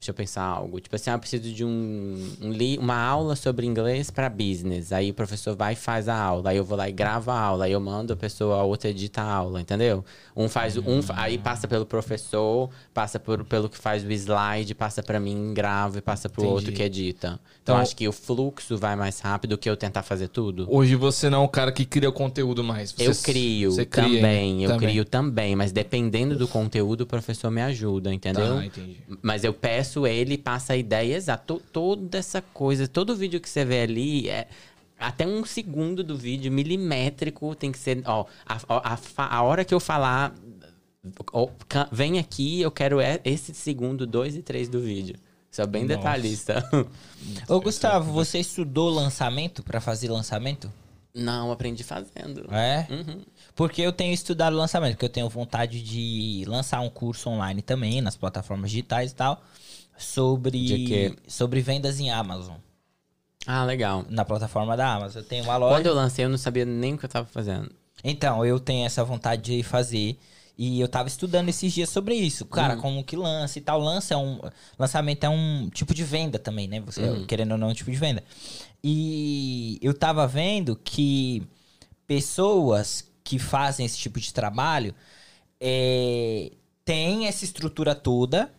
[0.01, 0.79] Deixa eu pensar algo.
[0.79, 4.93] Tipo assim, ah, eu preciso de um, um li- uma aula sobre inglês para business.
[4.93, 6.51] Aí o professor vai e faz a aula.
[6.51, 7.65] Aí eu vou lá e gravo a aula.
[7.65, 10.05] Aí eu mando a pessoa, a outra edita a aula, entendeu?
[10.37, 15.03] Um faz um, aí passa pelo professor, passa por, pelo que faz o slide, passa
[15.03, 16.55] para mim, gravo e passa pro Entendi.
[16.55, 17.27] outro que edita.
[17.61, 20.65] Então, Então- acho que o fluxo vai mais rápido que eu tentar fazer tudo.
[20.71, 22.93] Hoje você não é o cara que cria o conteúdo mais.
[22.93, 27.51] Você- Eu crio você cria também, eu crio também, mas dependendo do conteúdo, o professor
[27.51, 28.55] me ajuda, entendeu?
[28.59, 28.97] Tá, entendi.
[29.21, 31.45] Mas eu peço ele, passa a ideia exata.
[31.47, 34.49] To- Toda essa coisa, todo vídeo que você vê ali é.
[34.99, 38.03] Até um segundo do vídeo, milimétrico, tem que ser.
[38.05, 40.35] Ó, a, a, a a hora que eu falar.
[41.33, 41.49] ó,
[41.93, 45.17] vem aqui, eu quero é- esse segundo, dois e três do vídeo.
[45.51, 45.97] Sou bem Nossa.
[45.97, 46.69] detalhista.
[47.49, 50.71] Ô, Gustavo, você estudou lançamento pra fazer lançamento?
[51.15, 52.47] Não, aprendi fazendo.
[52.53, 52.87] É?
[52.91, 53.23] Uhum.
[53.55, 58.01] Porque eu tenho estudado lançamento, porque eu tenho vontade de lançar um curso online também,
[58.01, 59.43] nas plataformas digitais e tal,
[59.99, 62.57] sobre, sobre vendas em Amazon.
[63.47, 64.05] Ah, legal.
[64.09, 65.23] Na plataforma da Amazon.
[65.23, 65.75] Eu tenho uma loja.
[65.77, 67.71] Quando eu lancei, eu não sabia nem o que eu tava fazendo.
[68.05, 70.19] Então, eu tenho essa vontade de fazer.
[70.57, 72.45] E eu tava estudando esses dias sobre isso.
[72.45, 72.81] Cara, Uhum.
[72.81, 73.81] como que lança e tal.
[73.81, 74.41] Lança é um.
[74.79, 76.81] Lançamento é um tipo de venda também, né?
[76.81, 77.27] Você, Uhum.
[77.27, 78.23] querendo ou não, é um tipo de venda.
[78.83, 81.43] E eu tava vendo que
[82.07, 84.95] pessoas que fazem esse tipo de trabalho
[85.61, 86.51] é,
[86.85, 88.53] têm essa estrutura toda.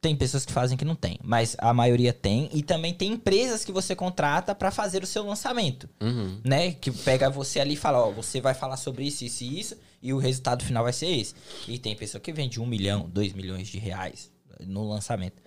[0.00, 2.48] Tem pessoas que fazem que não tem, mas a maioria tem.
[2.52, 6.40] E também tem empresas que você contrata para fazer o seu lançamento Uhum.
[6.44, 6.70] né?
[6.72, 9.76] Que pega você ali e fala, ó, você vai falar sobre isso, isso e isso,
[10.00, 11.34] e o resultado final vai ser esse.
[11.66, 14.30] E tem pessoa que vende um milhão, dois milhões de reais
[14.60, 15.42] no lançamento.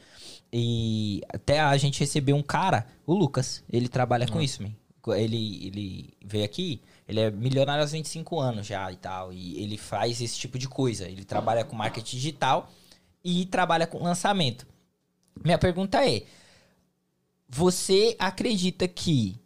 [0.52, 4.72] E até a gente recebeu um cara, o Lucas, ele trabalha com isso, man.
[5.18, 9.78] Ele, ele veio aqui, ele é milionário aos 25 anos já e tal, e ele
[9.78, 11.08] faz esse tipo de coisa.
[11.08, 12.70] Ele trabalha com marketing digital
[13.24, 14.66] e trabalha com lançamento.
[15.44, 16.24] Minha pergunta é:
[17.48, 19.42] você acredita que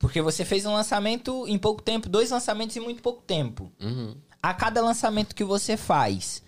[0.00, 3.70] porque você fez um lançamento em pouco tempo, dois lançamentos em muito pouco tempo.
[3.78, 4.16] Uhum.
[4.42, 6.42] A cada lançamento que você faz,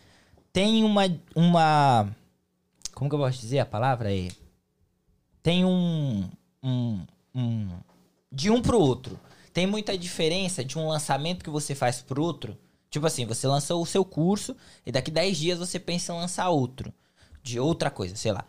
[0.51, 1.03] tem uma.
[1.36, 2.16] uma
[2.95, 4.11] como que eu posso dizer a palavra?
[4.11, 4.28] É,
[5.43, 6.26] tem um,
[6.62, 7.68] um, um.
[8.32, 9.20] De um pro outro.
[9.53, 12.57] Tem muita diferença de um lançamento que você faz pro outro.
[12.93, 16.51] Tipo assim, você lançou o seu curso e daqui 10 dias você pensa em lançar
[16.51, 16.93] outro.
[17.43, 18.45] De outra coisa, sei lá.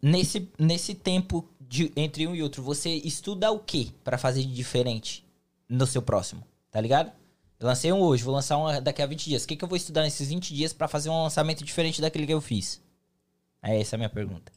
[0.00, 4.54] Nesse, nesse tempo de, entre um e outro, você estuda o que para fazer de
[4.54, 5.26] diferente
[5.68, 6.44] no seu próximo?
[6.70, 7.10] Tá ligado?
[7.58, 9.42] Eu lancei um hoje, vou lançar um daqui a 20 dias.
[9.42, 12.28] O que, que eu vou estudar nesses 20 dias para fazer um lançamento diferente daquele
[12.28, 12.80] que eu fiz?
[13.60, 14.52] É essa a minha pergunta.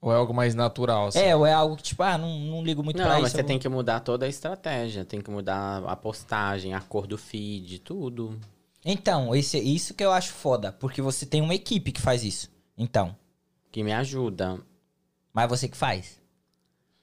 [0.00, 1.08] Ou é algo mais natural?
[1.08, 1.18] assim?
[1.18, 3.36] É, ou é algo que, tipo, ah, não, não ligo muito Não, pra mas isso.
[3.36, 5.04] você eu tem que mudar toda a estratégia.
[5.04, 8.38] Tem que mudar a postagem, a cor do feed, tudo.
[8.84, 12.50] Então, esse, isso que eu acho foda, porque você tem uma equipe que faz isso.
[12.76, 13.14] Então,
[13.70, 14.58] Que me ajuda.
[15.32, 16.18] mas você que faz.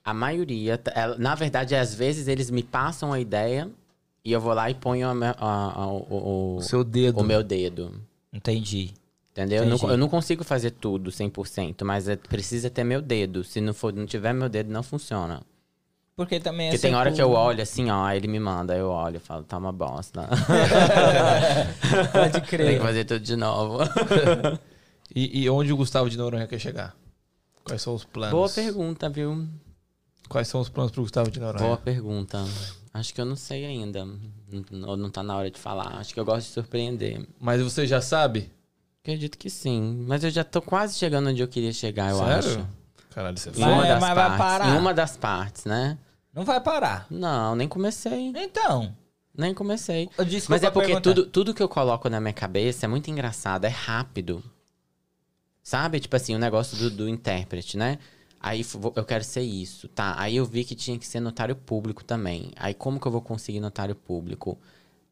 [0.04, 3.70] A maioria, ela- na verdade, às vezes eles me passam a ideia
[4.24, 7.20] e eu vou lá e ponho a a- a- o, o- seu dedo.
[7.20, 8.00] o meu dedo.
[8.32, 8.92] Entendi.
[9.32, 9.62] Entendeu?
[9.62, 9.92] Eu não, Entendi.
[9.92, 13.44] eu não consigo fazer tudo 100%, mas é- precisa ter meu dedo.
[13.44, 15.42] Se não, for, não tiver meu dedo, não funciona.
[16.18, 18.40] Porque também é Porque tem seu hora que eu olho assim, ó, aí ele me
[18.40, 20.26] manda, eu olho e falo, tá uma bosta.
[22.12, 22.80] Pode tem que crer.
[22.80, 23.78] fazer tudo de novo.
[25.14, 26.94] E, e onde o Gustavo de Noronha quer chegar?
[27.64, 28.30] Quais são os planos?
[28.30, 29.48] Boa pergunta, viu?
[30.28, 31.64] Quais são os planos pro Gustavo de Noronha?
[31.64, 32.44] Boa pergunta.
[32.92, 34.06] Acho que eu não sei ainda.
[34.86, 35.96] Ou não tá na hora de falar.
[35.96, 37.26] Acho que eu gosto de surpreender.
[37.40, 38.52] Mas você já sabe?
[39.02, 40.04] Acredito que sim.
[40.06, 42.34] Mas eu já tô quase chegando onde eu queria chegar, eu Sério?
[42.38, 42.66] acho.
[43.10, 44.38] Caralho, você Em Vai, uma das mas vai partes.
[44.38, 44.68] parar.
[44.68, 45.98] Em uma das partes, né?
[46.38, 47.04] Não vai parar.
[47.10, 48.32] Não, nem comecei.
[48.36, 48.94] Então,
[49.36, 50.08] Nem comecei.
[50.26, 51.14] desculpa Mas é porque perguntar.
[51.14, 54.40] tudo, tudo que eu coloco na minha cabeça é muito engraçado, é rápido.
[55.62, 55.98] Sabe?
[55.98, 57.98] Tipo assim, o negócio do, do intérprete, né?
[58.40, 58.64] Aí
[58.94, 60.14] eu quero ser isso, tá?
[60.16, 62.52] Aí eu vi que tinha que ser notário público também.
[62.56, 64.56] Aí como que eu vou conseguir notário público?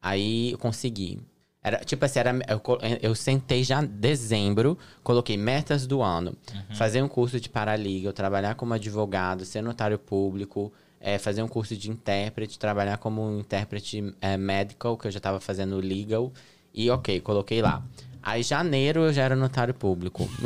[0.01, 1.19] Aí eu consegui.
[1.61, 2.61] Era, tipo assim, era, eu,
[3.01, 6.37] eu sentei já em dezembro, coloquei metas do ano.
[6.75, 11.75] Fazer um curso de paralegal, trabalhar como advogado, ser notário público, é, fazer um curso
[11.75, 16.31] de intérprete, trabalhar como um intérprete é, medical, que eu já estava fazendo legal.
[16.73, 17.83] E ok, coloquei lá.
[18.21, 20.29] Aí janeiro eu já era notário público.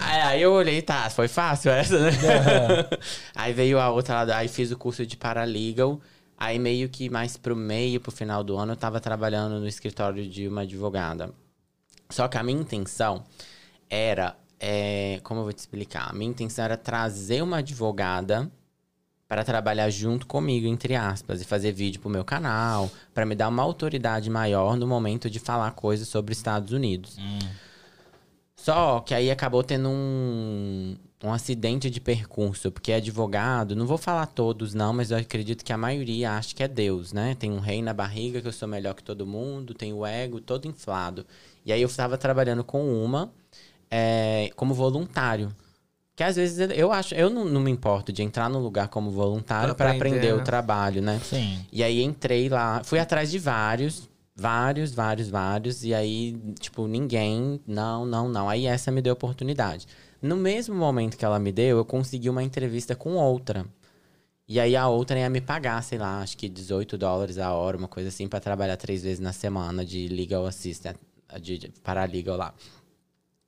[0.00, 2.10] Aí, aí eu olhei, tá, foi fácil essa, né?
[3.34, 6.00] aí veio a outra lá, aí fiz o curso de paralegal.
[6.38, 10.26] Aí meio que mais pro meio, pro final do ano, eu tava trabalhando no escritório
[10.28, 11.30] de uma advogada.
[12.10, 13.24] Só que a minha intenção
[13.88, 16.10] era, é, como eu vou te explicar?
[16.10, 18.50] A minha intenção era trazer uma advogada
[19.28, 23.48] para trabalhar junto comigo, entre aspas, e fazer vídeo pro meu canal, para me dar
[23.48, 27.16] uma autoridade maior no momento de falar coisas sobre Estados Unidos.
[28.54, 34.26] Só que aí acabou tendo um, um acidente de percurso, porque advogado, não vou falar
[34.26, 37.34] todos não, mas eu acredito que a maioria acha que é Deus, né?
[37.34, 40.40] Tem um rei na barriga, que eu sou melhor que todo mundo, tem o ego
[40.40, 41.26] todo inflado.
[41.64, 43.32] E aí eu estava trabalhando com uma
[43.90, 45.54] é, como voluntário.
[46.14, 49.10] Que às vezes eu acho, eu não, não me importo de entrar no lugar como
[49.10, 50.42] voluntário Pra para aprender, aprender né?
[50.42, 51.20] o trabalho, né?
[51.22, 51.58] Sim.
[51.70, 57.60] E aí entrei lá, fui atrás de vários, vários, vários, vários, e aí, tipo, ninguém,
[57.66, 58.48] não, não, não.
[58.48, 59.86] Aí essa me deu oportunidade.
[60.22, 63.66] No mesmo momento que ela me deu, eu consegui uma entrevista com outra.
[64.48, 67.76] E aí a outra ia me pagar, sei lá, acho que 18 dólares a hora,
[67.76, 70.96] uma coisa assim, pra trabalhar três vezes na semana de legal assistant,
[71.40, 72.54] de, de paralegal lá.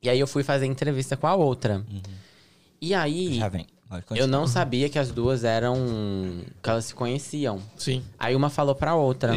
[0.01, 1.83] E aí eu fui fazer entrevista com a outra.
[2.81, 3.67] E aí, Já vem.
[4.15, 5.75] Eu não sabia que as duas eram.
[6.61, 7.59] que elas se conheciam.
[7.75, 8.03] Sim.
[8.17, 9.35] Aí uma falou pra outra.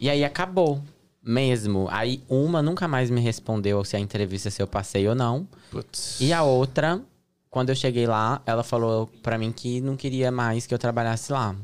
[0.00, 0.82] E aí acabou.
[1.22, 1.86] Mesmo.
[1.90, 5.46] Aí uma nunca mais me respondeu se a entrevista se eu passei ou não.
[5.70, 6.20] Putz.
[6.20, 7.00] E a outra,
[7.48, 11.30] quando eu cheguei lá, ela falou pra mim que não queria mais que eu trabalhasse
[11.32, 11.54] lá.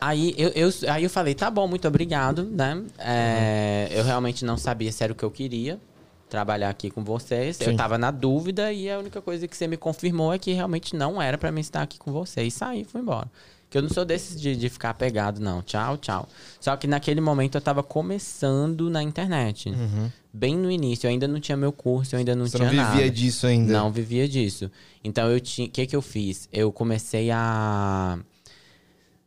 [0.00, 2.82] Aí eu, eu- aí eu falei, tá bom, muito obrigado, né?
[2.98, 5.80] É, Eu realmente não sabia se era o que eu queria,
[6.34, 7.60] trabalhar aqui com vocês.
[7.60, 7.76] Eu Sim.
[7.76, 11.22] tava na dúvida e a única coisa que você me confirmou é que realmente não
[11.22, 12.52] era pra mim estar aqui com vocês.
[12.52, 13.30] E saí, fui embora.
[13.70, 15.62] Que eu não sou desses de, de ficar apegado, não.
[15.62, 16.28] Tchau, tchau.
[16.60, 19.72] Só que naquele momento eu tava começando na internet.
[20.32, 22.84] Bem no início, eu ainda não tinha meu curso, eu ainda não Você tinha não
[22.84, 23.10] vivia nada.
[23.10, 23.72] disso ainda.
[23.72, 24.68] Não vivia disso.
[25.04, 26.48] Então eu tinha, o que que eu fiz?
[26.52, 28.18] Eu comecei a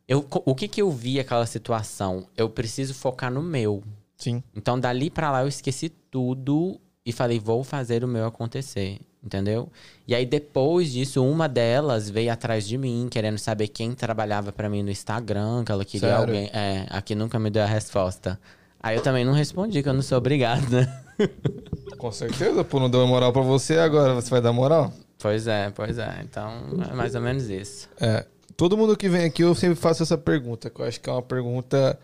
[0.05, 2.27] eu, o que que eu vi aquela situação?
[2.35, 3.81] Eu preciso focar no meu.
[4.17, 4.43] Sim.
[4.53, 9.71] Então dali pra lá eu esqueci tudo e falei, vou fazer o meu acontecer, entendeu?
[10.05, 14.69] E aí depois disso, uma delas veio atrás de mim, querendo saber quem trabalhava pra
[14.69, 16.25] mim no Instagram, que ela queria Sério?
[16.25, 18.37] alguém, é, aqui nunca me deu a resposta.
[18.83, 21.01] Aí eu também não respondi, que eu não sou obrigado, né?
[21.97, 24.91] Com certeza, pô, não deu moral pra você, agora você vai dar moral?
[25.17, 26.19] Pois é, pois é.
[26.25, 26.51] Então,
[26.91, 27.87] é mais ou menos isso.
[28.01, 28.25] É.
[28.57, 31.13] Todo mundo que vem aqui, eu sempre faço essa pergunta, que eu acho que é
[31.13, 31.97] uma pergunta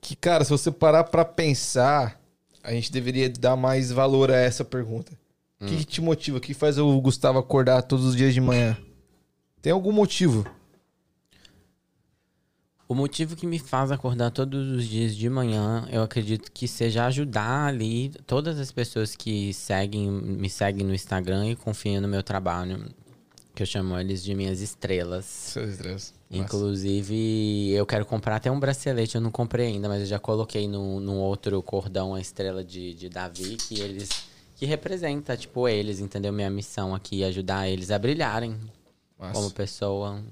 [0.00, 2.16] que, cara, se você parar pra pensar,
[2.62, 5.12] a gente deveria dar mais valor a essa pergunta.
[5.60, 6.38] O que, que te motiva?
[6.38, 8.76] O que faz o Gustavo acordar todos os dias de manhã?
[9.60, 10.46] Tem algum motivo?
[12.88, 17.04] O motivo que me faz acordar todos os dias de manhã, eu acredito que seja
[17.06, 22.22] ajudar ali todas as pessoas que seguem, me seguem no Instagram e confiam no meu
[22.22, 22.88] trabalho,
[23.54, 25.26] que eu chamo eles de minhas estrelas.
[25.26, 26.17] Seus estresses.
[26.30, 30.68] Inclusive, eu quero comprar até um bracelete, eu não comprei ainda, mas eu já coloquei
[30.68, 34.10] no, num outro cordão a estrela de, de Davi, que eles.
[34.56, 36.32] que representa, tipo, eles, entendeu?
[36.32, 38.54] Minha missão aqui ajudar eles a brilharem
[39.18, 39.32] Massa.
[39.32, 40.22] como pessoa.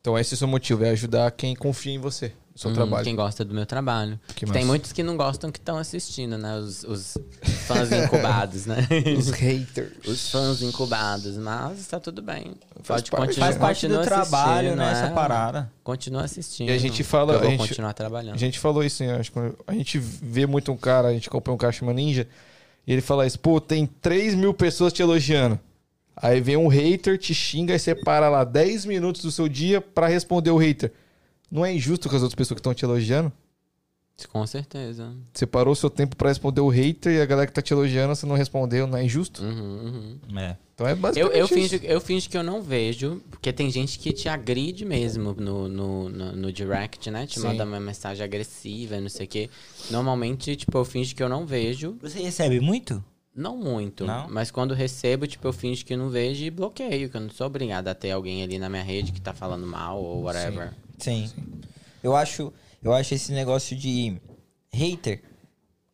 [0.00, 2.74] Então esse é o seu motivo, é ajudar quem confia em você, no seu Hum,
[2.74, 3.04] trabalho.
[3.04, 4.20] Quem gosta do meu trabalho.
[4.34, 6.56] Que Tem muitos que não gostam que estão assistindo, né?
[6.58, 7.16] Os, os
[7.66, 8.86] fãs incubados, né?
[9.18, 9.92] Os haters.
[10.06, 12.52] Os fãs incubados, mas tá tudo bem.
[12.82, 13.46] Faz Pode parte, continuar.
[13.46, 14.92] Faz parte do continua trabalho, assistindo, né?
[14.92, 15.10] Essa é.
[15.10, 15.72] parada.
[15.82, 16.68] Continua assistindo.
[16.68, 18.34] E a gente fala- Eu vou a gente- continuar trabalhando.
[18.34, 19.12] A gente falou isso, hein?
[19.12, 22.26] Acho que a gente vê muito um cara, a gente acompanha um cara chamado Ninja,
[22.86, 25.58] e ele fala isso, pô, tem 3 mil pessoas te elogiando.
[26.16, 29.80] Aí vem um hater, te xinga e você para lá 10 minutos do seu dia
[29.80, 30.92] pra responder o hater.
[31.50, 33.32] Não é injusto com as outras pessoas que estão te elogiando?
[34.28, 35.12] Com certeza.
[35.32, 38.14] Você parou seu tempo pra responder o hater e a galera que tá te elogiando,
[38.14, 39.42] você não respondeu, não é injusto?
[39.42, 40.38] Uhum, uhum.
[40.38, 40.56] É.
[40.74, 41.54] Então é Eu, basicamente eu, isso.
[41.54, 45.68] finjo, eu finjo que eu não vejo, porque tem gente que te agride mesmo no,
[45.68, 47.26] no, no, no direct, né?
[47.26, 47.46] Te Sim.
[47.46, 49.50] manda uma mensagem agressiva, não sei o quê.
[49.90, 51.96] Normalmente, tipo, eu finjo que eu não vejo.
[52.02, 53.02] Você recebe muito?
[53.34, 54.26] Não muito, Não?
[54.28, 57.46] mas quando recebo, tipo, eu finjo que não vejo e bloqueio, que eu não sou
[57.46, 60.72] obrigado a ter alguém ali na minha rede que tá falando mal ou whatever.
[60.98, 61.30] Sim.
[62.02, 62.52] Eu acho,
[62.82, 64.16] eu acho esse negócio de
[64.72, 65.22] hater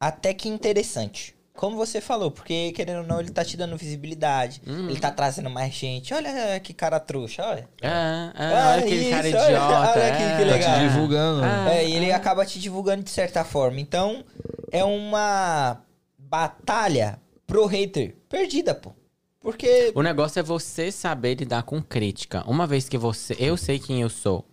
[0.00, 1.34] até que interessante.
[1.52, 4.90] Como você falou, porque querendo ou não, ele tá te dando visibilidade, Uhum.
[4.90, 6.12] ele tá trazendo mais gente.
[6.12, 7.68] Olha que cara trouxa, olha.
[7.80, 7.92] É, é,
[8.34, 9.90] Ah, olha aquele cara isso, olha- idiota.
[9.90, 10.10] olha é.
[10.10, 10.74] que- que Tá legal.
[10.74, 11.42] te divulgando.
[11.44, 11.70] Ah.
[11.74, 13.80] É, e ele acaba te divulgando de certa forma.
[13.80, 14.22] Então,
[14.70, 15.80] é uma
[16.18, 18.92] batalha pro hater perdida, pô.
[19.40, 22.42] Porque O negócio é você saber lidar com crítica.
[22.48, 23.36] Uma vez que você.
[23.38, 24.44] Eu sei quem eu sou.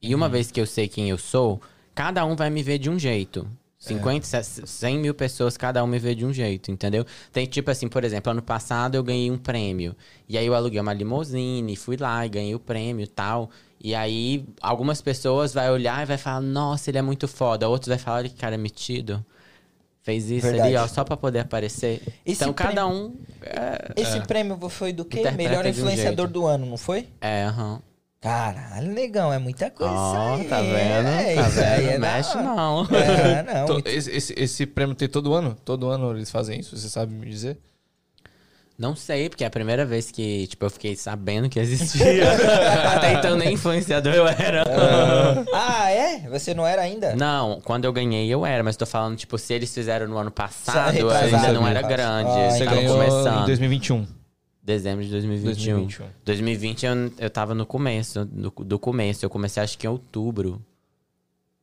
[0.00, 1.60] E uma vez que eu sei quem eu sou,
[1.94, 3.46] cada um vai me ver de um jeito.
[3.80, 7.04] 50, 100 mil pessoas, cada um me vê de um jeito, entendeu?
[7.32, 9.96] Tem tipo assim, por exemplo, ano passado eu ganhei um prêmio.
[10.28, 13.50] E aí eu aluguei uma limusine, fui lá e ganhei o prêmio e tal.
[13.82, 17.68] E aí algumas pessoas vai olhar e vai falar, nossa, ele é muito foda.
[17.68, 19.24] Outros vai falar, olha que cara metido.
[20.02, 20.68] Fez isso Verdade.
[20.68, 22.00] ali, ó, só pra poder aparecer.
[22.24, 23.16] Esse então cada prêmio- um.
[23.42, 25.30] É, esse prêmio foi do quê?
[25.32, 26.32] Melhor um influenciador jeito.
[26.32, 27.06] do ano, não foi?
[27.20, 27.80] é aham.
[28.22, 29.94] Caralho, negão, é muita coisa.
[29.94, 31.08] Ó, tá vendo?
[31.08, 31.90] É, tá isso aí vendo?
[31.92, 32.86] é Mexe não.
[32.94, 33.66] É, não.
[33.74, 35.56] Muito- esse, esse, esse prêmio tem todo ano?
[35.64, 37.58] Todo ano eles fazem isso, você sabe me dizer?
[38.80, 42.24] Não sei, porque é a primeira vez que, tipo, eu fiquei sabendo que existia.
[42.96, 44.64] Até então nem influenciador eu era.
[45.52, 46.26] Ah, é?
[46.30, 47.14] Você não era ainda?
[47.14, 50.30] Não, quando eu ganhei eu era, mas tô falando, tipo, se eles fizeram no ano
[50.30, 52.30] passado, ainda não era grande.
[52.30, 53.42] Ah, Você ganhou começando.
[53.42, 54.06] em 2021.
[54.62, 55.74] Dezembro de 2021.
[55.74, 56.06] 2021.
[56.24, 59.26] 2020 eu, eu tava no começo, do, do começo.
[59.26, 60.58] Eu comecei acho que em outubro.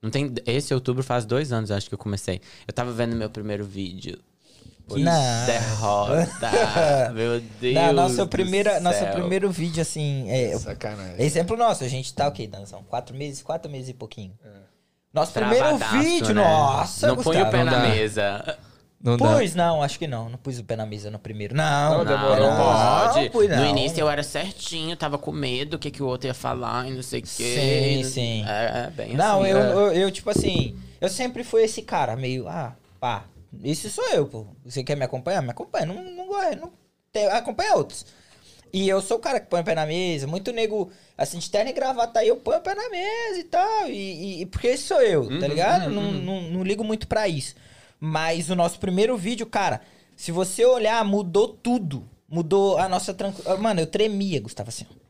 [0.04, 2.40] Não tem, esse outubro faz dois anos, eu acho que eu comecei.
[2.68, 4.20] Eu tava vendo meu primeiro vídeo.
[4.88, 5.46] Que Não.
[5.46, 7.12] derrota!
[7.14, 7.74] Meu Deus!
[7.76, 9.12] Na nossa do primeira, nosso céu.
[9.14, 10.30] primeiro vídeo, assim.
[10.30, 11.16] É, Sacanagem.
[11.26, 12.84] exemplo nosso, a gente tá o quê, Danzão?
[12.84, 13.42] Quatro meses?
[13.42, 14.34] Quatro meses e pouquinho.
[15.14, 16.42] Nosso primeiro vídeo, né?
[16.44, 17.80] nossa, Não põe o pé não na dá.
[17.90, 18.58] mesa.
[19.02, 19.38] Não dá.
[19.38, 20.30] Pus, não, acho que não.
[20.30, 21.56] Não pus o pé na mesa no primeiro.
[21.56, 22.50] Não, Não, Não, demorou.
[22.50, 23.30] não pode.
[23.30, 23.66] pus, No não.
[23.66, 26.92] início eu era certinho, tava com medo do que, que o outro ia falar e
[26.92, 28.02] não sei o Sim, quê.
[28.06, 28.44] sim.
[28.48, 29.50] É, é bem Não, assim.
[29.52, 29.72] eu, é.
[29.74, 33.24] eu, eu, tipo assim, eu sempre fui esse cara, meio, ah, pá,
[33.64, 34.46] isso sou eu, pô.
[34.66, 35.42] Você quer me acompanhar?
[35.42, 35.86] Me acompanha.
[35.86, 36.72] Não, não, gosto, não
[37.12, 38.06] tem, acompanha outros.
[38.74, 40.28] E eu sou o cara que põe o pé na mesa.
[40.28, 43.44] Muito nego, assim, de terno e gravata aí, eu ponho o pé na mesa e
[43.46, 43.90] tal.
[43.90, 45.90] E, e- porque esse sou eu, Uhum, tá ligado?
[45.90, 47.56] não, não, não ligo muito pra isso.
[48.00, 49.82] Mas o nosso primeiro vídeo, cara,
[50.16, 52.08] se você olhar, mudou tudo.
[52.30, 53.62] Mudou a nossa tranquilidade.
[53.62, 54.86] Mano, eu tremia, Gustavo, assim.
[54.92, 55.07] ó.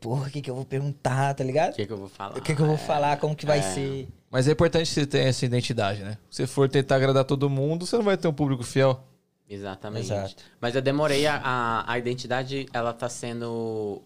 [0.00, 1.72] Porra, o que, que eu vou perguntar, tá ligado?
[1.72, 2.38] O que, que eu vou falar?
[2.38, 2.78] O que, que eu vou É.
[2.78, 3.62] falar, como que vai é.
[3.62, 4.08] ser.
[4.30, 6.18] Mas é importante você ter essa identidade, né?
[6.30, 9.02] Se for tentar agradar todo mundo, você não vai ter um público fiel.
[9.48, 10.06] Exatamente.
[10.06, 10.42] Exato.
[10.60, 14.02] Mas eu demorei a, a, a identidade, ela tá sendo.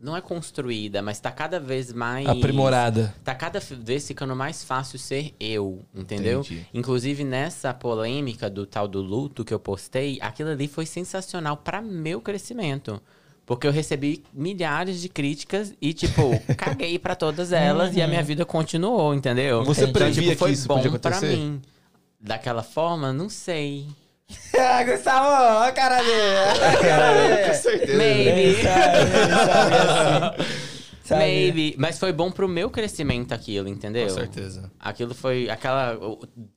[0.00, 2.26] Não é construída, mas tá cada vez mais.
[2.26, 3.14] Aprimorada.
[3.22, 6.40] Tá cada vez ficando mais fácil ser eu, entendeu?
[6.40, 6.66] Entendi.
[6.74, 11.80] Inclusive nessa polêmica do tal do luto que eu postei, aquilo ali foi sensacional para
[11.80, 13.00] meu crescimento.
[13.44, 18.22] Porque eu recebi milhares de críticas e, tipo, caguei pra todas elas e a minha
[18.22, 19.64] vida continuou, entendeu?
[19.64, 21.36] Você então, previa tipo, que foi isso bom podia pra acontecer?
[21.36, 21.60] mim.
[22.20, 23.88] Daquela forma, não sei.
[24.58, 27.36] ah, Gustavo, olha a cara dele.
[27.36, 27.54] Dele.
[27.54, 27.98] certeza.
[27.98, 28.30] Maybe.
[28.30, 30.72] Ele sabe assim.
[31.10, 31.74] Maybe.
[31.78, 34.06] Mas foi bom pro meu crescimento aquilo, entendeu?
[34.06, 34.70] Com certeza.
[34.78, 35.50] Aquilo foi.
[35.50, 35.98] Aquela.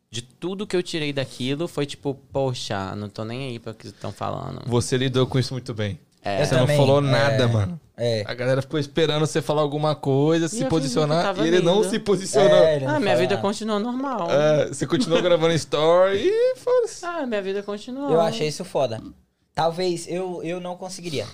[0.10, 3.76] De tudo que eu tirei daquilo foi tipo, poxa, não tô nem aí pra o
[3.76, 4.62] que estão falando.
[4.66, 6.00] Você lidou com isso muito bem.
[6.26, 6.44] É.
[6.44, 7.12] Você também, não falou é.
[7.12, 7.80] nada, mano.
[7.96, 8.24] É.
[8.26, 12.00] A galera ficou esperando você falar alguma coisa, se eu posicionar, e ele não se
[12.00, 12.58] posicionou.
[12.64, 14.28] É, não Ah, minha vida continuou normal.
[14.30, 17.06] É, você continuou gravando story e foda-se.
[17.06, 18.12] Ah, minha vida continuou.
[18.12, 19.00] Eu achei isso foda.
[19.54, 21.28] Talvez eu, eu não conseguiria.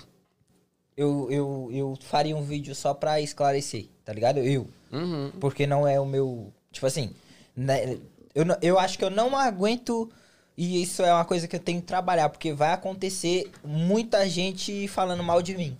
[0.94, 4.38] Eu, eu, eu faria um vídeo só pra esclarecer, tá ligado?
[4.38, 4.68] Eu.
[4.92, 5.32] Uhum.
[5.40, 6.52] Porque não é o meu.
[6.70, 7.10] Tipo assim.
[7.56, 7.98] né,
[8.34, 10.10] eu, eu acho que eu não aguento.
[10.56, 12.28] E isso é uma coisa que eu tenho que trabalhar.
[12.28, 15.76] Porque vai acontecer muita gente falando mal de mim.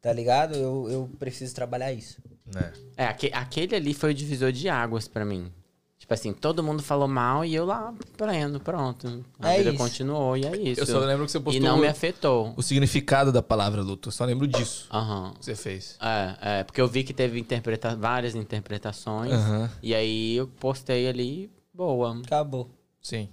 [0.00, 0.54] Tá ligado?
[0.54, 2.20] Eu, eu preciso trabalhar isso.
[2.46, 2.72] Né?
[2.96, 5.50] É, aque- aquele ali foi o divisor de águas pra mim.
[5.98, 9.24] Tipo assim, todo mundo falou mal e eu lá prendo, pronto.
[9.38, 9.78] A É vida isso.
[9.78, 10.80] continuou e é isso.
[10.80, 12.52] Eu só lembro que você E postou não me afetou.
[12.56, 14.08] o significado da palavra luto.
[14.08, 15.32] Eu só lembro disso Aham.
[15.38, 15.96] que você fez.
[16.00, 19.32] É, é, porque eu vi que teve interpreta várias interpretações.
[19.32, 19.70] Aham.
[19.80, 22.18] E aí eu postei ali, boa.
[22.24, 22.68] Acabou.
[23.00, 23.28] Sim.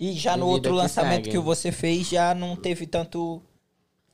[0.00, 1.30] E já no outro que lançamento segue.
[1.30, 3.42] que você fez, já não teve tanto.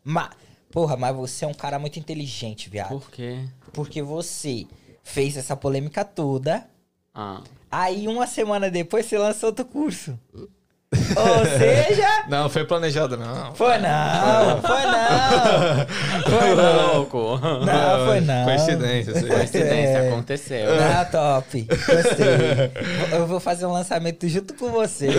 [0.03, 0.33] Ma...
[0.69, 2.89] Porra, mas você é um cara muito inteligente, viado.
[2.89, 3.49] Por quê?
[3.73, 4.67] Porque você
[5.03, 6.69] fez essa polêmica toda.
[7.15, 7.41] Ah.
[7.71, 10.19] Aí uma semana depois você lançou outro curso.
[11.17, 12.07] Ou seja.
[12.29, 13.55] Não, foi planejado, não.
[13.55, 15.87] Foi não, foi não.
[16.39, 16.95] Foi não.
[16.95, 17.39] louco.
[17.39, 18.45] Não, foi não.
[18.45, 19.27] Coincidência, aí.
[19.29, 20.09] Coincidência, É.
[20.09, 20.67] aconteceu.
[20.81, 21.63] Ah, top.
[21.63, 22.73] Gostei.
[23.13, 25.09] Eu vou fazer um lançamento junto com você.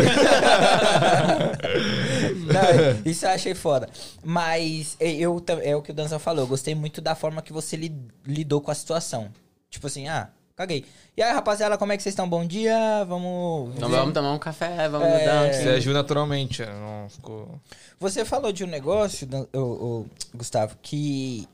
[2.48, 3.90] Não, isso eu achei foda.
[4.24, 6.44] Mas eu, é o que o Danza falou.
[6.44, 7.96] Eu gostei muito da forma que você li-
[8.26, 9.30] lidou com a situação.
[9.70, 10.84] Tipo assim, ah, caguei.
[11.16, 12.28] E aí, rapaziada, como é que vocês estão?
[12.28, 13.06] Bom dia.
[13.06, 13.76] Vamos.
[13.76, 15.20] Então vamos tomar um café, vamos É.
[15.20, 15.70] mudar Você aqui.
[15.70, 16.66] agiu naturalmente.
[16.66, 17.62] Não ficou...
[18.00, 20.06] Você falou de um negócio, ô, ô,
[20.36, 21.48] Gustavo, que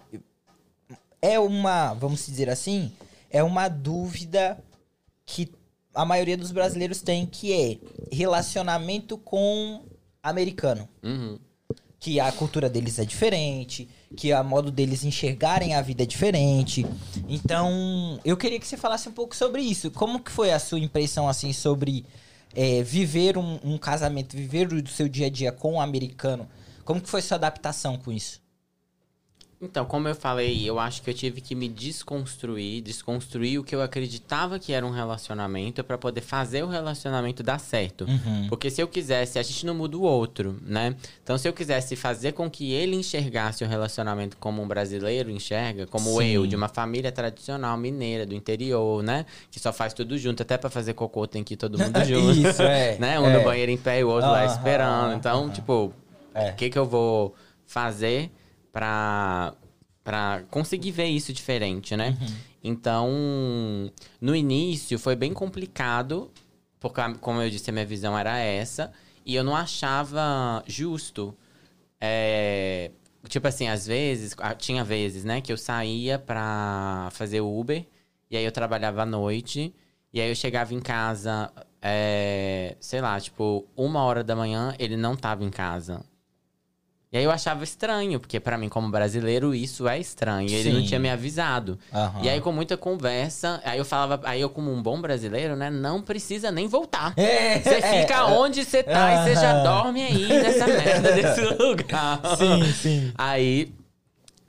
[1.22, 2.92] é uma, vamos dizer assim,
[3.30, 4.58] é uma dúvida
[5.26, 5.52] que
[5.94, 7.78] a maioria dos brasileiros tem, que é
[8.12, 9.84] relacionamento com
[10.22, 10.88] americano.
[11.04, 11.38] Uhum.
[12.00, 16.86] Que a cultura deles é diferente, que a modo deles enxergarem a vida é diferente.
[17.28, 19.90] Então, eu queria que você falasse um pouco sobre isso.
[19.92, 22.06] Como que foi a sua impressão, assim, sobre
[22.56, 26.48] é, viver um, um casamento, viver o seu dia a dia com um americano?
[26.86, 28.43] Como que foi sua adaptação com isso?
[29.64, 33.74] Então, como eu falei, eu acho que eu tive que me desconstruir, desconstruir o que
[33.74, 38.04] eu acreditava que era um relacionamento pra poder fazer o relacionamento dar certo.
[38.04, 38.48] Uhum.
[38.50, 40.96] Porque se eu quisesse, a gente não muda o outro, né?
[41.24, 45.88] Então, se eu quisesse fazer com que ele enxergasse o relacionamento como um brasileiro enxerga,
[45.88, 46.28] como Sim.
[46.28, 49.26] eu, de uma família tradicional mineira, do interior, né?
[49.50, 52.32] Que só faz tudo junto, até pra fazer cocô tem que ir todo mundo junto.
[52.38, 52.98] Isso, é.
[53.00, 53.18] né?
[53.18, 53.38] Um é.
[53.38, 55.16] no banheiro em pé e o outro lá esperando.
[55.16, 55.94] Então, tipo,
[56.34, 56.52] É.
[56.52, 57.34] o que, que eu vou
[57.66, 58.30] fazer
[58.74, 59.54] pra,
[60.04, 62.18] pra conseguir ver isso diferente, né?
[62.20, 62.36] Uhum.
[62.64, 63.10] Então,
[64.20, 66.32] no início foi bem complicado,
[66.80, 68.92] porque, como eu disse, a minha visão era essa,
[69.26, 71.34] e eu não achava justo.
[72.02, 72.92] é,
[73.30, 77.86] tipo assim, às vezes, tinha vezes, né, que eu saía pra fazer Uber,
[78.30, 79.74] e aí eu trabalhava à noite,
[80.12, 81.52] e aí eu chegava em casa,
[81.82, 86.04] é, sei lá, tipo, uma hora da manhã, ele não tava em casa.
[87.14, 90.50] E aí eu achava estranho, porque pra mim, como brasileiro, isso é estranho.
[90.50, 90.88] E ele não Sim.
[90.88, 91.78] tinha me avisado.
[91.94, 92.24] Aham.
[92.24, 95.70] E aí, com muita conversa, aí eu falava, aí eu, como um bom brasileiro, né,
[95.70, 97.14] não precisa nem voltar.
[97.16, 102.20] É, Você fica onde você tá e você já dorme aí nessa merda desse lugar.
[102.36, 103.12] Sim, sim.
[103.16, 103.72] Aí,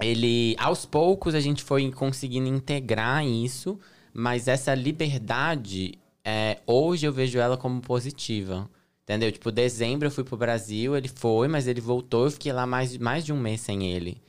[0.01, 3.79] ele, aos poucos, a gente foi conseguindo integrar isso,
[4.15, 8.67] mas essa liberdade, é, hoje eu vejo ela como positiva.
[9.05, 9.31] Entendeu?
[9.31, 12.97] Tipo, dezembro eu fui pro Brasil, ele foi, mas ele voltou, eu fiquei lá mais,
[12.97, 14.21] mais de um mês sem ele.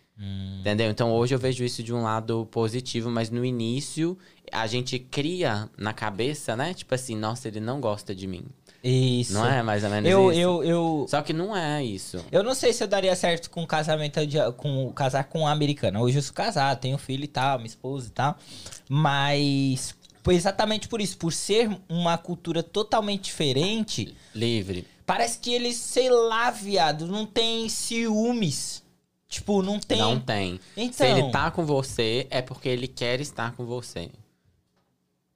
[0.60, 0.90] Entendeu?
[0.90, 4.18] Então hoje eu vejo isso de um lado positivo, mas no início
[4.52, 6.74] a gente cria na cabeça, né?
[6.74, 8.46] Tipo assim, nossa, ele não gosta de mim.
[8.82, 9.34] Isso.
[9.34, 10.40] Não é mais ou menos Eu, isso?
[10.40, 12.24] eu, eu, Só que não é isso.
[12.32, 16.00] eu não sei se eu daria certo com casamento de, com casar com uma americana.
[16.00, 18.38] Hoje eu sou casado, tenho filho e tal, minha esposa e tal.
[18.88, 19.96] Mas
[20.32, 24.86] exatamente por isso, por ser uma cultura totalmente diferente, Livre.
[25.06, 28.84] parece que eles, sei lá, viado, não tem ciúmes.
[29.28, 29.98] Tipo, não tem.
[29.98, 30.60] Não tem.
[30.78, 34.10] Então, Se ele tá com você, é porque ele quer estar com você.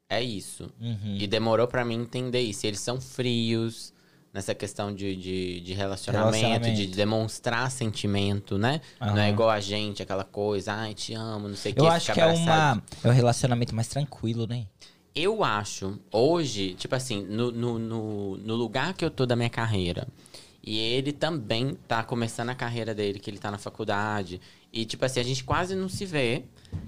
[0.08, 0.72] É isso.
[0.80, 1.18] Uhum.
[1.20, 2.66] E demorou pra mim entender isso.
[2.66, 3.94] Eles são frios
[4.40, 6.76] nessa questão de, de, de relacionamento, Relacionamento.
[6.76, 8.80] de demonstrar sentimento, né?
[9.00, 11.82] Não é igual a gente, aquela coisa, ai, te amo, não sei o que.
[11.82, 14.66] Eu acho que é uma é um relacionamento mais tranquilo, né?
[15.14, 19.50] Eu acho, hoje, tipo assim, no, no, no, no lugar que eu tô da minha
[19.50, 20.08] carreira,
[20.64, 24.40] e ele também tá começando a carreira dele, que ele tá na faculdade,
[24.72, 26.46] e tipo assim, a gente quase não se vê.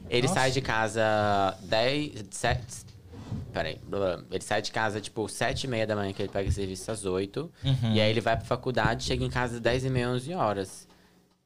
[0.09, 0.39] Ele Nossa.
[0.39, 2.61] sai de casa 10, 7,
[3.51, 3.79] peraí,
[4.31, 7.05] ele sai de casa tipo 7 e meia da manhã, que ele pega serviço às
[7.05, 7.93] 8, Uhum.
[7.93, 10.87] e aí ele vai pra faculdade, chega em casa às 10 e meia, 11 horas.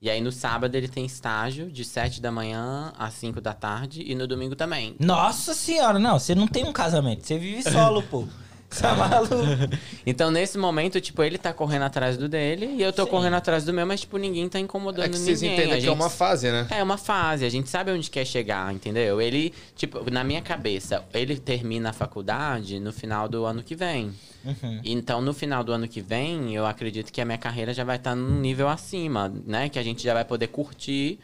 [0.01, 4.03] E aí no sábado ele tem estágio de 7 da manhã às 5 da tarde,
[4.05, 4.95] e no domingo também.
[4.99, 8.27] Nossa senhora, não, você não tem um casamento, você vive solo, pô.
[8.83, 9.35] É maluco.
[10.07, 13.09] Então, nesse momento, tipo, ele tá correndo atrás do dele e eu tô Sim.
[13.09, 15.35] correndo atrás do meu, mas, tipo, ninguém tá incomodando É que ninguém.
[15.35, 16.67] vocês entendem A que é gente- uma fase, né?
[16.69, 19.19] É uma fase, a gente sabe onde quer chegar, entendeu?
[19.21, 24.13] Ele, tipo, na minha cabeça, ele termina a faculdade no final do ano que vem.
[24.43, 24.79] Uhum.
[24.83, 27.95] Então, no final do ano que vem, eu acredito que a minha carreira já vai
[27.95, 29.69] estar num nível acima, né?
[29.69, 31.17] Que a gente já vai poder curtir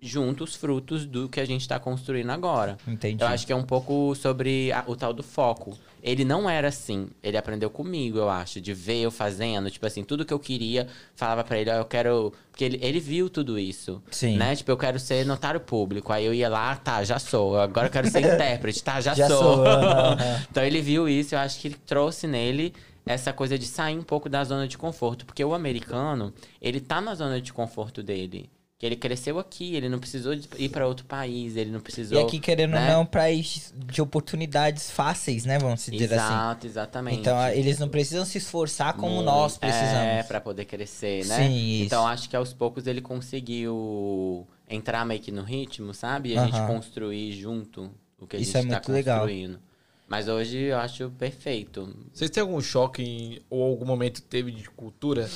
[0.00, 2.76] junto os frutos do que a gente tá construindo agora.
[2.86, 3.22] Entendi.
[3.22, 5.76] Eu acho que é um pouco sobre a- o tal do foco.
[6.06, 7.08] Ele não era assim.
[7.20, 9.68] Ele aprendeu comigo, eu acho, de ver eu fazendo.
[9.68, 12.32] Tipo assim, tudo que eu queria, falava pra ele, ó, eu quero.
[12.52, 14.00] Porque ele, ele viu tudo isso.
[14.08, 14.36] Sim.
[14.36, 14.54] Né?
[14.54, 16.12] Tipo, eu quero ser notário público.
[16.12, 17.58] Aí eu ia lá, tá, já sou.
[17.58, 19.56] Agora eu quero ser intérprete, tá, já, Já sou.
[19.56, 19.64] sou,
[20.48, 22.72] então ele viu isso, eu acho que ele trouxe nele
[23.04, 25.26] essa coisa de sair um pouco da zona de conforto.
[25.26, 28.48] Porque o americano, ele tá na zona de conforto dele.
[28.78, 32.18] Que ele cresceu aqui, ele não precisou ir pra outro país, ele não precisou.
[32.20, 32.90] E aqui, querendo né?
[32.90, 35.58] ou não, pra de oportunidades fáceis, né?
[35.58, 36.14] Vamos dizer assim.
[36.14, 37.20] Exato, exatamente.
[37.20, 39.96] Então, a- eles não precisam se esforçar como Muito- nós precisamos.
[39.96, 41.36] É, pra poder crescer, né?
[41.48, 41.84] Sim, isso.
[41.86, 46.32] Então, acho que aos poucos ele conseguiu entrar meio que no ritmo, sabe?
[46.34, 49.20] E a gente construir junto o que a Isso gente é tá muito legal.
[49.20, 49.58] construindo.
[50.06, 51.96] Mas hoje eu acho perfeito.
[52.12, 55.28] Vocês têm algum choque em- ou algum momento teve de cultura?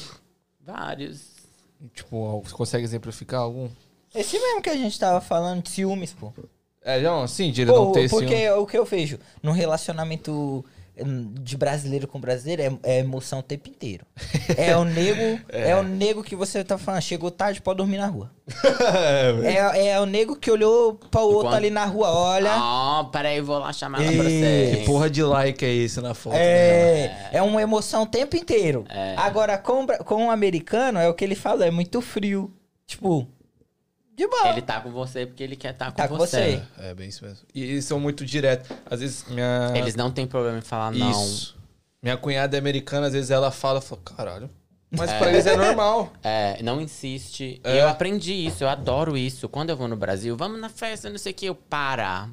[0.65, 1.30] Vários.
[1.95, 3.69] Tipo, você consegue exemplificar algum?
[4.15, 6.33] Esse mesmo que a gente tava falando de ciúmes, pô.
[6.83, 10.65] É, não, sim, de ele Pô, não ter porque o que eu vejo no relacionamento
[11.41, 14.05] de brasileiro com brasileiro é, é emoção o tempo inteiro.
[14.57, 15.75] É o nego, é.
[15.77, 18.31] o nego que você tá falando, chegou tarde, pode dormir na rua.
[19.45, 22.53] é, é o nego que olhou pra outro Quando- ali na rua, olha.
[22.57, 24.75] Ó, peraí, vou lá chamar ela pra você.
[24.79, 26.35] Que porra de like é esse na foto?
[26.35, 26.41] né?
[26.43, 28.85] É, é uma emoção o tempo inteiro.
[28.89, 29.15] É.
[29.17, 32.53] Agora, com, com o americano, é o que ele fala, é muito frio.
[32.87, 33.27] Tipo,
[34.21, 34.49] de boa.
[34.51, 36.61] Ele tá com você porque ele quer estar com Tá com você.
[36.61, 36.63] você.
[36.79, 37.41] É, bem isso mesmo.
[37.55, 38.71] E eles são muito diretos.
[38.91, 39.73] Às vezes, minha...
[39.75, 41.11] Eles não têm problema em falar não.
[41.11, 41.57] Isso.
[42.03, 44.51] Minha cunhada é americana, às vezes ela fala, fala, caralho.
[44.91, 46.13] Mas pra eles é normal.
[46.23, 47.61] É, não insiste.
[47.63, 47.81] É.
[47.81, 49.49] Eu aprendi isso, eu adoro isso.
[49.49, 52.29] Quando eu vou no Brasil, vamos na festa, não sei o que, eu para.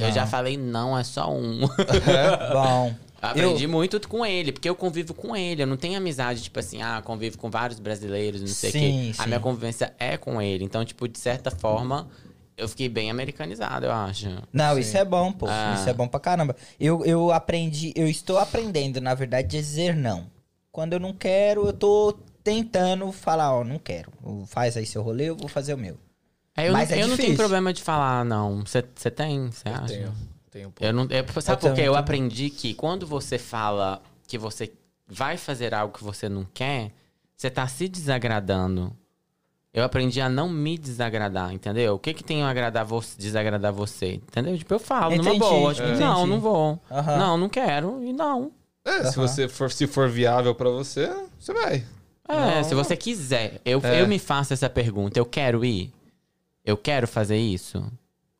[0.00, 1.60] Eu já falei, não, é só um.
[2.52, 2.94] Bom.
[3.30, 5.62] Aprendi muito com ele, porque eu convivo com ele.
[5.62, 8.80] Eu não tenho amizade, tipo assim, ah, convivo com vários brasileiros, não sei o Sim,
[8.80, 9.14] quê.
[9.14, 9.22] sim.
[9.22, 10.64] A minha convivência é com ele.
[10.64, 12.08] Então, tipo, de certa forma,
[12.56, 14.28] eu fiquei bem americanizado, eu acho.
[14.52, 15.46] Não, isso é bom, pô.
[15.48, 15.74] Ah.
[15.78, 16.56] Isso é bom pra caramba.
[16.80, 20.26] Eu, eu aprendi, eu estou aprendendo, na verdade, a dizer não.
[20.72, 24.10] Quando eu não quero, eu tô tentando falar, ó, não quero.
[24.46, 25.96] Faz aí seu rolê, eu vou fazer o meu.
[26.56, 28.64] É, eu Mas não, é eu não tenho problema de falar, não.
[28.64, 29.50] Você tem?
[29.50, 29.88] Você acha?
[29.88, 30.14] Tenho,
[30.64, 30.84] pouco.
[30.84, 31.82] Eu não, eu, sabe Eu por quê?
[31.82, 34.72] Eu aprendi que quando você fala que você
[35.06, 36.92] vai fazer algo que você não quer,
[37.36, 38.96] você tá se desagradando.
[39.72, 41.94] Eu aprendi a não me desagradar, entendeu?
[41.94, 44.56] O que que tem a agradar você, desagradar você, entendeu?
[44.56, 46.00] Tipo, eu falo numa Entendi, boa, tipo, entendi.
[46.00, 46.80] não, não vou.
[46.90, 48.50] Não, não quero e não.
[48.82, 51.84] É, se você for, se for viável pra você, você vai.
[52.26, 53.60] É, se você quiser.
[53.64, 54.00] Eu, É.
[54.00, 55.18] eu me faço essa pergunta.
[55.18, 55.92] Eu quero ir?
[56.64, 57.84] Eu quero fazer isso?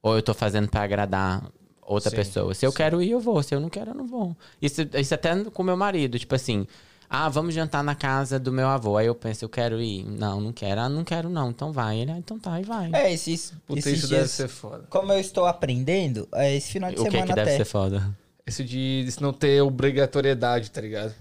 [0.02, 1.44] Ou eu tô fazendo pra agradar
[1.86, 2.54] outra Sim, pessoa?
[2.54, 3.42] Se eu quero ir, eu vou.
[3.42, 4.36] Se eu não quero, eu não vou.
[4.60, 6.18] Isso, isso até com meu marido.
[6.18, 6.66] Tipo assim,
[7.08, 8.96] ah, vamos jantar na casa do meu avô.
[8.96, 10.04] Aí eu penso, eu quero ir.
[10.04, 10.80] Não, não quero.
[10.80, 11.50] Ah, não quero não.
[11.50, 11.98] Então vai.
[11.98, 12.90] Ele, ah, então tá, e vai.
[12.92, 14.84] É, esses, Puta, esses isso dias, deve ser foda.
[14.90, 17.56] como eu estou aprendendo, é, esse final de o que semana que deve até.
[17.56, 18.16] ser foda?
[18.46, 21.14] Esse de de não ter obrigatoriedade, tá ligado?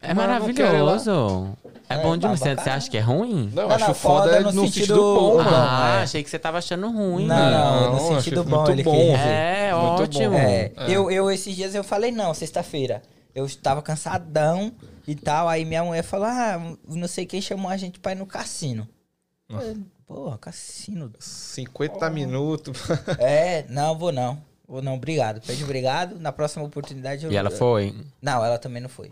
[0.00, 1.56] É não maravilhoso.
[1.88, 2.38] É, É, bom demais.
[2.40, 3.50] Você, você acha que é ruim?
[3.54, 5.56] Não, eu Não, acho não, foda, foda no no, sentido- sentido bom, Ah, mano.
[5.98, 6.02] É.
[6.02, 7.26] achei que você tava achando ruim.
[7.26, 7.80] Não, mano.
[7.80, 8.70] não, no sentido muito bom.
[8.70, 9.16] ele bom, velho.
[9.18, 10.30] É, Muito ótimo.
[10.30, 10.36] bom.
[10.38, 10.90] É, É.
[10.90, 13.02] Eu, eu esses dias eu falei, não, sexta-feira.
[13.34, 14.72] Eu estava cansadão
[15.06, 15.48] e tal.
[15.48, 18.86] Aí minha mulher falou, ah, não sei quem chamou a gente pra ir no cassino.
[19.48, 19.76] Eu falei,
[20.06, 21.12] Porra, cassino.
[21.18, 22.78] 50 minutos.
[23.18, 24.38] é, não, vou não.
[24.66, 25.40] Vou não, obrigado.
[25.46, 26.18] Pede obrigado.
[26.18, 27.32] Na próxima oportunidade eu.
[27.32, 27.94] E ela foi?
[28.20, 29.10] Não, ela também não foi.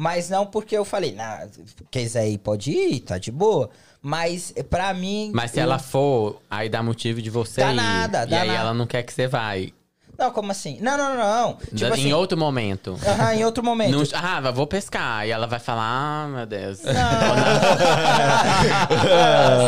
[0.00, 1.44] Mas não porque eu falei, nah,
[1.90, 3.68] quiser ir, pode ir, tá de boa.
[4.00, 5.32] Mas eh, pra mim.
[5.34, 7.74] Mas se eu- ela for, aí dá motivo de você Dá ir.
[7.74, 8.60] nada, e dá aí nada.
[8.60, 9.72] ela não quer que você vai.
[10.16, 10.78] Não, como assim?
[10.80, 11.54] Não, não, não, não.
[11.56, 12.10] Tipo Da- assim.
[12.10, 12.96] em outro momento.
[13.04, 13.90] aham, em outro momento.
[13.90, 15.26] Não- ah, vou pescar.
[15.26, 16.80] E ela vai falar, ah, meu Deus.
[16.84, 16.92] Não.
[16.92, 17.78] Ah,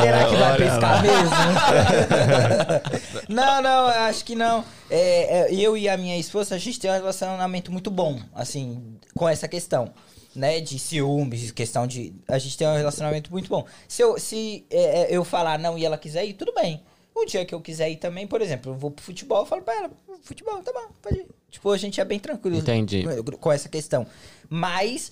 [0.03, 1.31] Será que vai pescar mesmo?
[3.29, 4.65] não, não, acho que não.
[4.89, 8.97] É, é, eu e a minha esposa, a gente tem um relacionamento muito bom, assim,
[9.17, 9.91] com essa questão.
[10.35, 12.15] Né, de ciúmes, questão de.
[12.29, 13.65] A gente tem um relacionamento muito bom.
[13.89, 16.81] Se eu, se, é, é, eu falar não e ela quiser ir, tudo bem.
[17.13, 19.63] O dia que eu quiser ir também, por exemplo, eu vou pro futebol, eu falo
[19.63, 19.91] pra ela,
[20.23, 21.27] futebol, tá bom, pode ir.
[21.51, 23.05] Tipo, a gente é bem tranquilo Entendi.
[23.41, 24.07] com essa questão.
[24.49, 25.11] Mas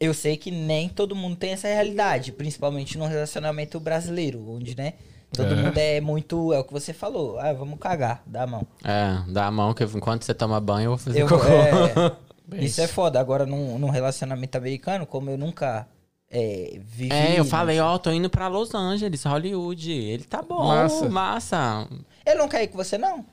[0.00, 4.94] eu sei que nem todo mundo tem essa realidade, principalmente no relacionamento brasileiro, onde, né?
[5.32, 5.56] Todo É.
[5.56, 6.52] mundo é muito.
[6.52, 7.38] É o que você falou.
[7.38, 8.66] Ah, vamos cagar, dá a mão.
[8.84, 11.44] É, dá a mão que enquanto você toma banho, eu vou fazer Eu, cocô.
[11.46, 12.16] é,
[12.52, 13.18] isso é foda.
[13.20, 15.86] Agora, num, num relacionamento americano, como eu nunca
[16.30, 17.12] é, vivi.
[17.12, 17.50] É, eu né?
[17.50, 19.90] falei, ó, tô indo pra Los Angeles, Hollywood.
[19.90, 21.08] Ele tá bom, Massa.
[21.08, 21.88] massa.
[22.26, 23.24] Ele não quer ir com você, não?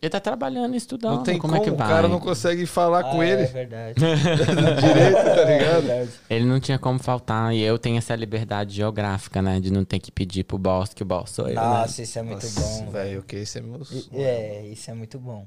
[0.00, 1.14] Ele tá trabalhando, estudando.
[1.14, 1.88] Não tem como, como, é que o vai?
[1.88, 3.94] cara não consegue falar com Ah, ele É verdade.
[4.02, 5.82] direito, tá É ligado?
[5.86, 6.10] verdade.
[6.28, 7.54] Ele não tinha como faltar.
[7.54, 9.60] E eu tenho essa liberdade geográfica, né?
[9.60, 11.60] De não ter que pedir pro boss, que o boss sou eu, né?
[11.60, 12.90] Nossa, isso é muito Nossa, bom.
[12.90, 12.90] velho.
[12.90, 13.80] velho, o que esse é meu
[14.12, 15.46] É, isso é muito bom.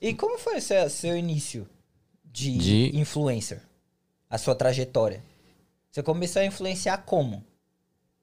[0.00, 1.66] E como foi o seu, seu início
[2.32, 3.60] de, De- influencer?
[4.28, 5.22] A sua trajetória?
[5.90, 7.44] Você começou a influenciar como?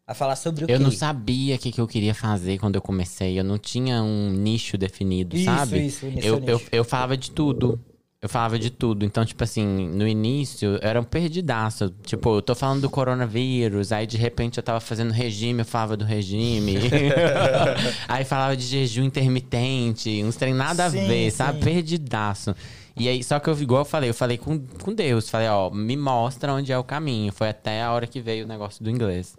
[0.07, 0.73] A falar sobre o quê?
[0.73, 3.39] Eu não sabia o que, que eu queria fazer quando eu comecei.
[3.39, 5.85] Eu não tinha um nicho definido, Isso, sabe?
[5.85, 7.79] isso, o eu, eu, eu falava de tudo.
[8.19, 9.05] Eu falava de tudo.
[9.05, 11.93] Então, tipo assim, no início eu era um perdidaço.
[12.03, 15.95] Tipo, eu tô falando do coronavírus, aí de repente eu tava fazendo regime, eu falava
[15.95, 16.73] do regime.
[18.09, 21.37] aí falava de jejum intermitente, uns trem nada a Sim, ver, sim.
[21.37, 21.59] sabe?
[21.59, 22.55] Perdidaço.
[22.99, 25.29] E aí, só que eu, igual eu falei, eu falei com, com Deus.
[25.29, 27.31] Falei, ó, me mostra onde é o caminho.
[27.31, 29.35] Foi até a hora que veio o negócio do inglês.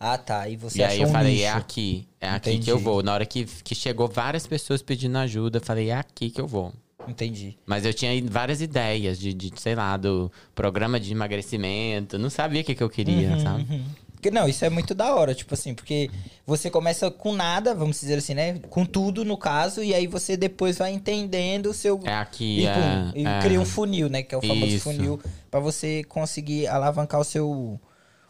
[0.00, 0.48] Ah, tá.
[0.48, 1.44] E você E achou aí eu um falei, nicho.
[1.44, 2.64] é aqui, é aqui Entendi.
[2.64, 3.02] que eu vou.
[3.02, 6.46] Na hora que, que chegou várias pessoas pedindo ajuda, eu falei, é aqui que eu
[6.46, 6.72] vou.
[7.06, 7.56] Entendi.
[7.66, 12.18] Mas eu tinha várias ideias de, de, sei lá, do programa de emagrecimento.
[12.18, 13.82] Não sabia o que, que eu queria, Uhum, sabe?
[14.22, 16.08] Porque, não, isso é muito da hora, tipo assim, porque
[16.46, 18.56] você começa com nada, vamos dizer assim, né?
[18.70, 22.00] Com tudo, no caso, e aí você depois vai entendendo o seu...
[22.04, 23.40] É aqui, e, é, pum, e é.
[23.40, 24.22] cria um funil, né?
[24.22, 24.84] Que é o famoso Isso.
[24.84, 25.20] funil,
[25.50, 27.80] pra você conseguir alavancar o seu,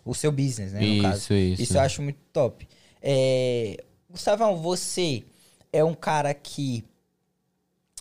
[0.03, 0.81] o seu business, né?
[0.81, 1.35] No Isso, caso.
[1.35, 1.63] isso.
[1.63, 2.67] Isso eu acho muito top.
[3.03, 3.85] É...
[4.09, 5.23] Gustavão, você
[5.71, 6.87] é um cara que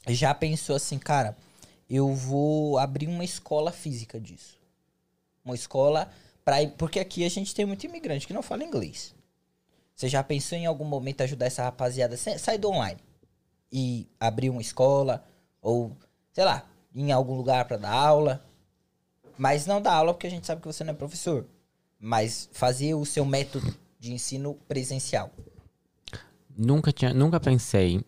[0.07, 1.35] já pensou assim, cara,
[1.89, 4.57] eu vou abrir uma escola física disso.
[5.43, 6.09] Uma escola
[6.43, 9.13] para porque aqui a gente tem muito imigrante que não fala inglês.
[9.95, 12.99] Você já pensou em algum momento ajudar essa rapaziada a sa- sair do online
[13.71, 15.23] e abrir uma escola
[15.61, 15.95] ou
[16.33, 18.43] sei lá, ir em algum lugar para dar aula?
[19.37, 21.45] Mas não dar aula porque a gente sabe que você não é professor,
[21.99, 25.31] mas fazer o seu método de ensino presencial.
[26.57, 28.03] Nunca tinha, nunca pensei.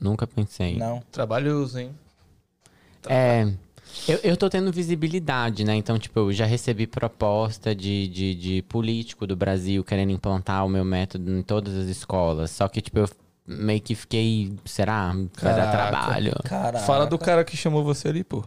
[0.00, 0.76] Nunca pensei.
[0.76, 1.00] Não.
[1.10, 1.94] Trabalhoso, hein?
[3.08, 3.52] É.
[4.08, 5.74] Eu, eu tô tendo visibilidade, né?
[5.74, 10.68] Então, tipo, eu já recebi proposta de, de, de político do Brasil querendo implantar o
[10.68, 12.50] meu método em todas as escolas.
[12.50, 13.08] Só que, tipo, eu
[13.46, 14.52] meio que fiquei.
[14.64, 15.12] Será?
[15.40, 15.72] Vai dar Caraca.
[15.72, 16.32] trabalho.
[16.44, 16.78] Cara.
[16.80, 18.44] Fala do cara que chamou você ali, pô.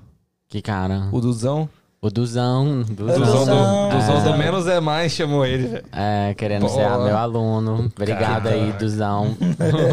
[0.48, 1.10] Que cara.
[1.12, 1.70] O Duzão.
[2.02, 2.84] O Duzão.
[2.84, 3.20] Duzão.
[3.20, 3.90] Duzão Duzão.
[3.90, 4.32] do, Duzão Ah.
[4.32, 5.86] do Menos é Mais chamou ele, velho.
[5.92, 6.70] É, querendo Pô.
[6.70, 7.92] ser meu aluno.
[7.94, 8.78] Obrigado aí, Caraca.
[8.80, 9.38] Duzão.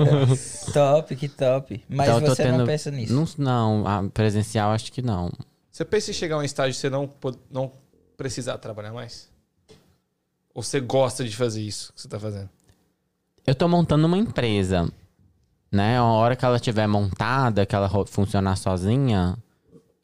[0.73, 1.85] Top, que top.
[1.89, 3.13] Mas Então, você não tendo- pensa nisso.
[3.39, 5.33] Não, não, a presencial acho que não.
[5.71, 7.11] Você pensa em chegar a um estágio que você não,
[7.51, 7.73] não
[8.17, 9.29] precisar trabalhar mais?
[10.55, 12.49] Ou você gosta de fazer isso que você tá fazendo?
[13.47, 14.89] Eu tô montando uma empresa,
[15.71, 15.99] né?
[15.99, 19.37] A hora que ela estiver montada, que ela funcionar sozinha,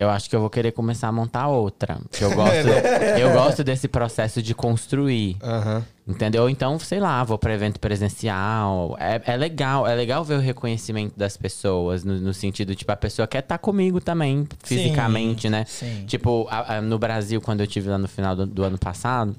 [0.02, 1.98] eu acho que eu vou querer começar a montar outra.
[2.10, 2.66] Porque eu gosto,
[3.20, 5.36] eu gosto desse processo de construir.
[5.42, 5.84] Aham.
[6.06, 6.50] Entendeu?
[6.50, 8.96] Então, sei lá, vou para evento presencial.
[8.98, 12.96] É, é legal, é legal ver o reconhecimento das pessoas, no, no sentido, tipo, a
[12.96, 15.64] pessoa quer estar comigo também, fisicamente, né?
[15.66, 16.04] sim.
[16.06, 19.34] Tipo, a- a- no Brasil, quando eu tive lá no final do, do ano passado,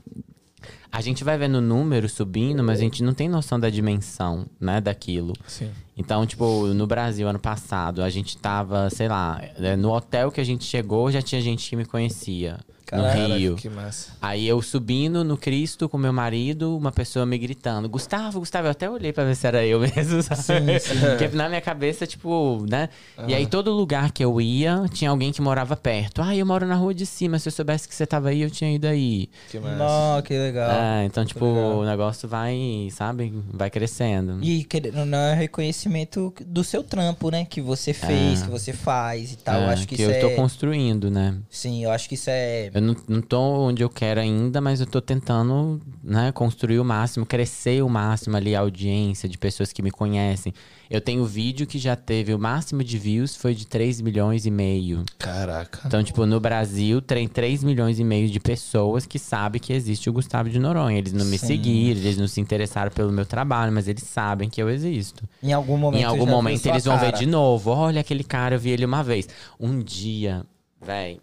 [0.92, 4.46] a gente vai vendo o número subindo, mas a gente não tem noção da dimensão,
[4.60, 5.34] né, daquilo.
[5.48, 5.72] Sim.
[5.98, 10.42] Então, tipo, no Brasil, ano passado, a gente tava, sei lá, é, no hotel que
[10.42, 12.60] a gente chegou, já tinha gente que me conhecia.
[13.02, 13.56] Caraca, no Rio.
[13.56, 14.12] Que massa.
[14.22, 18.72] Aí eu subindo no Cristo com meu marido, uma pessoa me gritando, Gustavo, Gustavo, eu
[18.72, 20.80] até olhei pra ver se era eu mesmo, sabe?
[20.80, 22.90] Porque na minha cabeça, tipo, né?
[23.28, 26.22] E aí todo lugar que eu ia, tinha alguém que morava perto.
[26.22, 28.50] Ah, eu moro na rua de cima, se eu soubesse que você tava aí, eu
[28.50, 29.30] tinha ido aí.
[29.50, 29.76] Que massa.
[29.76, 30.72] Não, que legal.
[30.72, 31.78] É, então, tipo, legal.
[31.80, 34.40] o negócio vai, sabe, vai crescendo.
[34.44, 37.46] E querendo não, é reconhecimento do seu trampo, né?
[37.46, 39.62] Que você fez, que você faz e tal.
[39.62, 40.20] eu É, acho que, que isso eu é.
[40.20, 41.36] tô construindo, né?
[41.50, 42.70] Sim, eu acho que isso é.
[42.74, 46.86] Eu não, não tô onde eu quero ainda, mas eu tô tentando, né, construir o
[46.86, 50.54] máximo, crescer o máximo ali a audiência de pessoas que me conhecem.
[50.90, 54.52] Eu tenho vídeo que já teve o máximo de views foi de 3 milhões e
[54.52, 55.04] meio.
[55.18, 55.82] Caraca.
[55.88, 60.08] Então, tipo, no Brasil tem 3 milhões e meio de pessoas que sabem que existe
[60.10, 60.98] o Gustavo de Noronha.
[60.98, 61.48] Eles não me Sim.
[61.48, 65.28] seguiram, eles não se interessaram pelo meu trabalho, mas eles sabem que eu existo.
[65.42, 66.02] Em algum momento.
[66.02, 67.72] Em algum momento eles vão ver de novo.
[67.72, 69.28] Olha aquele cara, eu vi ele uma vez.
[69.60, 70.46] Um dia,
[70.86, 71.20] véi,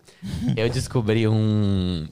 [0.57, 2.07] eu descobri um,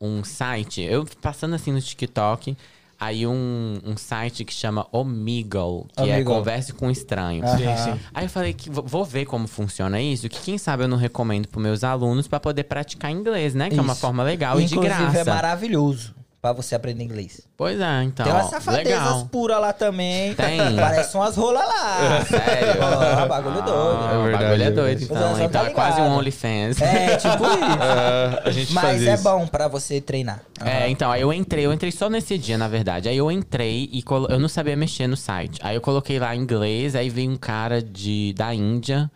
[0.00, 0.80] um site.
[0.82, 2.56] Eu passando assim no TikTok.
[3.02, 6.22] Aí um, um site que chama Omegle, que é.
[6.22, 7.48] Converse com Estranhos.
[7.52, 7.98] Sim.
[8.12, 11.48] Aí eu falei que vou- ver como funciona isso, que quem sabe eu não recomendo
[11.48, 13.70] pros meus alunos pra poder praticar inglês, né?
[13.70, 14.02] Que é uma Isso.
[14.02, 15.18] forma legal e de Inclusive, graça.
[15.18, 17.42] é maravilhoso pra você aprender inglês.
[17.56, 18.24] Pois é, então.
[18.24, 19.26] Tem umas safadezas legal.
[19.30, 20.34] puras lá também.
[20.34, 20.58] Tem.
[20.76, 22.24] Parece umas rolas lá.
[22.24, 22.80] Sério?
[22.82, 23.98] Ó, bagulho doido.
[24.02, 25.34] Ah, É o verdade, bagulho é é doido, então.
[25.34, 26.16] Você Então tá é quase um.
[26.16, 26.80] OnlyFans.
[26.80, 27.82] É, tipo isso.
[27.82, 29.22] É, a gente Mas é isso.
[29.22, 30.40] bom pra você treinar.
[30.64, 33.08] É, então, aí eu entrei, eu entrei só nesse dia, na verdade.
[33.08, 35.58] Aí eu entrei e colo- eu não sabia mexer no site.
[35.62, 39.10] Aí eu coloquei lá inglês, aí veio um cara de, da Índia.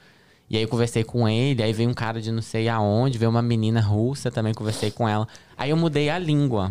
[0.51, 3.30] E aí eu conversei com ele, aí veio um cara de não sei aonde, veio
[3.30, 5.26] uma menina russa, também conversei com ela.
[5.56, 6.70] Aí eu mudei a língua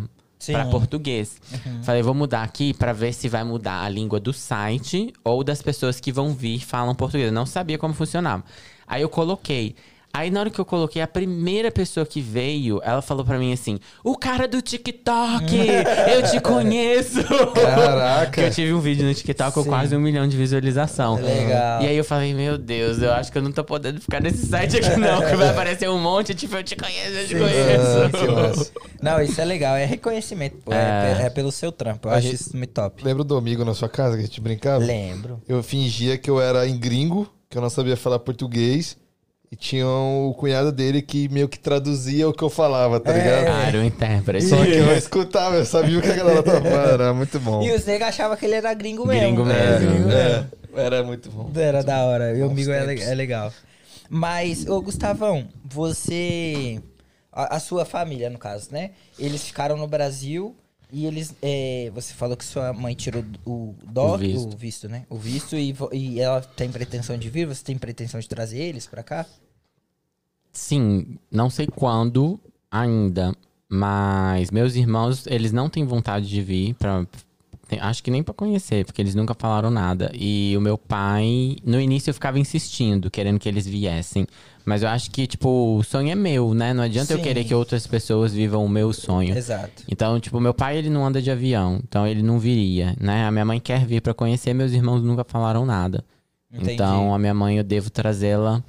[0.52, 1.40] Pra português.
[1.84, 5.62] Falei, vou mudar aqui pra ver se vai mudar a língua do site ou das
[5.62, 7.28] pessoas que vão vir e falam português.
[7.28, 8.44] Eu não sabia como funcionava.
[8.88, 9.76] Aí eu coloquei.
[10.16, 13.52] Aí na hora que eu coloquei, a primeira pessoa que veio, ela falou pra mim
[13.52, 15.44] assim: O cara do TikTok!
[16.14, 17.24] eu te conheço!
[17.56, 18.42] Caraca.
[18.42, 19.70] Eu tive um vídeo no TikTok com Sim.
[19.70, 21.16] quase um milhão de visualização.
[21.16, 21.82] Legal.
[21.82, 24.46] E aí eu falei, meu Deus, eu acho que eu não tô podendo ficar nesse
[24.46, 25.20] site aqui, não.
[25.20, 27.40] Que vai aparecer um monte, tipo, eu te conheço, eu te Ah,
[28.12, 28.72] conheço.
[29.02, 29.76] Não, isso é legal.
[29.76, 30.58] É reconhecimento.
[30.64, 30.72] pô.
[30.72, 31.26] É, É.
[31.26, 32.08] é pelo seu trampo.
[32.08, 33.04] Eu A acho gente- isso muito top.
[33.04, 34.86] Lembra do amigo na sua casa que a gente brincava?
[34.86, 35.42] Lembro.
[35.48, 38.96] Eu fingia que eu era em gringo, que eu não sabia falar português.
[39.54, 43.18] E tinha o cunhado dele que meio que traduzia o que eu falava, tá É.
[43.20, 43.56] ligado?
[43.56, 44.46] Ah, era um intérprete.
[44.48, 46.90] Só que eu escutava, eu sabia o que a galera tava falando.
[46.92, 47.62] Era muito bom.
[47.62, 49.44] E os negros achavam que ele era gringo mesmo.
[49.46, 49.92] Gringo É, mesmo.
[49.94, 51.52] gringo É, era muito bom.
[51.56, 52.36] Era da hora.
[52.36, 53.54] E o amigo é, é legal.
[54.10, 56.82] Mas, ô Gustavão, você.
[57.32, 58.90] A, a sua família, no caso, né?
[59.20, 60.56] Eles ficaram no Brasil
[60.94, 61.36] e eles.
[61.42, 64.58] é, você falou que sua mãe tirou o DOC, O o visto.
[64.58, 65.06] visto, né?
[65.10, 68.86] O visto e, e ela tem pretensão de vir, você tem pretensão de trazer eles
[68.88, 69.26] pra cá?
[70.52, 72.40] Sim, não sei quando
[72.70, 73.34] ainda,
[73.68, 77.06] mas meus irmãos, eles não têm vontade de vir pra.
[77.76, 80.12] Tem- Acho que nem pra conhecer, porque eles nunca falaram nada.
[80.14, 84.26] E o meu pai, no início eu ficava insistindo, querendo que eles viessem.
[84.66, 86.74] Mas eu acho que, tipo, o sonho é meu, né?
[86.74, 87.24] Não adianta eu Sim.
[87.24, 89.38] querer que outras pessoas vivam o meu sonho.
[89.38, 89.84] Exato.
[89.92, 93.26] Então, tipo, meu pai, ele não anda de avião, então ele não viria, né?
[93.26, 96.04] A minha mãe quer vir pra conhecer, meus irmãos nunca falaram nada.
[96.52, 96.74] Entendi.
[96.74, 98.64] Então, a minha mãe, eu devo trazê-la,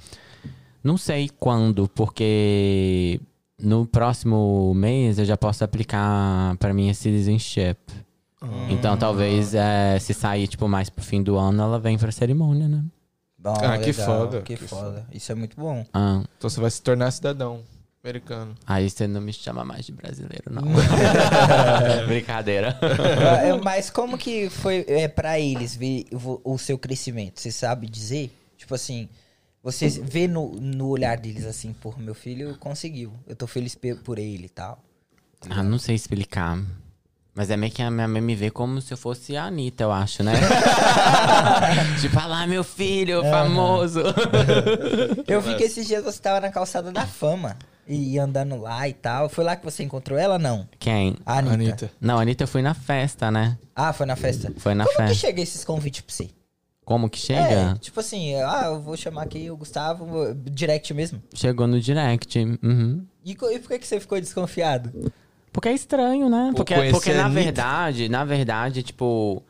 [0.83, 3.19] não sei quando, porque
[3.57, 7.77] no próximo mês eu já posso aplicar pra minha citizenship.
[8.69, 12.67] Então, talvez, é, se sair, tipo, mais pro fim do ano, ela vem pra cerimônia,
[12.67, 12.83] né?
[13.37, 15.05] Bom, Ah, que legal, foda, Que, que foda.
[15.11, 15.85] Isso é muito bom.
[15.93, 17.61] Ah, Então você vai se tornar cidadão
[18.03, 18.55] americano.
[18.65, 20.63] aí você não me chama mais de brasileiro, não.
[22.07, 22.77] Brincadeira.
[23.43, 27.39] É, Mas como que foi é, para eles ver o, o seu crescimento?
[27.39, 28.31] Você sabe dizer?
[28.57, 29.07] Tipo assim,
[29.63, 33.11] você vê no, no olhar deles assim, porra, meu filho conseguiu.
[33.27, 34.79] Eu tô feliz por ele e tal.
[35.49, 36.59] Ah, não sei explicar.
[37.35, 39.83] Mas é meio que a minha mãe me vê como se eu fosse a Anitta,
[39.83, 40.31] eu acho, né?
[41.99, 43.99] tipo, ah lá, meu filho, famoso.
[45.27, 47.57] Eu vi que esses dias você tava na calçada da fama
[47.87, 49.27] e andando lá e tal.
[49.27, 50.39] Foi lá que você encontrou ela?
[50.39, 50.67] Não.
[50.79, 51.17] Quem?
[51.25, 51.53] A Anitta.
[51.55, 51.91] Anitta.
[51.99, 53.57] Não, a Anitta eu fui na festa, né?
[53.75, 54.53] Ah, foi na festa.
[54.57, 55.15] Foi na Como que festa.
[55.27, 56.29] chega esses convites pra você?
[56.85, 57.77] Como que É, chega?
[57.81, 61.21] tipo assim, ah, eu vou chamar aqui o Gustavo, direct mesmo.
[61.33, 62.37] Chegou no direct.
[62.63, 63.03] Uhum.
[63.25, 65.11] E, e por que, que você ficou desconfiado?
[65.55, 66.51] Porque é estranho, né?
[66.53, 69.41] Porque, porque a na verdade, na verdade, tipo,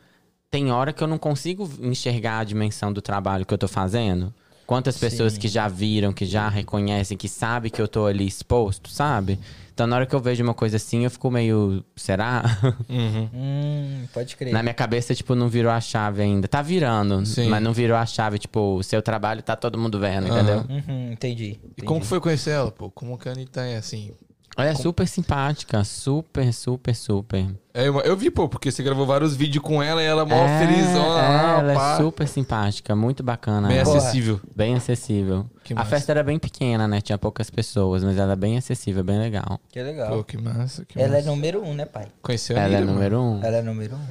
[0.51, 4.31] tem hora que eu não consigo enxergar a dimensão do trabalho que eu tô fazendo.
[4.67, 5.39] Quantas pessoas Sim.
[5.39, 9.39] que já viram, que já reconhecem, que sabem que eu tô ali exposto, sabe?
[9.73, 11.83] Então na hora que eu vejo uma coisa assim, eu fico meio.
[11.95, 12.43] Será?
[12.87, 13.29] Uhum.
[13.33, 14.53] Hum, pode crer.
[14.53, 16.47] na minha cabeça, tipo, não virou a chave ainda.
[16.47, 17.49] Tá virando, Sim.
[17.49, 18.37] mas não virou a chave.
[18.37, 20.63] Tipo, o seu trabalho tá todo mundo vendo, entendeu?
[20.69, 21.43] Uhum, entendi.
[21.43, 21.87] E entendi.
[21.87, 22.91] como que foi conhecer ela, pô?
[22.91, 24.11] Como que a Anitta é assim?
[24.57, 27.45] Ela é super simpática, super, super, super.
[27.73, 30.59] É, eu, vi, pô, porque você gravou vários vídeos com ela e ela mó É,
[30.59, 31.93] felizona é, ela pá.
[31.93, 33.67] é super simpática, muito bacana.
[33.67, 33.85] Bem ela.
[33.85, 33.97] Porra.
[33.97, 34.39] acessível.
[34.55, 35.45] Bem acessível.
[35.63, 35.89] Que a massa.
[35.89, 37.01] festa era bem pequena, né?
[37.01, 39.59] Tinha poucas pessoas, mas ela é bem acessível, bem legal.
[39.69, 40.09] Que legal.
[40.17, 41.29] Pô, que massa, que Ela é massa.
[41.29, 42.07] número um, né, pai?
[42.21, 43.43] Conheceu a ela é número um.
[43.43, 44.05] Ela é número um.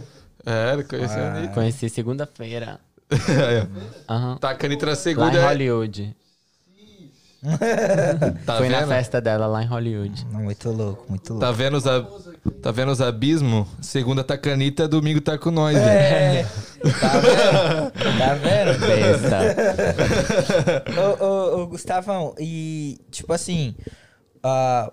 [0.44, 1.34] É, ela conheceu a Ah.
[1.38, 1.54] Anitta.
[1.54, 2.78] Conheci segunda-feira.
[3.14, 3.66] É.
[4.12, 4.36] Aham.
[4.38, 5.32] Tá, a Anitta na Lá segunda.
[5.38, 6.16] em é- Hollywood.
[8.46, 8.88] Tá Foi na vendo?
[8.88, 10.26] festa dela lá em Hollywood.
[10.30, 11.44] Muito louco, muito louco.
[11.46, 12.08] Tá vendo os, ab...
[12.62, 13.66] tá vendo os abismos?
[13.80, 15.76] Segunda tá com a Anitta, domingo tá com nós.
[15.76, 16.44] É,
[17.00, 18.18] tá vendo?
[18.18, 18.80] Tá vendo?
[18.80, 19.38] Besta.
[21.20, 23.74] ô, ô, ô, Gustavão, e tipo assim,
[24.42, 24.90] ah,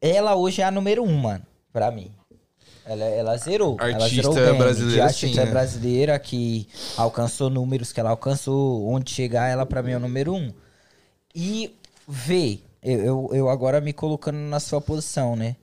[0.00, 2.10] ela hoje é a número um, mano, pra mim.
[2.86, 3.78] Ela, ela zerou.
[3.80, 5.46] ela Artista zerou bem, brasileira, artista sim, né?
[5.46, 6.68] brasileira que
[6.98, 10.52] alcançou números que ela alcançou, onde chegar, ela pra mim é o número um.
[11.34, 11.74] E
[12.06, 15.56] vê, eu, eu, agora me colocando na sua posição, né?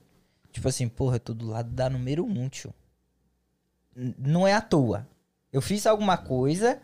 [0.50, 2.74] Tipo assim, porra, eu tô do lado da número um, tio.
[4.18, 5.06] Não é à toa.
[5.52, 6.80] Eu fiz alguma coisa,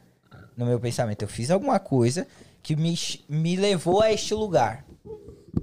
[0.56, 2.26] no meu pensamento, eu fiz alguma coisa
[2.62, 2.98] que me,
[3.28, 4.84] me levou a este lugar.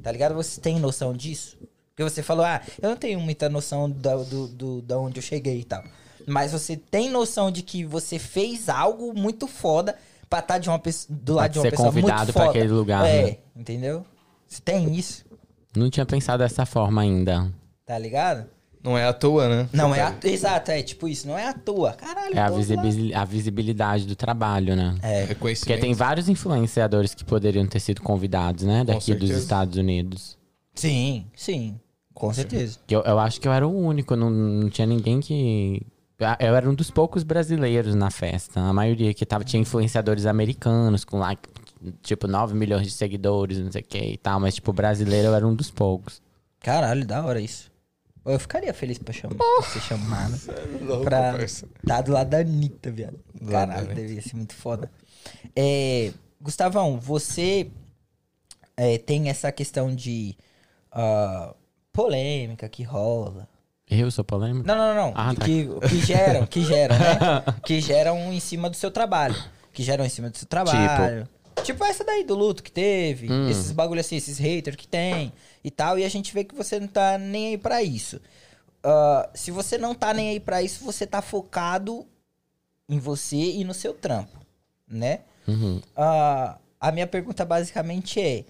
[0.02, 0.36] Tá ligado?
[0.36, 1.58] Você tem noção disso?
[1.90, 5.24] Porque você falou, ah, eu não tenho muita noção da, do, do, da onde eu
[5.24, 5.84] cheguei e tal.
[6.28, 9.96] Mas você tem noção de que você fez algo muito foda
[10.30, 12.68] pra estar de uma pessoa, do lado de uma ser pessoa muito convidado pra aquele
[12.70, 13.38] lugar, É, né?
[13.56, 14.06] entendeu?
[14.48, 15.26] Você tem isso,
[15.76, 17.52] Não tinha pensado dessa forma ainda.
[17.86, 18.48] tá ligado?
[18.84, 19.70] Não é à toa, né?
[19.74, 21.94] Não é à Exato, é tipo isso, não é à toa.
[21.94, 23.22] Caralho, É a, tô lá.
[23.22, 24.96] a visibilidade do trabalho, né?
[25.02, 25.66] É, Reconhecimento.
[25.76, 28.84] Porque tem vários influenciadores que poderiam ter sido convidados, né?
[28.84, 29.40] Daqui dos certeza.
[29.40, 30.38] Estados Unidos.
[30.76, 31.80] sim, sim,
[32.14, 32.78] com certeza.
[32.86, 35.82] Que Eu, eu acho que eu era o único, não, não tinha ninguém que.
[36.18, 38.62] Eu era um dos poucos brasileiros na festa.
[38.62, 41.50] A maioria que tava, tinha influenciadores americanos com like,
[42.02, 44.40] tipo, 9 milhões de seguidores, não sei o que e tal.
[44.40, 46.22] Mas, tipo, brasileiro eu era um dos poucos.
[46.60, 47.70] Caralho, da hora isso.
[48.26, 50.34] Eu ficaria feliz pra, chamar, pra ser chamado.
[51.04, 51.68] pra parça.
[51.86, 53.20] tá do lado da Anitta, viado.
[53.48, 54.90] Caralho, devia ser muito foda.
[55.56, 56.12] É,
[56.42, 57.70] Gustavão, você
[58.76, 60.36] é, tem essa questão de
[60.92, 61.54] ah,
[61.94, 63.48] polêmica que rola.
[63.90, 64.66] Eu sou polêmico?
[64.68, 65.14] Não, não, não.
[65.16, 65.46] Ah, tá.
[65.46, 67.20] que, que geram, que geram, né?
[67.64, 69.36] que geram em cima do seu trabalho.
[69.72, 71.28] Que geram em cima do seu trabalho.
[71.64, 73.50] Tipo, essa daí do luto que teve, Hum.
[73.50, 75.32] esses bagulho assim, esses haters que tem
[75.64, 78.20] e tal, e a gente vê que você não tá nem aí pra isso.
[78.84, 82.06] Ah, se você não tá nem aí pra isso, você tá focado
[82.90, 84.38] em você e no seu trampo,
[84.88, 85.22] né?
[85.48, 85.82] Uhum.
[85.96, 88.46] Ah, a minha pergunta basicamente é: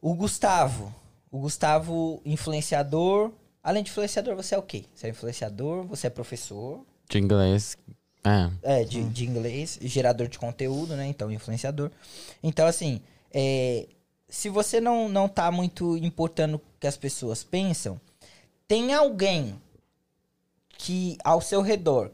[0.00, 0.94] o Gustavo,
[1.30, 3.30] o Gustavo influenciador,
[3.64, 4.84] além de influenciador, você é o quê?
[4.94, 7.76] Você é influenciador, você é professor, De inglês.
[8.22, 8.80] É.
[8.80, 11.06] é, de, de inglês, gerador de conteúdo, né?
[11.06, 11.90] Então, influenciador.
[12.42, 13.86] Então, assim, é,
[14.28, 18.00] se você não, não tá muito importando o que as pessoas pensam,
[18.66, 19.60] tem alguém
[20.78, 22.10] que ao seu redor.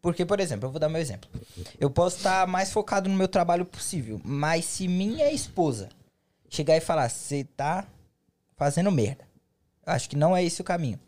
[0.00, 1.30] Porque, por exemplo, eu vou dar meu exemplo.
[1.78, 5.88] Eu posso estar mais focado no meu trabalho possível, mas se minha esposa
[6.48, 7.86] chegar e falar, você tá
[8.56, 9.24] fazendo merda,
[9.86, 10.98] acho que não é esse o caminho.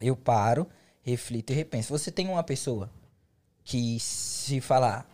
[0.00, 0.66] Eu paro,
[1.02, 1.96] reflito e repenso.
[1.96, 2.90] Você tem uma pessoa
[3.64, 5.08] que se falar,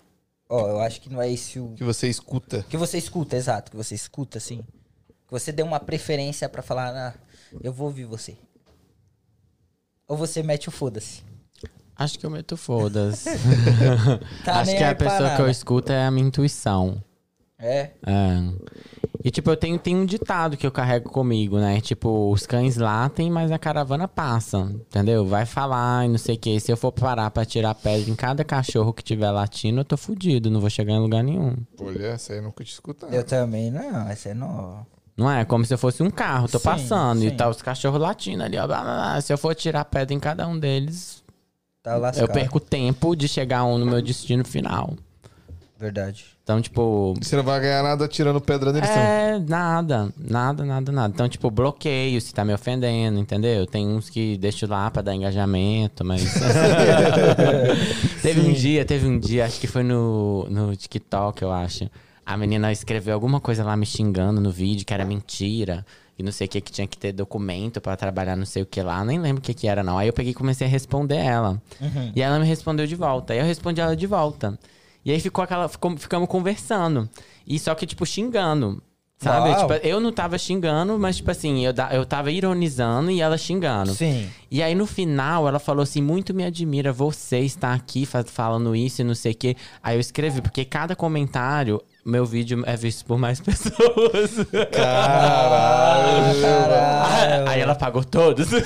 [0.49, 2.65] ó, eu acho que não é esse o Que você escuta.
[2.69, 4.63] que você escuta, exato, que você escuta assim.
[5.27, 7.15] Que você dê uma preferência pra falar, ah,
[7.63, 8.37] eu vou ouvir você.
[10.07, 11.23] Ou você mete o foda-se.
[11.97, 13.25] Acho que eu meto fodas.
[14.45, 17.03] Tá Acho que a pessoa que eu escuto é a minha intuição.
[17.65, 17.91] É.
[18.07, 18.53] É.
[19.25, 21.81] E tipo, eu tenho, tenho um ditado que eu carrego comigo, né?
[21.81, 25.25] Tipo, os cães latem, mas a caravana passa, entendeu?
[25.25, 26.61] Vai falar e não sei o que.
[26.61, 29.97] Se eu for parar pra tirar pedra em cada cachorro que tiver latindo, eu tô
[29.97, 31.57] fudido, não vou chegar em lugar nenhum.
[31.81, 33.15] Olha, essa aí eu nunca te escutado.
[33.15, 34.87] Eu também não, essa é não.
[35.17, 37.29] Não é como se eu fosse um carro, tô Sim, passando sim.
[37.29, 38.67] e tá os cachorros latindo ali, ó.
[38.67, 39.21] blá, blá, blá.
[39.23, 41.25] Se eu for tirar pedra em cada um deles,
[41.83, 42.25] Tá lascado.
[42.29, 44.93] eu perco tempo de chegar um no meu destino final.
[45.79, 46.34] Verdade.
[46.45, 49.03] Então, tipo, Você não vai ganhar nada tirando pedra neles, então.
[49.03, 51.13] é, nada, nada, nada, nada.
[51.15, 53.67] Então, tipo, bloqueio se tá me ofendendo, entendeu?
[53.67, 56.23] Tem uns que deixo lá pra dar engajamento, mas.
[58.21, 61.89] teve um dia, teve um dia, acho que foi no, no TikTok, eu acho.
[62.27, 65.85] A menina escreveu alguma coisa lá me xingando no vídeo, que era mentira.
[66.19, 68.67] E não sei o que, que tinha que ter documento pra trabalhar não sei o
[68.67, 69.03] que lá.
[69.05, 69.99] Nem lembro o que que era, não.
[69.99, 71.61] Aí eu peguei e comecei a responder ela.
[72.15, 73.33] E ela me respondeu de volta.
[73.33, 74.59] Aí eu respondi ela de volta.
[75.05, 75.69] E aí ficou aquela.
[75.69, 77.09] ficou- ficamos conversando.
[77.47, 78.83] E só que, tipo, xingando.
[79.19, 79.51] Sabe?
[79.57, 83.95] Tipo, eu não tava xingando, mas, tipo assim, eu, eu tava ironizando e ela xingando.
[83.95, 84.29] Sim.
[84.51, 88.75] E aí, no final, ela falou assim: muito me admira você estar aqui fa- falando
[88.75, 89.57] isso e não sei o quê.
[89.83, 94.33] Aí eu escrevi, porque cada comentário, meu vídeo é visto por mais pessoas.
[94.73, 96.41] Caralho.
[96.43, 97.49] Caralho.
[97.49, 98.49] aí ela apagou todos.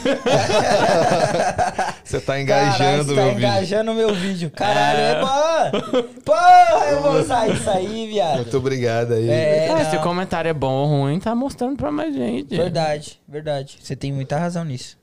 [2.04, 3.38] Você tá Caralho, engajando, você tá meu vídeo.
[3.48, 4.50] engajando o meu vídeo.
[4.50, 6.00] Caralho, é bom.
[6.24, 8.36] Porra, eu vou sair disso aí, viado.
[8.36, 9.28] Muito obrigado aí.
[9.28, 12.56] É, É, se o comentário é bom ou ruim, tá mostrando pra mais gente.
[12.56, 13.76] Verdade, verdade.
[13.82, 14.96] Você tem muita razão nisso.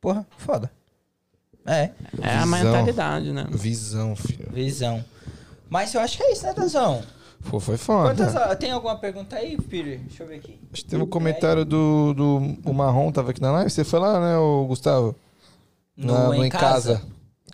[0.00, 0.70] Porra, foda.
[1.66, 1.90] É,
[2.20, 2.46] É a Visão.
[2.46, 3.46] mentalidade, né?
[3.50, 4.48] Visão, filho.
[4.52, 5.02] visão.
[5.70, 7.02] Mas eu acho que é isso, né, Tazão?
[7.50, 8.14] Pô, foi foda.
[8.14, 8.58] Quantas?
[8.58, 9.98] Tem alguma pergunta aí, Peter?
[10.00, 10.58] Deixa eu ver aqui.
[10.72, 13.70] Acho que teve um comentário do, do o Marrom, tava aqui na live.
[13.70, 15.14] Você foi lá, né, o Gustavo?
[15.96, 17.02] Na- No Em Casa?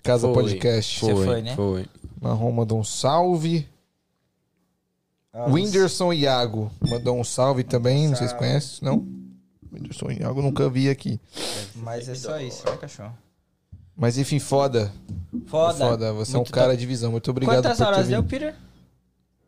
[0.03, 0.33] Casa Foi.
[0.43, 0.99] Podcast.
[1.05, 1.55] Você foi, né?
[1.55, 1.85] Foi.
[2.21, 3.67] Marrom mandou um salve.
[5.47, 8.07] Whindersson Iago mandou um salve também.
[8.07, 9.05] Não sei se conhece, não?
[9.71, 11.19] Whindersson Iago nunca vi aqui.
[11.75, 13.13] Mas é só isso, né, cachorro?
[13.95, 14.91] Mas enfim, foda.
[15.47, 15.77] Foda.
[15.77, 16.13] Foda.
[16.13, 16.77] Você é um Muito cara top.
[16.77, 17.11] de visão.
[17.11, 18.23] Muito obrigado Quantas por ter horas deu.
[18.23, 18.55] Peter?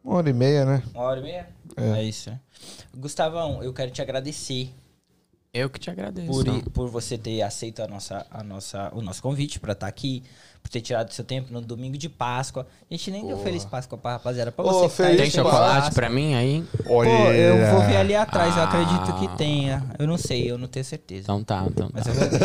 [0.04, 0.84] Uma hora e meia, né?
[0.94, 1.50] Uma hora e meia?
[1.78, 2.00] É.
[2.00, 2.40] É isso, né?
[2.96, 4.70] Gustavão, eu quero te agradecer
[5.54, 6.44] Eu que te agradeço.
[6.44, 10.24] por, por você ter aceito a nossa, a nossa, o nosso convite pra estar aqui,
[10.62, 12.68] por ter tirado seu tempo no domingo de Páscoa.
[12.90, 14.52] A gente nem deu Feliz Páscoa pra rapaziada.
[14.52, 15.94] Pra Ô, você que tá Tem chocolate Páscoa.
[15.96, 16.64] pra mim aí?
[16.86, 18.66] Pô, eu vou ver ali atrás, eu Ah.
[18.66, 19.84] acredito que tenha.
[19.98, 21.24] Eu não sei, eu não tenho certeza.
[21.24, 21.94] Então tá, então tá.
[21.94, 22.42] Mas eu vou ver.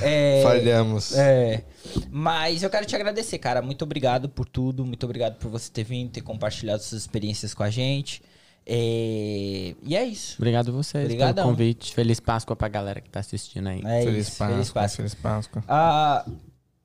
[0.02, 1.16] é, Falhamos.
[1.16, 1.64] é.
[2.10, 3.60] Mas eu quero te agradecer, cara.
[3.60, 4.84] Muito obrigado por tudo.
[4.84, 8.22] Muito obrigado por você ter vindo, ter compartilhado suas experiências com a gente.
[8.64, 10.36] É, E é isso.
[10.38, 11.44] Obrigado a vocês Obrigadão.
[11.44, 11.92] pelo convite.
[11.94, 13.80] Feliz Páscoa pra galera que tá assistindo aí.
[13.84, 14.38] É Feliz isso.
[14.38, 14.54] Páscoa.
[14.54, 14.96] Feliz Páscoa.
[14.96, 15.64] Feliz Páscoa.
[15.68, 16.24] A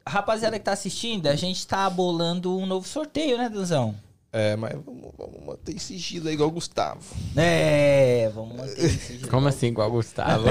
[0.07, 3.95] rapaziada que tá assistindo, a gente tá bolando um novo sorteio, né, Danzão?
[4.31, 6.99] É, mas vamos, vamos manter em sigilo aí, igual o Gustavo.
[7.35, 10.45] É, vamos manter esse Como assim, igual o Gustavo?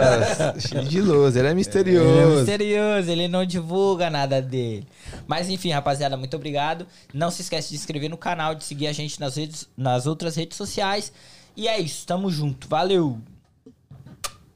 [0.60, 2.36] Sigiloso, ele é Ele é misterioso.
[2.38, 4.86] misterioso, ele não divulga nada dele.
[5.26, 6.86] Mas enfim, rapaziada, muito obrigado.
[7.12, 10.06] Não se esquece de se inscrever no canal, de seguir a gente nas, redes, nas
[10.06, 11.12] outras redes sociais.
[11.56, 12.68] E é isso, tamo junto.
[12.68, 13.18] Valeu!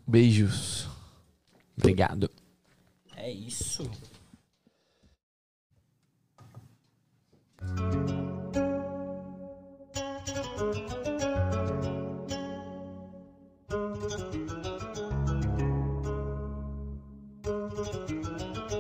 [0.07, 0.89] Beijos.
[1.77, 2.31] Obrigado.
[3.17, 3.91] É isso.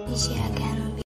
[0.06, 0.59] 你写的。